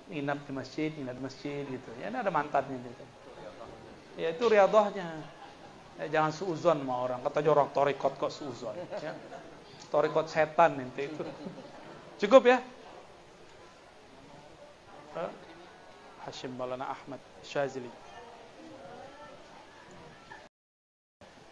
nginap 0.10 0.42
di 0.42 0.52
masjid, 0.58 0.90
nginap 0.90 1.22
di 1.22 1.24
masjid 1.30 1.64
gitu. 1.70 1.90
Ya 2.02 2.10
ini 2.10 2.18
ada 2.18 2.34
mantannya 2.34 2.82
gitu. 2.82 3.06
Ya 4.18 4.34
itu 4.34 4.46
riadohnya. 4.50 5.22
Ya, 6.02 6.06
jangan 6.10 6.32
suuzon 6.34 6.82
sama 6.82 6.96
orang. 7.06 7.20
Kata 7.22 7.46
orang 7.46 7.70
torikot 7.70 8.18
kok 8.18 8.34
suuzon. 8.34 8.74
Ya. 9.06 9.14
Torikot 9.90 10.30
setan 10.30 10.78
nanti 10.78 11.10
itu. 11.10 11.26
Cukup 12.22 12.46
ya? 12.46 12.62
Hashim 16.22 16.54
Maulana 16.54 16.94
Ahmad 16.94 17.18
Syazili. 17.42 17.90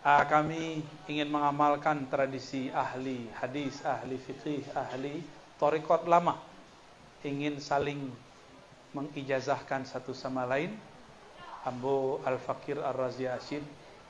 Ah, 0.06 0.24
kami 0.24 0.86
ingin 1.10 1.28
mengamalkan 1.28 2.06
tradisi 2.08 2.70
ahli 2.72 3.28
hadis, 3.42 3.82
ahli 3.84 4.22
fikih, 4.22 4.64
ahli 4.72 5.20
torikot 5.58 6.06
lama. 6.06 6.38
Ingin 7.26 7.58
saling 7.58 8.08
mengijazahkan 8.94 9.84
satu 9.84 10.14
sama 10.14 10.46
lain. 10.46 10.78
Ambo 11.68 12.24
Al-Fakir 12.24 12.80
Ar-Razi 12.80 13.28
Asyid, 13.28 13.66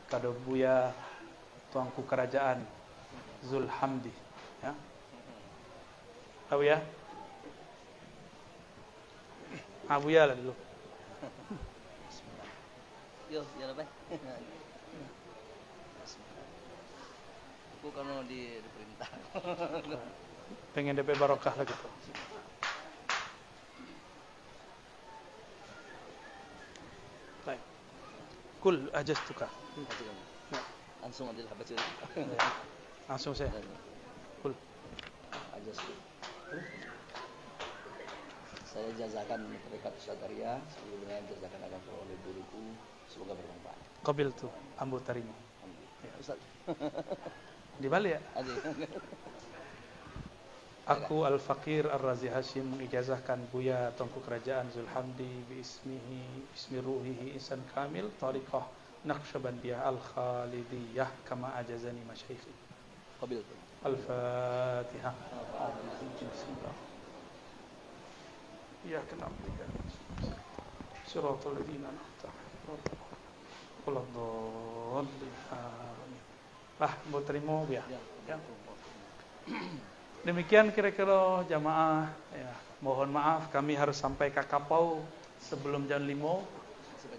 kado 0.06 0.38
buya 0.46 0.94
tuangku 1.74 2.06
kerajaan 2.06 2.77
Zulhamdi. 3.48 4.12
Ya. 4.60 4.76
Tahu 6.52 6.62
ya? 6.68 6.84
Abu 9.88 10.12
ya 10.12 10.28
lah 10.28 10.36
dulu. 10.36 10.52
Yo, 13.32 13.44
ya 13.56 13.72
apa? 13.72 13.84
Aku 17.80 17.88
kan 17.96 18.08
di 18.28 18.60
diperintah. 18.60 19.10
Pengen 20.76 21.00
DP 21.00 21.16
barokah 21.16 21.56
lah 21.56 21.64
gitu. 21.64 21.88
Baik. 27.48 27.62
Kul 28.60 28.92
ajastuka. 28.92 29.48
Ya. 30.52 30.62
Langsung 31.00 31.32
aja 31.32 31.48
lah 31.48 31.56
baca. 31.56 31.76
Langsung 33.08 33.32
saya. 33.32 33.48
Kul. 34.44 34.52
Ajas. 35.56 35.80
Saya 38.68 38.90
jazakan 39.00 39.48
dekat 39.72 39.96
Sadaria 39.96 40.60
sebelumnya 40.68 41.24
jazakan 41.32 41.72
akan 41.72 41.82
oleh 42.04 42.20
guruku 42.28 42.76
semoga 43.08 43.32
bermanfaat. 43.40 43.80
Qabil 44.04 44.28
tu 44.36 44.52
ambu 44.76 45.00
tarima. 45.00 45.32
Ya. 46.04 46.12
Ustaz. 46.20 46.40
Di 47.82 47.88
Bali 47.88 48.12
ya? 48.12 48.20
Aja. 48.36 48.54
Aku 50.88 51.28
Al-Fakir 51.28 51.88
Ar-Razi 51.92 52.32
Hashim 52.32 52.64
mengijazahkan 52.64 53.52
Buya 53.52 53.92
Tengku 54.00 54.24
Kerajaan 54.24 54.72
Zulhamdi 54.72 55.44
Bismihi 55.52 56.48
Bismi 56.56 56.80
Ruhihi 56.80 57.36
Insan 57.36 57.60
Kamil 57.76 58.08
Tariqah 58.16 58.64
Naqsyabandiyah 59.04 59.84
Al-Khalidiyah 59.84 61.12
Kama 61.28 61.52
ajazani 61.60 62.00
Ya 68.88 69.02
kenapa 69.10 69.34
Suratul 71.08 71.58
Ladina. 71.58 71.90
Nahta 71.90 72.30
Quladhalli 73.84 75.30
Amin 75.50 76.22
Lah, 76.78 76.94
mau 77.10 77.22
terima 77.26 77.66
ya? 77.72 77.82
Ya. 77.90 78.38
Demikian 80.22 80.70
kira-kira 80.76 81.48
jamaah 81.48 82.12
ya, 82.36 82.52
mohon 82.84 83.10
maaf 83.16 83.48
kami 83.50 83.74
harus 83.80 83.96
sampai 83.96 84.30
ke 84.30 84.44
kapau 84.44 85.00
sebelum 85.40 85.88
jam 85.88 86.04
5 86.04 86.58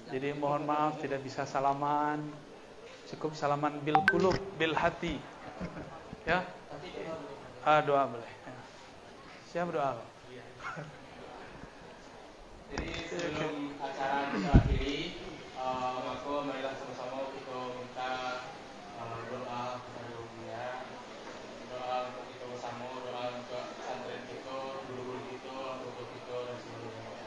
jadi 0.08 0.32
mohon 0.36 0.64
maaf 0.64 1.00
tidak 1.04 1.20
bisa 1.20 1.44
salaman. 1.44 2.24
Cukup 3.08 3.32
salaman 3.32 3.80
bil 3.80 3.96
kulub 4.12 4.36
bil 4.60 4.76
hati 4.76 5.16
ya. 6.26 6.38
Ah, 7.64 7.80
doa 7.82 8.04
boleh. 8.08 8.24
Ya. 8.24 8.54
siapa 9.48 9.70
doa 9.72 10.04
Jadi 12.68 12.92
sebelum 13.08 13.80
acara 13.80 14.28
kita 14.28 14.50
akhiri, 14.60 14.98
uh, 15.56 16.04
maka 16.04 16.32
marilah 16.44 16.76
sama-sama 16.76 17.32
kita 17.32 17.56
minta 17.80 18.12
uh, 19.00 19.20
doa 19.32 19.62
kepada 19.80 20.10
dunia, 20.12 20.64
doa 21.72 21.96
untuk 22.12 22.24
kita 22.28 22.44
bersama, 22.44 22.86
doa 23.08 23.22
untuk 23.40 23.64
pesantren 23.72 24.22
kita, 24.28 24.56
guru-guru 24.84 25.20
kita, 25.32 25.56
untuk 25.80 26.06
kita 26.12 26.36
dan 26.44 26.56
seluruhnya. 26.60 27.24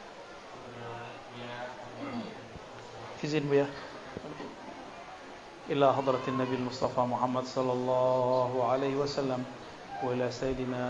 Ya, 1.42 1.54
izin 3.32 3.48
bu 3.48 3.54
ya 3.64 3.68
إلى 5.72 5.94
حضرة 5.94 6.20
النبي 6.28 6.54
المصطفى 6.56 7.00
محمد 7.00 7.44
صلى 7.44 7.72
الله 7.72 8.50
عليه 8.70 8.94
وسلم 8.96 9.44
وإلى 10.04 10.30
سيدنا 10.30 10.84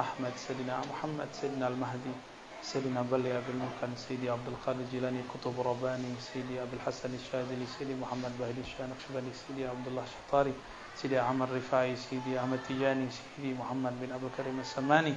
أحمد 0.00 0.32
سيدنا 0.36 0.80
محمد 0.90 1.28
سيدنا 1.32 1.68
المهدي 1.68 2.14
سيدنا 2.62 3.02
بلي 3.02 3.38
أبي 3.38 3.50
الملكن 3.54 3.96
سيدي 3.96 4.30
عبد 4.30 4.48
القادر 4.48 4.80
الجيلاني 4.80 5.20
قطب 5.34 5.60
رباني 5.60 6.12
سيدي 6.32 6.62
أبي 6.62 6.74
الحسن 6.76 7.14
الشاذلي 7.14 7.66
سيدي 7.78 7.94
محمد 7.94 8.32
بهدي 8.38 8.62
نقشبندي 8.62 9.32
سيدي 9.46 9.66
عبد 9.66 9.86
الله 9.88 10.02
الشطاري 10.02 10.52
سيدي 10.96 11.18
عمر 11.18 11.44
الرفاعي 11.44 11.96
سيدي 11.96 12.38
أحمد 12.40 12.58
تيجاني 12.68 13.06
سيدي 13.10 13.54
محمد 13.54 13.92
بن 14.00 14.12
أبو 14.12 14.26
الكريم 14.26 14.60
السماني 14.60 15.14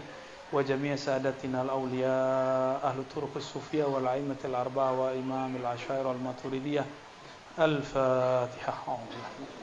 وجميع 0.54 0.96
سادتنا 0.96 1.62
الأولياء 1.62 2.80
أهل 2.90 3.00
الطرق 3.00 3.34
الصوفية 3.36 3.84
والأئمة 3.84 4.42
الأربعة 4.46 4.92
وإمام 5.00 5.56
العشائر 5.56 6.08
والماتريدية 6.08 6.86
الفاتحة 7.60 8.98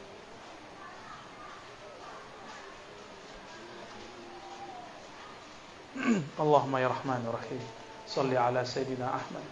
Allahumma 6.39 6.80
ya 6.80 6.88
Rahman 6.88 7.20
Rahim 7.28 7.59
Salli 8.07 8.39
ala 8.39 8.63
Sayyidina 8.63 9.20
Ahmad 9.20 9.43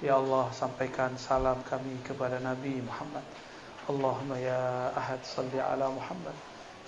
Ya 0.00 0.16
Allah 0.16 0.48
sampaikan 0.56 1.12
salam 1.20 1.60
kami 1.68 2.00
kepada 2.00 2.40
Nabi 2.40 2.80
Muhammad 2.80 3.20
Allahumma 3.84 4.40
ya 4.40 4.88
Ahad 4.96 5.20
Salli 5.20 5.60
ala 5.60 5.92
Muhammad 5.92 6.32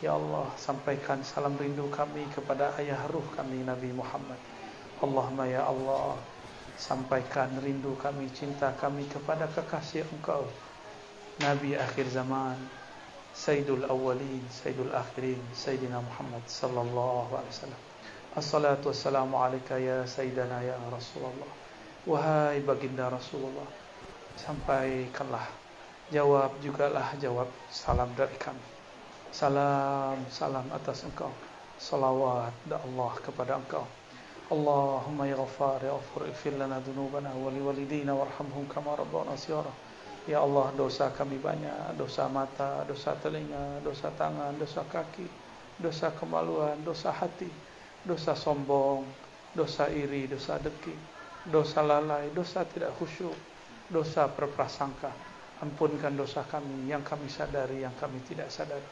Ya 0.01 0.17
Allah 0.17 0.49
sampaikan 0.57 1.21
salam 1.21 1.61
rindu 1.61 1.93
kami 1.93 2.25
kepada 2.33 2.73
ayah 2.81 3.05
ruh 3.13 3.25
kami 3.37 3.61
Nabi 3.69 3.93
Muhammad 3.93 4.41
Allahumma 5.05 5.45
ya 5.45 5.69
Allah 5.69 6.17
Sampaikan 6.81 7.53
rindu 7.61 7.93
kami, 8.01 8.33
cinta 8.33 8.73
kami 8.81 9.05
kepada 9.13 9.45
kekasih 9.53 10.09
engkau. 10.09 10.49
Nabi 11.41 11.77
akhir 11.77 12.09
zaman 12.13 12.57
Sayyidul 13.33 13.89
awwalin, 13.89 14.45
Sayyidul 14.53 14.93
akhirin 14.93 15.41
Sayyidina 15.57 16.01
Muhammad 16.05 16.45
sallallahu 16.45 17.33
alaihi 17.33 17.53
wasallam. 17.53 17.83
Assalatu 18.37 18.93
wassalamu 18.93 19.37
alaika 19.41 19.81
ya 19.81 20.05
Sayyidana 20.05 20.61
ya 20.65 20.77
Rasulullah. 20.89 21.51
Wahai 22.03 22.59
baginda 22.67 23.07
Rasulullah 23.07 23.69
Sampaikanlah 24.35 25.47
Jawab 26.11 26.59
jugalah 26.61 27.15
jawab 27.23 27.49
salam 27.71 28.11
dari 28.19 28.37
kami. 28.37 28.61
Salam, 29.33 30.19
salam 30.29 30.67
atas 30.75 31.09
engkau. 31.09 31.33
Salawat 31.81 32.53
da 32.69 32.77
Allah 32.85 33.13
kepada 33.23 33.57
engkau 33.57 33.87
Ya 34.51 35.37
ghaffar 35.37 35.85
ya 35.85 35.93
ghafur 35.93 36.27
Ighfir 36.27 36.59
lana 36.59 36.81
dunubana 36.81 37.31
wali 37.35 37.61
walidina 37.61 38.15
Warhamhum 38.15 38.67
kama 38.69 38.97
rabbana 38.97 39.37
siara 39.37 39.71
Ya 40.27 40.41
Allah 40.41 40.73
dosa 40.77 41.11
kami 41.11 41.39
banyak 41.39 41.99
Dosa 41.99 42.29
mata, 42.29 42.85
dosa 42.89 43.15
telinga, 43.23 43.81
dosa 43.85 44.11
tangan, 44.19 44.59
dosa 44.59 44.83
kaki 44.91 45.27
Dosa 45.79 46.11
kemaluan, 46.15 46.79
dosa 46.85 47.11
hati 47.13 47.73
dosa 48.03 48.35
sombong, 48.35 49.07
dosa 49.55 49.87
iri, 49.87 50.27
dosa 50.27 50.59
deki, 50.59 50.95
dosa 51.47 51.87
lalai, 51.87 52.35
dosa 52.35 52.67
tidak 52.67 52.91
khusyuk, 52.99 53.35
dosa 53.87 54.27
berprasangka. 54.27 55.11
Ampunkan 55.63 56.19
dosa 56.19 56.43
kami 56.43 56.91
yang 56.91 57.07
kami 57.07 57.31
sadari, 57.31 57.87
yang 57.87 57.95
kami 57.95 58.19
tidak 58.27 58.51
sadari. 58.51 58.83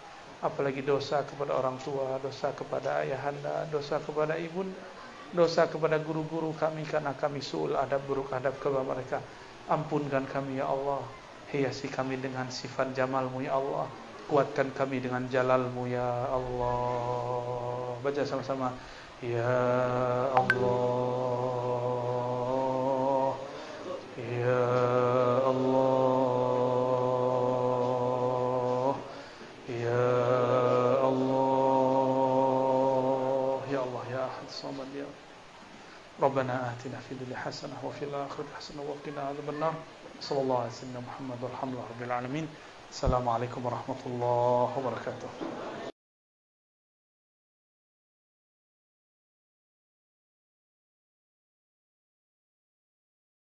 Apalagi 0.40 0.86
dosa 0.86 1.26
kepada 1.26 1.58
orang 1.58 1.76
tua, 1.82 2.22
dosa 2.22 2.54
kepada 2.54 3.02
ayahanda, 3.02 3.66
dosa 3.74 3.98
kepada 3.98 4.38
ibunda, 4.38 4.78
dosa 5.30 5.70
kepada 5.70 5.98
guru-guru 6.02 6.50
kami 6.58 6.82
karena 6.86 7.14
kami 7.14 7.38
suul 7.42 7.78
adab 7.78 8.02
buruk 8.06 8.30
adab 8.34 8.58
kepada 8.58 8.82
mereka. 8.82 9.18
Ampunkan 9.70 10.26
kami 10.26 10.58
ya 10.58 10.66
Allah. 10.66 11.06
Hiasi 11.50 11.90
kami 11.90 12.18
dengan 12.18 12.50
sifat 12.50 12.94
jamalmu 12.94 13.42
ya 13.42 13.58
Allah. 13.58 13.90
Kuatkan 14.26 14.70
kami 14.74 15.02
dengan 15.02 15.26
jalalmu 15.30 15.86
ya 15.90 16.30
Allah. 16.30 17.98
Baca 18.02 18.22
sama-sama. 18.26 18.74
Ya 19.22 19.54
Allah. 20.34 21.59
ربنا 36.22 36.72
آتنا 36.72 36.98
في 37.08 37.12
الدنيا 37.12 37.36
حسنة 37.36 37.72
وفي 37.84 38.04
الآخرة 38.04 38.44
حسنة 38.58 38.82
وقنا 38.82 39.22
عذاب 39.28 39.48
النار. 39.48 39.74
صلى 40.20 40.40
الله 40.40 40.58
على 40.60 40.70
سيدنا 40.70 41.00
محمد 41.00 41.42
والحمد 41.42 41.72
لله 41.72 41.84
رب 41.96 42.02
العالمين. 42.02 42.48
السلام 42.90 43.28
عليكم 43.28 43.66
ورحمة 43.66 44.00
الله 44.06 44.68
وبركاته. 44.78 45.28